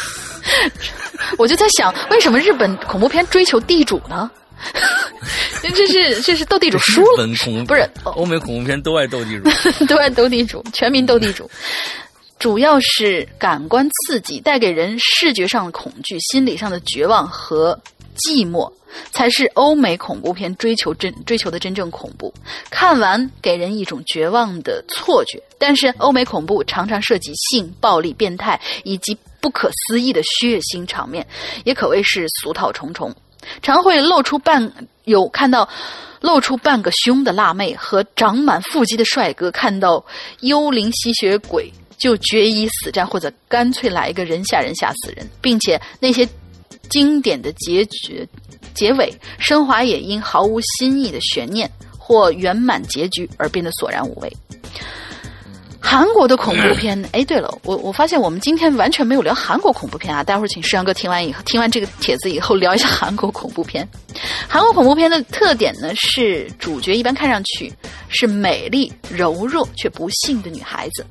[1.38, 4.28] 我就在想，为什么日本恐怖片追求地主呢？
[5.62, 7.02] 这是这是斗地主输？
[7.02, 9.50] 日了，本恐怖不是欧美恐怖片都爱斗地主，
[9.86, 11.48] 都爱斗地主，全民斗地主。
[12.38, 17.78] 主要是感官刺激带给人视觉上的恐惧、心理上的绝望和
[18.16, 18.70] 寂寞，
[19.10, 22.32] 才是欧美恐怖片追求真追求的真正恐怖。
[22.70, 31.26] 看完给人一种绝望的错觉，但是欧美恐怖常常涉及性、暴力、变态以及不可思议的血腥场面，
[31.64, 33.14] 也可谓是俗套重重，
[33.62, 34.72] 常会露出半
[35.04, 35.68] 有看到。
[36.20, 40.02] 露出半个胸的辣妹和长满腹肌的帅哥，看到
[40.40, 46.26] 幽灵吸血鬼就决一死战，或者干脆来一个人吓人吓死人，并且那些
[46.88, 48.26] 经典的结局
[48.74, 54.32] 结尾升华也因毫无新意的悬念或圆满结局而变得索然无味。
[55.84, 60.24] 韩国的恐怖片，哎，对了，我我发现我们今天完全没有聊韩国恐怖片啊！
[60.24, 63.86] 待会儿请石阳哥听完以后，听完这个帖子以后聊一下韩国恐怖片。
[64.48, 67.70] 韩国恐怖片的特点呢是主角一般看上去
[68.08, 71.04] 是美丽、柔弱却不幸的女孩子，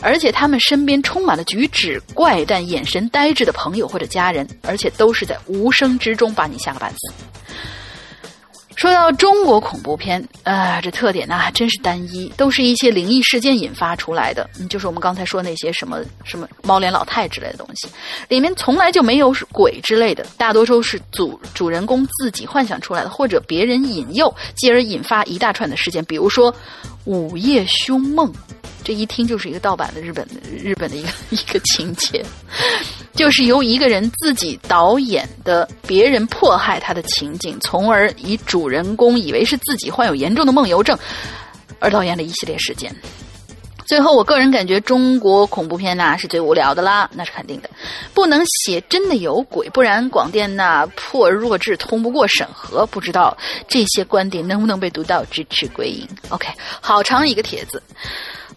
[0.00, 7.12] 而且她们身边充满了举止怪诞、眼神呆滞的朋友或者家人，而且都是在无声之中把你吓个半死。
[8.76, 17.88] 说到中国恐怖片，啊，这特点呢还真是单一，都是一些灵异事件引发出来的，嗯，就是我们刚才说那些什么什么猫脸老太之类的东西，
[18.28, 26.52] 里面从来就没有鬼之类的，大多数是主主人公自己幻想出来的，或者别人引诱，继而引发一大串的事件，比如说
[27.04, 28.30] 《午夜凶梦》。
[28.84, 32.24] 这一听就是一个盗版的日本的日本的一个一个情节，
[33.14, 40.98] 就是由一个人自己导演的别人迫害他的情景，从而以主人公以为是自己患有严重的梦游症，
[41.78, 42.94] 而导演了一系列事件。
[43.86, 47.68] 最后，我个人感觉中国恐怖片呐是最无聊的啦，那是肯定的，
[48.14, 52.86] 不能写真的有鬼，不然广电那破弱智，通不过审核。
[52.86, 53.36] 不知道
[53.68, 56.48] 这些观点能不能被读到支持归因？OK，
[56.80, 57.82] 好长一个帖子。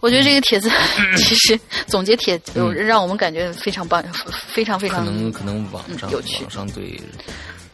[0.00, 0.70] 我觉得这个帖子
[1.18, 4.02] 其实总结帖有让我们感觉非常棒，
[4.48, 7.00] 非常非常可能可能网上有趣网上对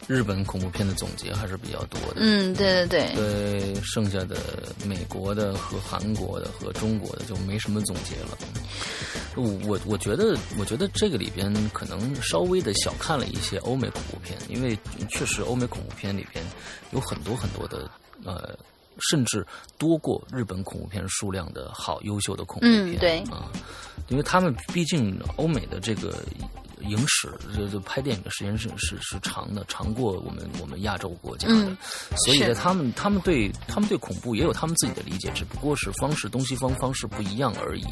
[0.07, 2.17] 日本恐怖片的总结还是比较多的。
[2.17, 3.15] 嗯，对对对。
[3.15, 4.37] 对，剩下的
[4.85, 8.37] 美国的和韩国的和中国的就没什么总结了。
[9.35, 14.77] 我我我觉得我觉得这个里边可能稍微的小看了一些欧美恐怖片，因为
[15.09, 16.45] 确实欧美恐怖片里边
[16.91, 17.89] 有很多很多的
[18.23, 18.55] 呃。
[18.99, 19.45] 甚至
[19.77, 23.19] 多过日本恐怖片数量的好优秀的恐怖片，嗯，对。
[23.31, 23.49] 啊，
[24.09, 26.23] 因为他们毕竟欧美的这个
[26.81, 31.77] 影史，这这拍电影的时间是是是长的，长过我们我们亚洲国家的，
[32.25, 37.85] 所以呢，他们他们对他们对恐怖也有他们自己的理解，只不过是方式东西方方式不一样而已。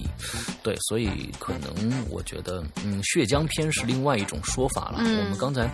[0.62, 1.70] 对，所以可能
[2.10, 4.98] 我觉得，嗯，血浆片是另外一种说法了。
[5.00, 5.70] 我们刚才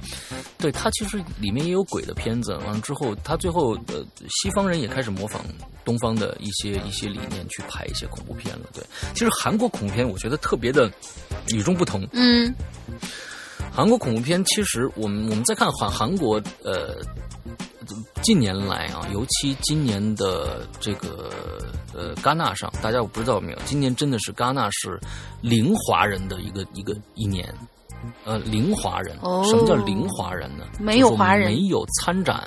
[0.57, 4.03] 对他其实里面也有鬼的片子，完了之后，他最后呃，
[4.41, 5.43] 西方人也开始模仿
[5.85, 8.67] 东方的一些一些理念去拍一些恐怖片了。
[8.73, 8.83] 对，
[9.13, 10.91] 其实韩国恐怖片我觉得特别的
[11.55, 12.07] 与众不同。
[12.11, 12.53] 嗯，
[13.71, 16.97] 韩国恐怖片其实我们我们再看韩韩国呃
[18.21, 21.29] 近年来啊，尤其今年的这个
[21.93, 24.99] 呃戛纳上，大家我不知道没有，今年真的是戛纳是
[25.41, 27.51] 零华人的一个一个一年，
[28.25, 29.17] 呃零华人。
[29.21, 30.65] 哦什么叫零华人呢？
[30.79, 32.43] 没有华人就是没有参展。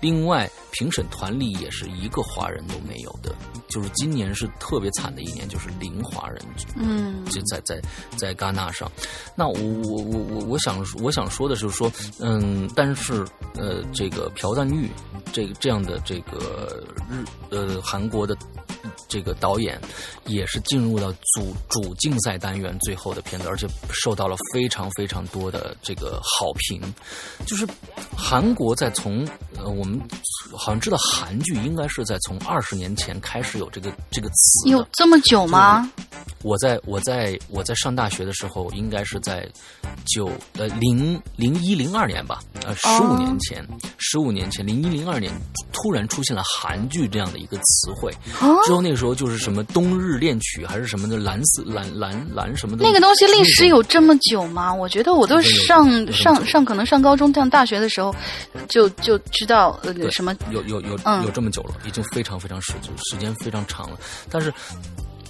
[0.00, 3.34] 另外，评审团里也是一个华人都没有的，
[3.68, 6.40] 就是今年是特别惨的一年，就是零华人。
[6.76, 7.80] 嗯就在在
[8.16, 8.90] 在戛纳上，
[9.36, 9.54] 那我
[9.84, 13.24] 我我我我想我想说的就是说，嗯，但是
[13.54, 14.90] 呃，这个朴赞玉
[15.32, 18.36] 这个这样的这个日呃韩国的
[19.06, 19.80] 这个导演，
[20.26, 26.80] 也是进入到主主竞赛单元最后的片子，而且受到了非常非常多的这个好评。
[27.46, 27.66] 就是
[28.16, 29.89] 韩国在从呃我们
[30.52, 35.90] 好像知道韩剧应该是在从二十年前开始有这个这个词有这么久吗？
[36.42, 39.46] 我在我在我在上大学的时候，应该是在
[40.06, 43.66] 九呃零零一零二年吧，呃十五年前，
[43.98, 45.32] 十五年前零一零二年
[45.72, 48.10] 突然出现了韩剧这样的一个词汇，
[48.40, 48.56] 哦？
[48.64, 52.84] 之后那个时候就是什么冬日恋曲还是什么的蓝色蓝蓝蓝什么的。
[52.84, 54.72] 那个东西历史有这么久吗？
[54.72, 58.14] 我觉得我都上上上可能上高中上大学的时候
[58.68, 62.72] 就就知道呃对什么有有有嗯有这么久了，已经非常非常时
[63.10, 63.98] 时间非常长了。
[64.30, 64.52] 但是，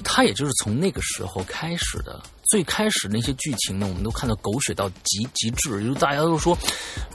[0.03, 2.21] 他也就是从那个时候开始的。
[2.51, 6.53] 最开始那些剧情呢，我们都看到狗血到极极致，就是大家都说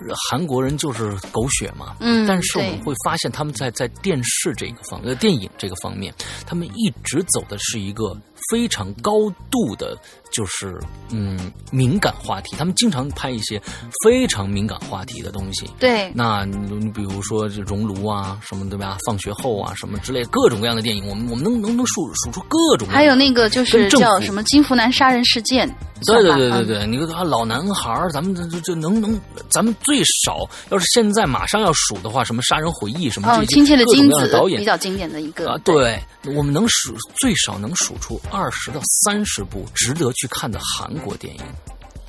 [0.08, 1.98] 呃韩国人就是狗血嘛。
[2.00, 6.14] 嗯但是我们会发现，他们在在电视这个方呃电影这个方面，
[6.46, 8.18] 他们一直走的是一个
[8.50, 9.98] 非常高度的，
[10.32, 12.56] 就是嗯敏感话题。
[12.58, 13.62] 他们经常拍一些
[14.04, 15.70] 非常敏感话题的东西。
[15.80, 18.98] 对那你你比如说这熔炉啊什么对吧？
[19.06, 22.88] 放学后啊什么之类各种各样的电影，我们我们能能能数数出各种。
[22.88, 25.68] 还有那个就是叫什么金福南杀人事件，
[26.06, 29.20] 对对对对对，你个啊老男孩儿，咱们这这这能能，
[29.50, 36.00] 咱们最少要是现在马上要数的话，什么杀人回忆什么这嗯，些亲切的金子导演比较经典的一个啊，对，
[36.36, 41.42] 我们能数最少能数出二十到三十部值得去看的韩国电影。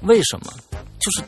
[0.03, 0.53] 为什么？
[0.99, 1.23] 就是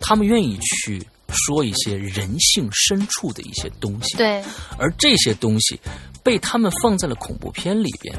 [0.00, 4.42] 他们愿意去说一些人性深处的一些东西，对
[4.78, 5.80] 而这些东西
[6.22, 8.16] 被他们放在了恐怖片里边。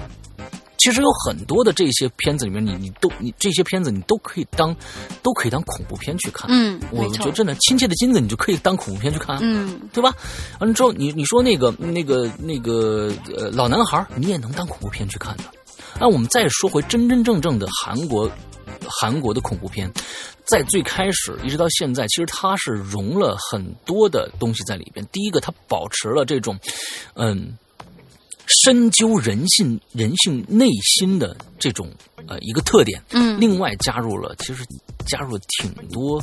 [0.78, 4.76] 其实有很多的这些片子里面，你你都你这些片子你都可以当
[5.24, 6.46] 都可以当恐怖片去看。
[6.52, 9.40] 嗯我觉得真的亲切的金子，你就可以当恐怖片去看。
[9.42, 10.14] 嗯对吧？
[10.60, 15.44] 完了之后，你你说那个那个那个呃老男孩，你也能当恐怖片去看的。
[16.00, 18.30] 那我们再说回真真正正的韩国
[18.88, 19.92] 韩国的恐怖片，
[20.46, 25.06] 在最开始一直到现在，其实它是融了很多的东西在里边。
[25.12, 26.60] 第一个，它保持了这种
[27.16, 27.58] 嗯
[28.64, 31.90] 深究人性人性内心的这种
[32.28, 33.02] 呃一个特点。
[33.12, 34.64] 嗯另外加入了，其实
[35.08, 36.22] 加入了挺多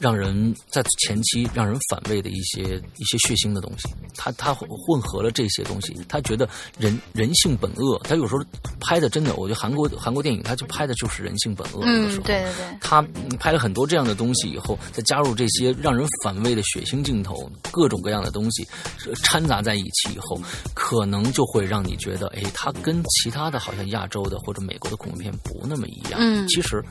[0.00, 3.88] 让人在前期让人反胃的一些一些血腥的东西。
[4.16, 6.48] 他他混合了这些东西，他觉得
[6.78, 7.98] 人人性本恶。
[8.02, 8.42] 他有时候
[8.80, 11.80] 拍的真的，我觉得韩国韩国电影他就拍的就是人性本恶。
[11.82, 13.00] 对对对，他
[13.38, 18.66] 拍了很多这样的东西以后，再加入这些让人反胃的血腥镜头，各种各样的东西
[19.06, 20.40] 呃掺杂在一起以后，
[20.74, 26.18] 可能就会让你觉得，哎，他跟其他的好像亚洲的或者美国的恐怖片不那么一样。
[26.18, 26.82] 嗯其实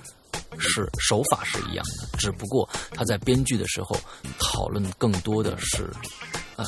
[0.57, 3.95] 是手法是一样的，只不过他在编剧的时候
[4.39, 5.83] 讨论更多的是，
[6.55, 6.65] 啊。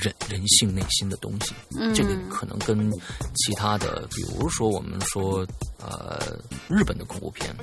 [0.00, 2.90] 人人性内心的东西，嗯这个可能跟
[3.34, 5.46] 其他的，比如说我们说
[5.78, 6.38] 呃
[6.68, 7.54] 日本的恐怖片，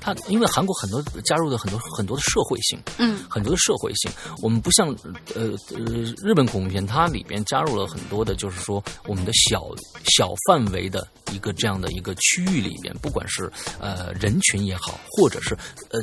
[0.00, 4.10] 它因为韩国很多加入的很多很多的社会性，嗯很多的社会性，
[4.42, 4.88] 我们不像
[5.34, 5.80] 呃呃
[6.22, 9.68] 日本恐怖片，它里边加入了很多的，就是说我们的小
[10.04, 13.50] 小范围的一个这样的一个区域里边，不管是
[13.80, 15.56] 呃人群也好，或者是
[15.90, 16.00] 呃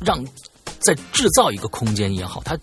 [0.00, 0.24] 让。
[0.82, 2.56] 在制造一个空间也好，它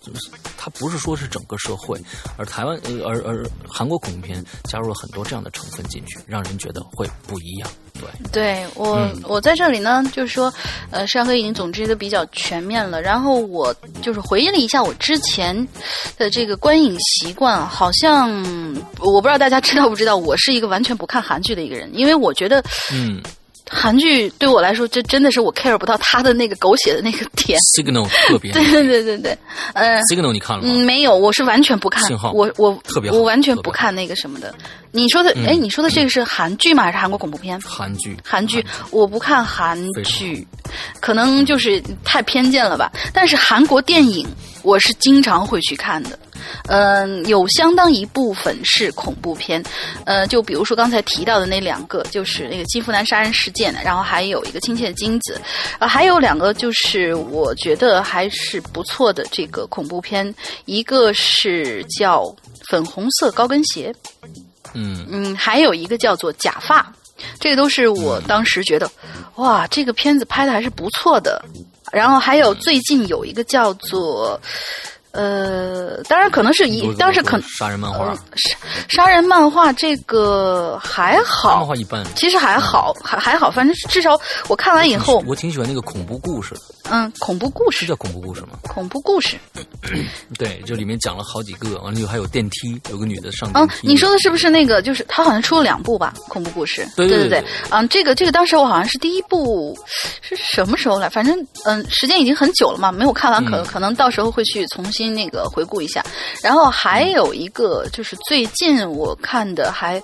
[0.56, 2.00] 它不是说是整个社会，
[2.36, 7.68] 而台湾呃而而韩国恐怖片加入了很多这样的成分进去，让人觉得会不一样。
[7.94, 10.52] 对，对我、嗯我在这里呢，就是说，
[10.90, 13.02] 呃，山河已经总结的比较全面了。
[13.02, 15.66] 然后我就是回忆了一下我之前
[16.16, 18.30] 的这个观影习惯啊，好像
[19.00, 23.20] 我不知道大家知道不知道，我是一个完全不看韩剧的一个人，因为我觉得嗯
[23.72, 27.56] 韩剧对我来说，这真的是我 care 不到他的那个狗血的那个点。
[27.76, 29.38] ，Signal 特别对对对对对，
[29.74, 30.00] 呃。
[30.12, 30.68] ，Signal 你看了吗？
[30.74, 34.52] 嗯，没有，我是完全不看信号，我我特别好我完全不看那个什么的。
[34.90, 36.82] 你说的，嗯哎、你说的这个是韩剧吗？
[36.82, 37.60] 还是韩国恐怖片？
[37.60, 40.44] 韩剧，韩剧我不看韩剧，
[40.98, 42.90] 可能就是太偏见了吧。
[43.14, 44.26] 但是韩国电影
[44.62, 46.18] 我是经常会去看的，
[46.68, 49.62] 嗯、有相当一部分是恐怖片，
[50.04, 55.40] 呃，就比如说刚才提到的那两个，就是那个金福南杀人事件，然后还有一个亲切的金子，
[55.78, 60.34] 呃，还有两个就是我觉得还是不错的这个恐怖片，
[60.64, 62.34] 一个是叫
[62.68, 63.94] 粉红色高跟鞋，
[64.74, 65.06] 嗯。
[65.12, 66.92] 嗯，还有一个叫做假发，
[67.40, 68.88] 这个都是我当时觉得，
[69.36, 71.44] 哇，这个片子拍的还是不错的。
[71.90, 74.40] 然后还有最近有一个叫做，
[75.12, 78.56] 呃，当然可能是一，当时可能杀人漫画嗯，杀
[78.88, 82.04] 杀人漫画这个还漫好，画一般。
[82.14, 84.18] 其实还好，还还好，反正至少
[84.48, 86.60] 我看完以后，我挺喜欢那个恐怖故事的，
[86.90, 88.58] 嗯，恐怖故事，是叫恐怖故事吗？
[88.62, 89.36] 恐怖故事，
[90.38, 93.68] 对，就里面讲了好几个，完了又还有电梯，有个女的上嗯。
[93.82, 94.80] 你说的是不是那个？
[94.82, 96.86] 就是他好像出了两部吧，恐怖故事。
[96.96, 99.76] 对对对对对，嗯，这个这个当时我好像是第一部
[100.20, 101.08] 是什么时候来？
[101.08, 106.04] 反正嗯，时间已经很久了嘛，没有看完，可、嗯可能到时候会去重新那个回顾一下。
[106.42, 110.02] 然后还有一个就是最近我看的还。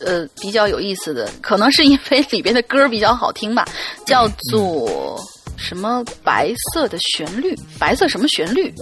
[0.00, 3.64] 呃，比较有意思的，可能是因为里边的歌比较好听吧，
[4.04, 5.20] 叫做
[5.56, 8.74] 什么“白色的旋律”，白色什么旋律？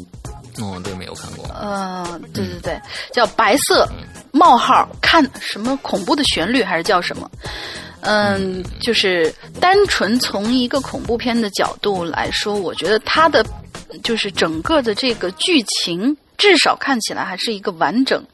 [0.60, 1.44] 哦，对，没有看过。
[1.48, 2.80] 呃，对对对，
[3.12, 3.86] 叫白色
[4.32, 7.30] 冒号看什么恐怖的旋律，还是叫什么？
[8.02, 13.44] 嗯，就是单纯从一个恐怖片的角度来说，我觉得它的
[14.02, 18.24] 就是整个的这个剧情，至少看起来还是一个完整。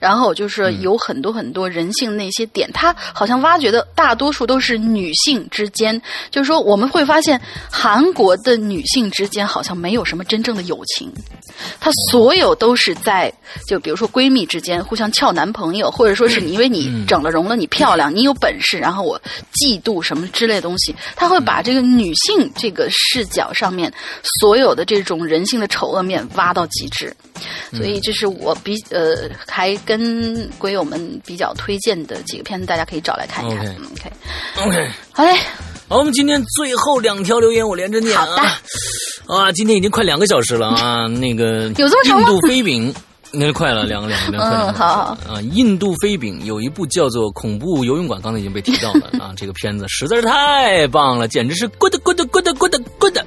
[0.00, 7.40] 然后就是有很多很多人性那些点，他好像挖掘的大多数都是女性之间，就是说我们会发现
[7.70, 11.12] 韩国的女性之间好像没有什么真正的友情，
[11.80, 13.32] 她所有都是在
[13.66, 19.20] 就比如说闺蜜之间互相撬男朋友，或者说是你因为你整了容了，你漂亮，你有本事，然后我
[19.54, 23.92] 嫉妒什么之类的东西，他会把这个女性这个视角上面
[24.40, 27.14] 所有的这种人性的丑恶面挖到极致。
[27.72, 33.66] 所以这是我比呃还跟鬼友们比较推荐的几个片子，大家可以找来看一看。
[34.62, 35.36] OK，OK，好嘞，
[35.88, 38.26] 好，我们今天最后两条留言我连着念啊。
[38.26, 38.42] 好的
[39.34, 42.94] 啊，今天已经快两个小时了啊， 那个有这么长吗印度飞饼。
[43.36, 45.40] 那快了，两个两个两个好好啊！
[45.54, 49.34] 印度飞饼有一部叫做《恐怖游泳馆》，刚才已经被提到了啊。
[49.36, 53.18] 这个片子实在是太棒了，简直是 good good good good good。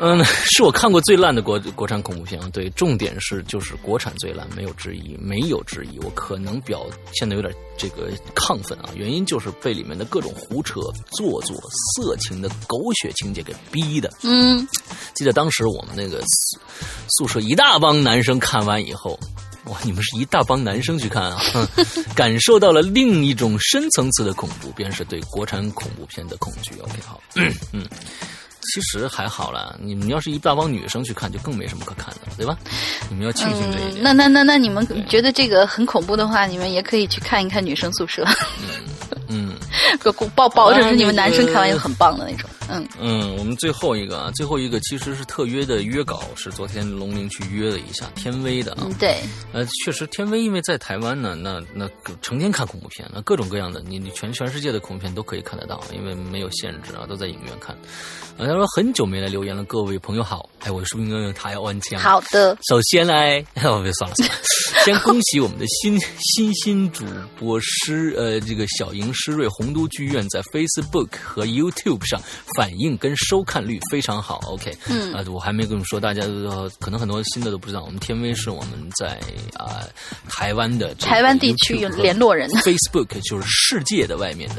[0.00, 2.48] 嗯， 是我看过最烂的国国产恐怖片啊。
[2.52, 5.98] 对，重点是就是国产最烂，没有之一，没有之一。
[6.00, 10.80] 我可能表现的有点这个亢奋啊，原因就是被里面的各种胡扯、
[11.12, 11.54] 做作、
[11.94, 14.10] 色情的狗血情节给逼的。
[14.22, 14.66] 嗯，
[15.14, 16.58] 记得当时我们那个宿
[17.18, 19.18] 宿舍一大帮男生看完以后，
[19.66, 21.40] 哇，你们是一大帮男生去看啊，
[22.16, 26.72] 感受到了另一种深层次的恐怖，便是对国产恐怖片的恐惧。
[26.80, 27.86] OK，好，嗯 嗯。
[28.62, 32.56] 其实还好啦，你们要是一大帮女生去看，就更没什么可看的了，对吧？
[33.08, 34.02] 你们要庆幸这一点。
[34.02, 38.24] 那那那那你们觉得这个很恐怖的话，你们也可以去看一看女生宿舍。
[39.28, 39.54] 嗯，
[40.34, 42.48] 保保证是你们男生看完也很棒的那种。
[42.70, 48.88] 嗯嗯，我们最后一个啊，最后一个其实是特约的约稿，是昨天龙鳞去约了一下天威的啊。
[48.98, 49.20] 对，
[49.52, 51.88] 呃，确实天威因为在台湾呢，那那
[52.22, 57.74] 成天看恐怖片，那各种各样的，你你全全世界的恐怖片都可以看得到，因为没有限制啊，都在影院看。
[58.38, 60.48] 啊，他说很久没来留言了，各位朋友好。
[60.60, 62.00] 哎，我是不是应该用台湾腔？
[62.00, 62.56] 好的。
[62.68, 64.34] 首先来，我别算了算了，
[64.84, 67.04] 先恭喜我们的新新新主
[67.38, 72.20] 播施呃这个小莹施瑞洪都剧院在 Facebook 和 YouTube 上
[72.60, 74.38] 反应跟收看率非常好。
[74.46, 76.20] OK，嗯啊，我还没跟你们说，大家
[76.78, 79.18] 可能很多新的都不知道，我们天威是我们在
[79.56, 79.80] 啊
[80.28, 84.56] 台湾的台湾地区有联络人， Facebook 就是世界的外面的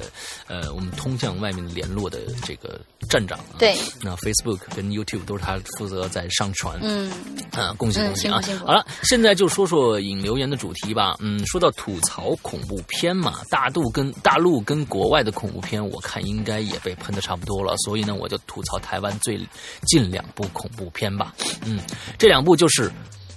[0.47, 3.39] 呃我们通向外面联络的这个站长。
[3.59, 6.79] 对，那 Facebook 跟 YouTube 都是他负责在上传。
[6.81, 7.11] 嗯，
[7.51, 8.41] 啊，恭喜恭喜啊！
[8.65, 11.17] 好了，现在就说说引留言的主题吧。
[11.19, 19.39] 嗯，说到吐槽恐怖片嘛，大陆跟大陆跟国外的恐怖片，我看应该也被喷的差不多了，所以呢，我就吐槽台湾最
[19.88, 21.34] 近两部恐怖片吧。
[21.65, 21.80] 嗯，
[22.18, 22.89] 这两部就是《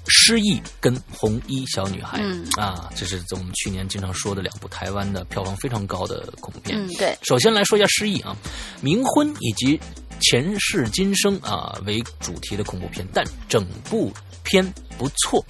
[0.09, 2.19] 失忆》跟《红衣小女孩》。
[2.23, 6.79] 嗯啊，这是我们去年经常说的两部台湾的票房非常高的恐怖片。
[6.79, 7.17] 嗯，对。
[7.23, 8.37] 首先来说一下《失忆》啊，
[8.83, 9.81] 冥婚以及。
[10.21, 14.11] 前世今生啊为主题的恐怖片，但整部
[14.45, 14.65] 片
[14.97, 15.45] 不错，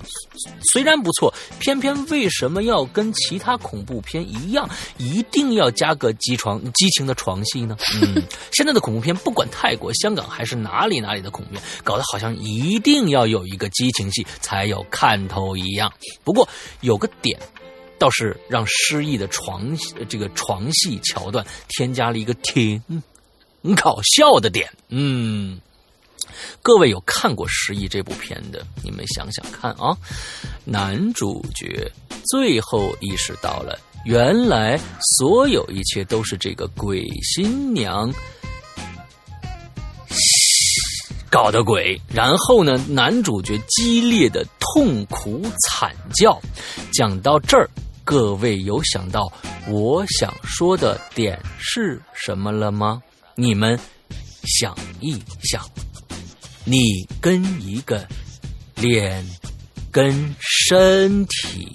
[0.72, 7.76] 虽然不错，偏偏为什么要跟其他恐怖片一样，一定要加个激床激情的床戏呢？
[8.00, 8.22] 嗯，
[8.52, 15.92] 现在的恐怖片，不管泰国、香港还是哪里哪里的恐怖片，搞得好像一定要有一个激情戏才有看头一样。
[16.22, 16.48] 不过
[16.80, 17.38] 有个点，
[17.98, 19.76] 倒是让失忆的床
[20.08, 22.82] 这个床戏桥段添加了一个挺。
[23.62, 25.58] 很搞笑的点，嗯，
[26.62, 29.96] 各位有看过《失忆》这部片的，你们想想看啊，
[30.64, 31.90] 男主角
[32.30, 34.78] 最后意识到了，原来
[35.18, 38.12] 所有一切都是这个鬼新娘。
[41.30, 46.40] 搞的鬼，然后呢，男主角激烈的痛苦惨叫，
[46.92, 47.68] 讲到这儿，
[48.04, 49.32] 各位有想到
[49.66, 53.02] 我想说的点是什么了吗？
[53.34, 53.76] 你们
[54.44, 55.60] 想一想，
[56.64, 58.06] 你跟一个
[58.76, 59.24] 脸
[59.92, 61.68] 跟身体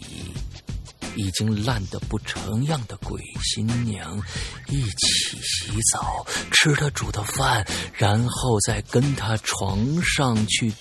[1.15, 4.17] 已经烂得不成样的鬼新娘
[4.67, 10.71] 一起洗澡，吃她煮的饭，然后再跟他床上去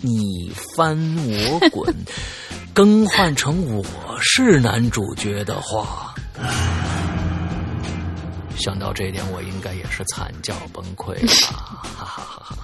[0.00, 1.94] 你翻我滚，
[2.72, 3.84] 更换成我
[4.20, 6.13] 是男主角的话。
[8.64, 11.34] 想到这一点，我应该也是惨叫崩溃吧！
[11.52, 12.56] 哈哈哈哈！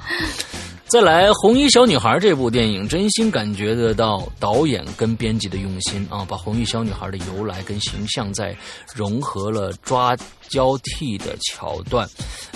[0.86, 8.56] 再来，《红衣小女孩》这部电影，真心感觉得到导演跟编辑的用心啊，把红衣小女孩的由来跟形象在
[8.94, 10.16] 融合了抓
[10.48, 12.08] 交替的桥段。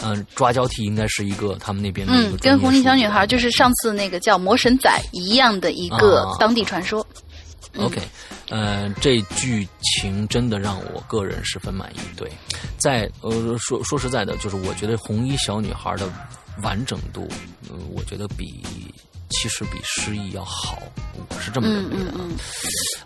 [0.03, 7.07] 嗯，抓交替应该是一个他们那边的嗯，跟红衣小女孩就是上次那个叫魔神仔一样的一个当地传说。
[7.77, 8.01] OK，
[8.51, 11.99] 呃，这剧情真的让我个人十分满意。
[12.17, 12.31] 对，
[12.79, 16.09] 在呃说说实在的，就是我觉得红衣小女孩的
[16.63, 17.29] 完整度，
[17.69, 18.65] 呃，我觉得比
[19.31, 20.79] 其实比失忆要好，
[21.29, 22.13] 我是这么认为的。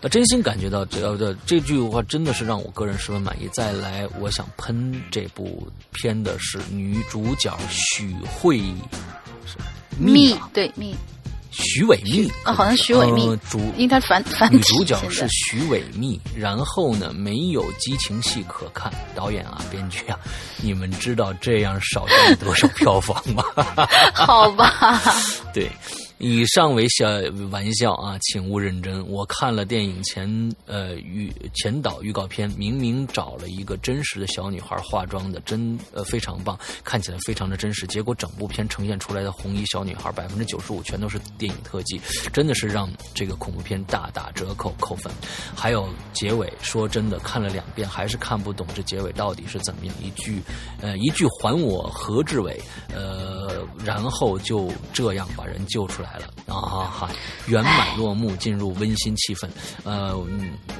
[0.01, 3.49] 呃，真心感觉到这呃这句话真的是让我个人十分满意。
[3.51, 8.61] 再来，我想喷这部片的是女主角许慧
[9.97, 10.95] 蜜，对蜜。
[11.59, 20.17] 徐伟密啊，好像徐伟密主，因为他反反女主角是徐伟密，然后呢没有激情戏可看，导演啊，编剧啊，
[20.57, 23.43] 你们知道这样少赚多少票房吗？
[24.15, 25.01] 好吧，
[25.53, 25.69] 对。
[26.19, 27.07] 以上为小
[27.49, 29.07] 玩笑啊，请勿认真。
[29.07, 37.87] 我看了电影前呃预前导预告片，明明找了一个真实的小女孩化妆的，真呃非常棒，看起来非常的真实。
[37.87, 42.01] 结果整部片呈现出来的红衣小女孩百分之九十五全都是电影特技，
[42.33, 45.09] 真的是让这个恐怖片大打折扣扣分。
[45.55, 49.95] 还有结尾，说真的，看了两遍还是看不懂这结尾到底是怎么样。
[50.03, 50.41] 一句
[50.81, 52.61] 呃一句还我何志伟，
[52.93, 56.08] 呃然后就这样把人救出来。
[56.11, 57.09] 来了啊哈！
[57.47, 59.47] 圆满落幕，进入温馨气氛。
[59.83, 60.17] 呃，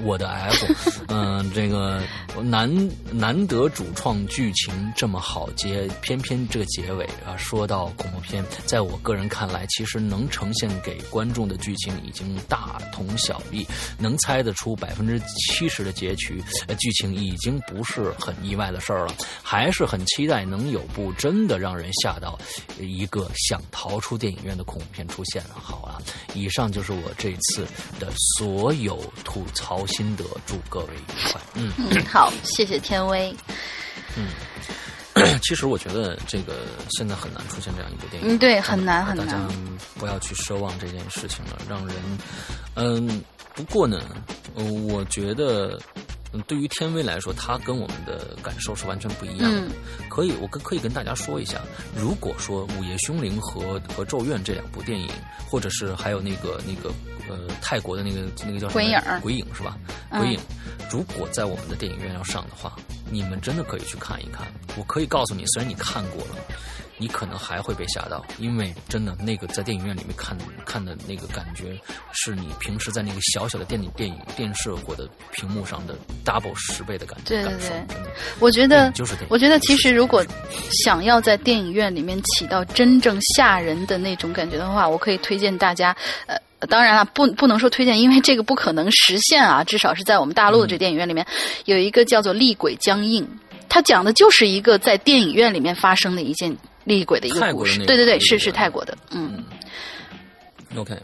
[0.03, 0.73] 我的 F，
[1.07, 2.01] 嗯，这个
[2.41, 2.69] 难
[3.11, 13.65] 难得主创剧情这么好结，偏偏这个结尾啊，说到恐怖片，在我个人看来，其实能呈现给观众的剧情已经大同小异，
[13.99, 19.13] 能猜得出百分之七十的结局，呃，剧情已经不是很意外的事儿了。
[19.43, 22.37] 还是很期待能有部真的让人吓到
[22.79, 25.18] 一个想逃出电影院的恐怖片出。
[25.19, 25.99] 出现了，好啊！
[26.33, 27.67] 以上就是我这次
[27.99, 31.41] 的所有吐槽心得，祝各位愉快。
[31.55, 33.35] 嗯嗯，好，谢谢天威。
[34.15, 34.27] 嗯。
[35.43, 36.59] 其实我觉得这个
[36.91, 39.27] 现在很难出现这样一部电影，嗯，对，很难很难。
[39.27, 39.39] 大家
[39.95, 41.95] 不要去奢望这件事情了，让人，
[42.75, 43.21] 嗯，
[43.59, 44.01] 不过呢，
[44.55, 45.77] 我觉得。
[46.31, 49.63] 嗯，对于天威来说，他跟我们的感受是完全不一样的。
[50.09, 51.59] 可以，我跟可以跟大家说一下，
[51.95, 55.09] 如果说《午夜凶铃》和和《咒怨》这两部电影，
[55.49, 56.93] 或者是还有那个那个
[57.27, 59.01] 呃泰国的那个那个叫什么鬼影？
[59.23, 59.75] 鬼影是吧？
[60.11, 60.39] 鬼影，
[60.91, 62.75] 如果在我们的电影院要上的话，
[63.09, 64.45] 你们真的可以去看一看。
[64.77, 66.35] 我可以告诉你，虽然你看过了。
[67.01, 71.79] 你可能还会被吓到，因为真的那个在电影院里面看看的那个感觉，
[72.11, 75.95] 是你平时在那个小小的电影、电影、电视或者屏幕上的
[76.25, 77.41] double 十倍的感觉。
[77.41, 77.97] 对对对，
[78.39, 80.23] 我觉得就是，我觉得其实如果
[80.83, 85.95] 想要在电影院里面起到真正吓人的那种感觉的话，我可以推荐大家，
[86.25, 91.25] 呃，当然了，不不能说推荐，因为这个不可能实现啊，至少是在我们大陆的这电影院里面
[91.63, 93.23] 有一个叫做《厉鬼僵硬》，
[93.69, 96.53] 它讲的就是一个在电影院里面发生的一件。
[96.89, 99.43] 厉鬼的一个故事，对对对，是是泰国的，嗯
[100.75, 100.97] ，OK。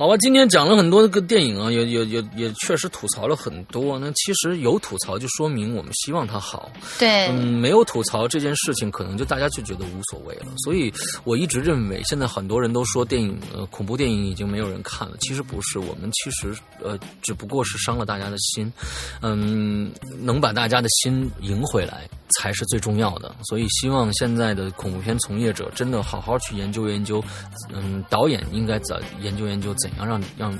[0.00, 3.98] 好吧，今天讲了很多个电影啊，也也也也确实吐槽了很多。
[3.98, 6.72] 那其实有吐槽，就说明我们希望它好。
[6.98, 10.46] 对，嗯，没有吐槽这件事情，可能就大家就觉得无所谓了。
[10.64, 10.90] 所以
[11.22, 18.72] 我一直认为，现在很多人都说电影呃恐怖电影已经没有人看了，其实不是，我们其实呃只不过是伤了大家的心，
[19.20, 22.08] 嗯，能把大家的心赢回来
[22.38, 23.34] 才是最重要的。
[23.44, 27.22] 所以希望现在的恐怖片从业者真的好好去研究研究，
[27.70, 29.89] 嗯，导演应该怎研究研究怎。
[29.96, 30.58] 能让让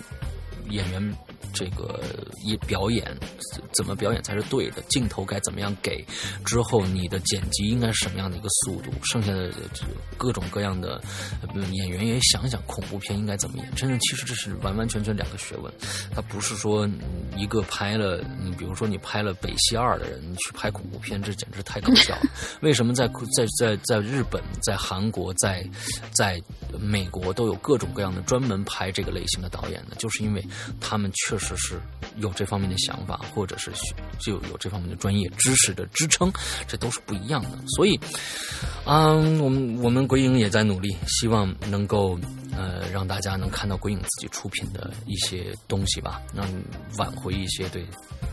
[0.69, 1.17] 演员。
[1.53, 2.03] 这个
[2.45, 3.17] 一表演
[3.75, 4.83] 怎么表演才是对的？
[4.89, 6.05] 镜头该怎么样给？
[6.45, 8.91] 之后你的剪辑应该是什么样的一个速度？
[9.05, 9.53] 剩下的
[10.17, 11.03] 各种各样的
[11.73, 13.75] 演员也想想恐怖片应该怎么演。
[13.75, 15.73] 真正其实这是完完全全两个学问，
[16.15, 16.89] 它不是说
[17.37, 22.23] 一个拍了，你比如说你拍了《北西二》的人去拍恐怖片，这简直太搞笑了。
[22.63, 23.07] 为什么在
[23.37, 25.69] 在在在日本、在韩国、在
[26.13, 26.41] 在
[26.79, 29.97] 美国都有各种各样的专门拍这个类型的导演呢？
[29.99, 30.45] 就是因为
[30.81, 31.41] 他们确。
[31.41, 31.81] 实是
[32.17, 33.73] 有这方面的想法，或者是
[34.19, 36.31] 就有这方面的专业知识的支撑，
[36.69, 37.59] 这都是不一样的。
[37.77, 37.99] 所以，
[38.85, 42.21] 嗯，我们我们鬼影也在努力，希望能够
[42.53, 46.47] 呃让大家能看到鬼影自己出品的一些东西吧，让
[46.99, 47.87] 挽回一些对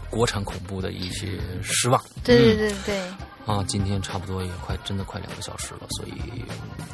[0.10, 2.03] 国产恐怖的一些失望。
[2.26, 3.02] 对对对对。
[3.45, 6.11] 啊，今天差不多也快真的快两个小时了，所以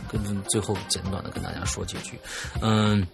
[0.07, 2.19] 跟最后简短的跟大家说几句，
[2.61, 3.05] 嗯。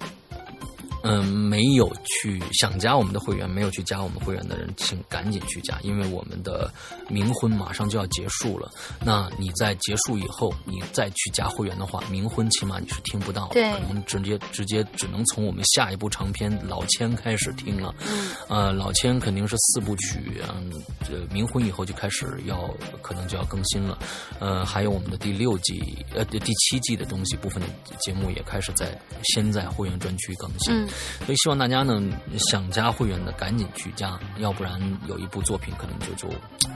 [1.04, 6.72] 嗯，没有去想加我们的会员，没有去加我们会员的人，请赶紧去加，因为我们的
[7.10, 8.70] 冥婚马上就要结束了。
[9.04, 17.94] 那你在结束以后，你再去加会员的话，冥婚起码你是听不到，对，可能直接直接只能从我们下一部长篇《老千》开始听了。
[18.02, 20.72] 嗯，呃，《老千》肯定是四部曲，嗯，
[21.08, 22.70] 这冥婚以后就开始要
[23.02, 23.98] 可能就要更新了。
[24.40, 27.70] 呃，还有我们的第六季，呃，第七季的东西部分的
[28.00, 30.89] 节目也开始在先在会员专区更新。
[31.26, 32.02] 所以希望大家呢，
[32.50, 36.28] 想加会员的赶紧去加，要不然有一部作品可能就就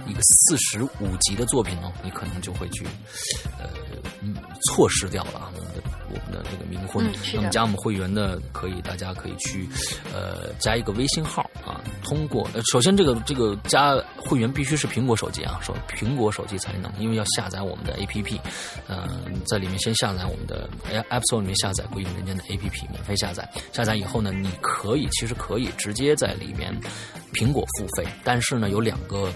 [0.07, 2.85] 一个四十五集的作品哦，你可能就会去
[3.60, 3.69] 呃
[4.72, 5.52] 错失掉了啊。
[5.56, 9.68] 我们的我们的这个冥婚，那么加我们会员的可以，大家可以去
[10.14, 11.81] 呃加一个微信号啊。
[12.03, 18.40] 通过呃，首先这个这个加会员必须是苹果手机啊，说苹果手机才能，因为要下载我们的 APP，
[18.88, 20.69] 嗯，在里面先下载我们的
[21.10, 23.49] App Store 里面下载《鬼影人间》的 APP，免费下载。
[23.72, 26.73] 下载以后呢，你可以其实可以直接在里面
[27.34, 29.31] 苹果付费，但是呢有两个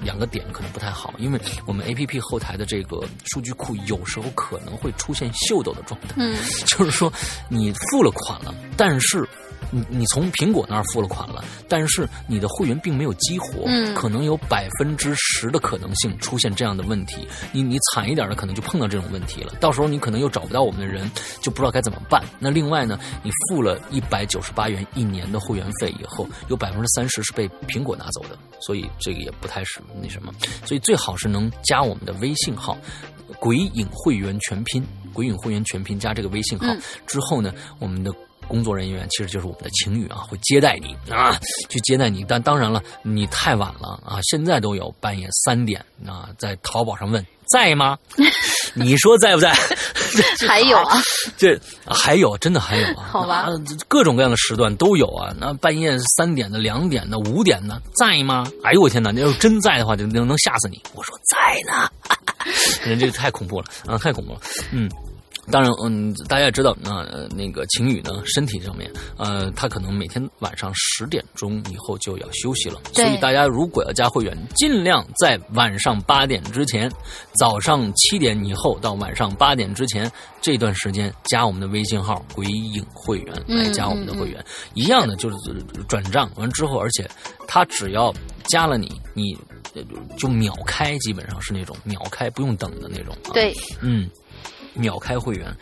[0.00, 6.14] 两个点可能不太好，因为我们 APP 后台的这个数据库有时候可能会出现秀逗的状态。
[6.16, 6.36] 嗯，
[6.66, 7.12] 就是说，
[7.48, 9.28] 你付了款了，但是
[9.70, 17.26] 你你从苹果那儿付了款了，但是你的会员并没有激活，嗯，可能有百分之十的可能性出现这样的问题。
[17.52, 19.54] 你你惨一点的，可能就碰到这种问题了。
[19.60, 21.10] 到时候你可能又找不到我们的人，
[21.40, 22.22] 就不知道该怎么办。
[22.38, 30.32] 那另外呢，你付了一百九十八元一年的会员费以后，有百分之三十是被苹果拿走的，所以这个也不太是那什么。
[30.64, 32.76] 所以最好是能加我们的微信号
[33.38, 34.84] “鬼影会员全拼”。
[35.12, 36.66] 鬼影会员全拼加这个微信号
[37.04, 38.14] 之后呢，我们的
[38.50, 42.24] 工作人员其实就是我们的情侣啊，会接待你啊，去接待你。
[42.28, 47.96] 但当然了，你太晚了啊，现在都有半夜三点啊，在淘宝上问在吗？
[48.74, 49.52] 你说在不在？
[50.48, 51.00] 还有啊，
[51.38, 53.46] 这还有，真的还有啊，好吧，
[53.86, 55.32] 各种各样的时段都有啊。
[55.38, 58.44] 那半夜三点的、两点的、五点的，在吗？
[58.64, 59.12] 哎呦我天哪！
[59.12, 60.82] 你要真在的话，就能能吓死你。
[60.94, 61.88] 我说在呢，
[62.84, 64.40] 人这个太恐怖了啊，太恐怖了，
[64.72, 64.90] 嗯。
[65.50, 76.90] 当然，嗯，大家也知道，那、呃、那个晴雨呢，身体上面，呃，他可能每天晚上十点钟以后就要休息了，所以大家如果要加会员，尽量在晚上八点之前，
[77.38, 80.10] 早上七点以后到晚上八点之前
[80.40, 84.44] 这段时间加我们的微信号“鬼影会员”来加我们的会员，
[84.74, 85.36] 一样的就是
[85.88, 87.08] 转账完之后，而且
[87.46, 88.12] 他只要
[88.44, 89.36] 加了你，你
[89.74, 89.82] 呃
[90.16, 93.30] 就秒开，基本上是那种秒开不用等的那种、啊。
[93.32, 94.08] 对，嗯，
[94.74, 95.54] 秒开会员，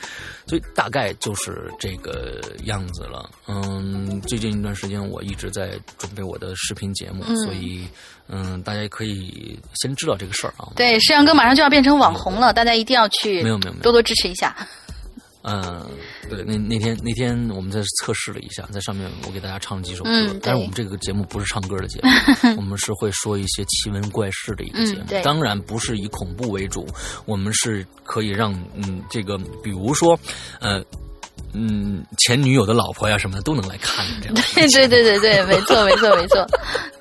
[0.46, 3.28] 所以大概就是这个样子了。
[3.46, 7.86] 嗯，最近一段时间我一直在准备我的视频节目，嗯所以
[8.28, 10.68] 嗯，大家可以先知道这个事儿啊。
[10.76, 14.54] 对，摄像哥马上就要变成网红了，大家一定要去没有没有没有多多支持一下。
[15.48, 15.86] 嗯，
[16.28, 26.86] 对，那那天那天我们在测试了一下，在上面我给大家唱了几首歌，嗯但是我们这个节目不是唱歌的节目， 我们是会说一些奇闻怪事的一个节目，当然不是以恐怖为主，
[27.24, 30.18] 我们是可以让嗯这个比如说
[30.60, 30.84] 呃。
[31.54, 36.46] 嗯，前女友的老婆呀什么的都能来看这样的对对对对对，没错没错没错。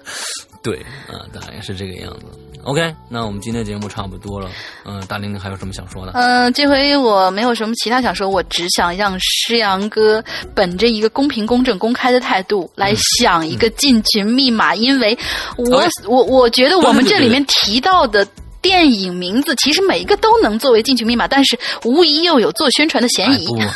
[0.64, 2.26] 对啊、大概是这个样子。
[2.64, 4.50] OK，那我们今天的节目差不多了。
[4.86, 6.12] 嗯、大玲玲还有什么想说的？
[6.16, 10.24] 嗯、这回我没有什么其他想说，我只想让诗阳哥
[10.54, 15.18] 本着一个公平、公正、公开的态度来想一个进群密码，因为
[15.58, 18.28] 我我我觉得我们这里面提到的。
[18.60, 23.48] 电影名字其实每一个都能作为进群密码，但是无疑又有做宣传的嫌疑。
[23.62, 23.70] 哎，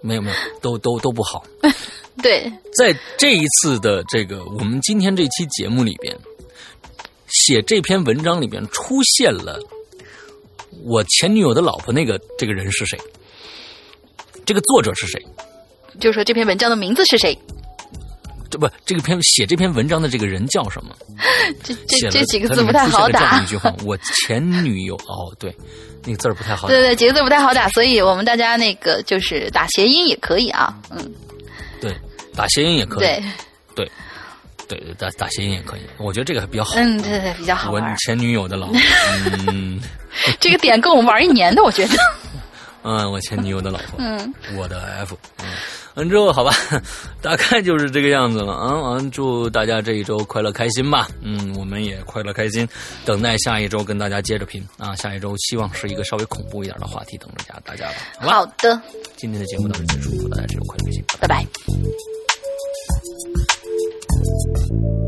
[0.00, 1.44] 没有没有，都都都不好。
[2.22, 6.16] 对，在这一次的这个我们今天这期节目里边，
[7.34, 9.58] 写这篇文章里面出现了
[10.84, 12.98] 我前女友的老婆那个这个人是谁？
[14.46, 15.20] 这个作者是谁？
[15.98, 17.36] 就是说这篇文章的名字是谁？
[18.50, 20.94] 这不，这个篇写这篇文章的这个人叫什么？
[21.62, 23.46] 这这这几个字不太好打一。
[23.46, 25.52] 句话：我前女友哦，对，
[26.04, 26.80] 那个字儿不太好打对。
[26.80, 30.72] 对对，几个字不太好打，所以我们大家那个就是打谐音也可以啊。
[30.90, 31.12] 嗯，
[31.80, 31.92] 对，
[32.36, 32.98] 打谐音也可以。
[33.00, 33.24] 对，
[33.74, 33.90] 对
[34.68, 35.80] 对对，打打谐音也可以。
[35.98, 36.74] 我觉得这个还比较好。
[36.76, 37.80] 嗯，对对，比较好我。
[37.98, 38.76] 前女友的老婆，
[39.48, 39.80] 嗯
[40.40, 41.94] 这个点够我们玩一年的，我觉得。
[42.82, 45.46] 嗯，我前女友的老婆，嗯，我的 F，嗯，
[45.94, 46.52] 完之后好吧，
[47.22, 48.74] 大概就是这个样子了啊。
[48.74, 51.08] 完，祝大家这一周快乐开心吧。
[51.22, 52.68] 嗯，我们也快乐开心，
[53.06, 54.94] 等待下一周跟大家接着拼啊。
[54.96, 57.94] 下一周希望是一个稍微恐怖一点的话题，等着大家大家吧。
[58.20, 58.82] 好吧，好的，
[59.16, 63.13] 今天的节目到这结束，祝大家这周快乐开心，拜拜拜拜。
[64.24, 65.03] thank you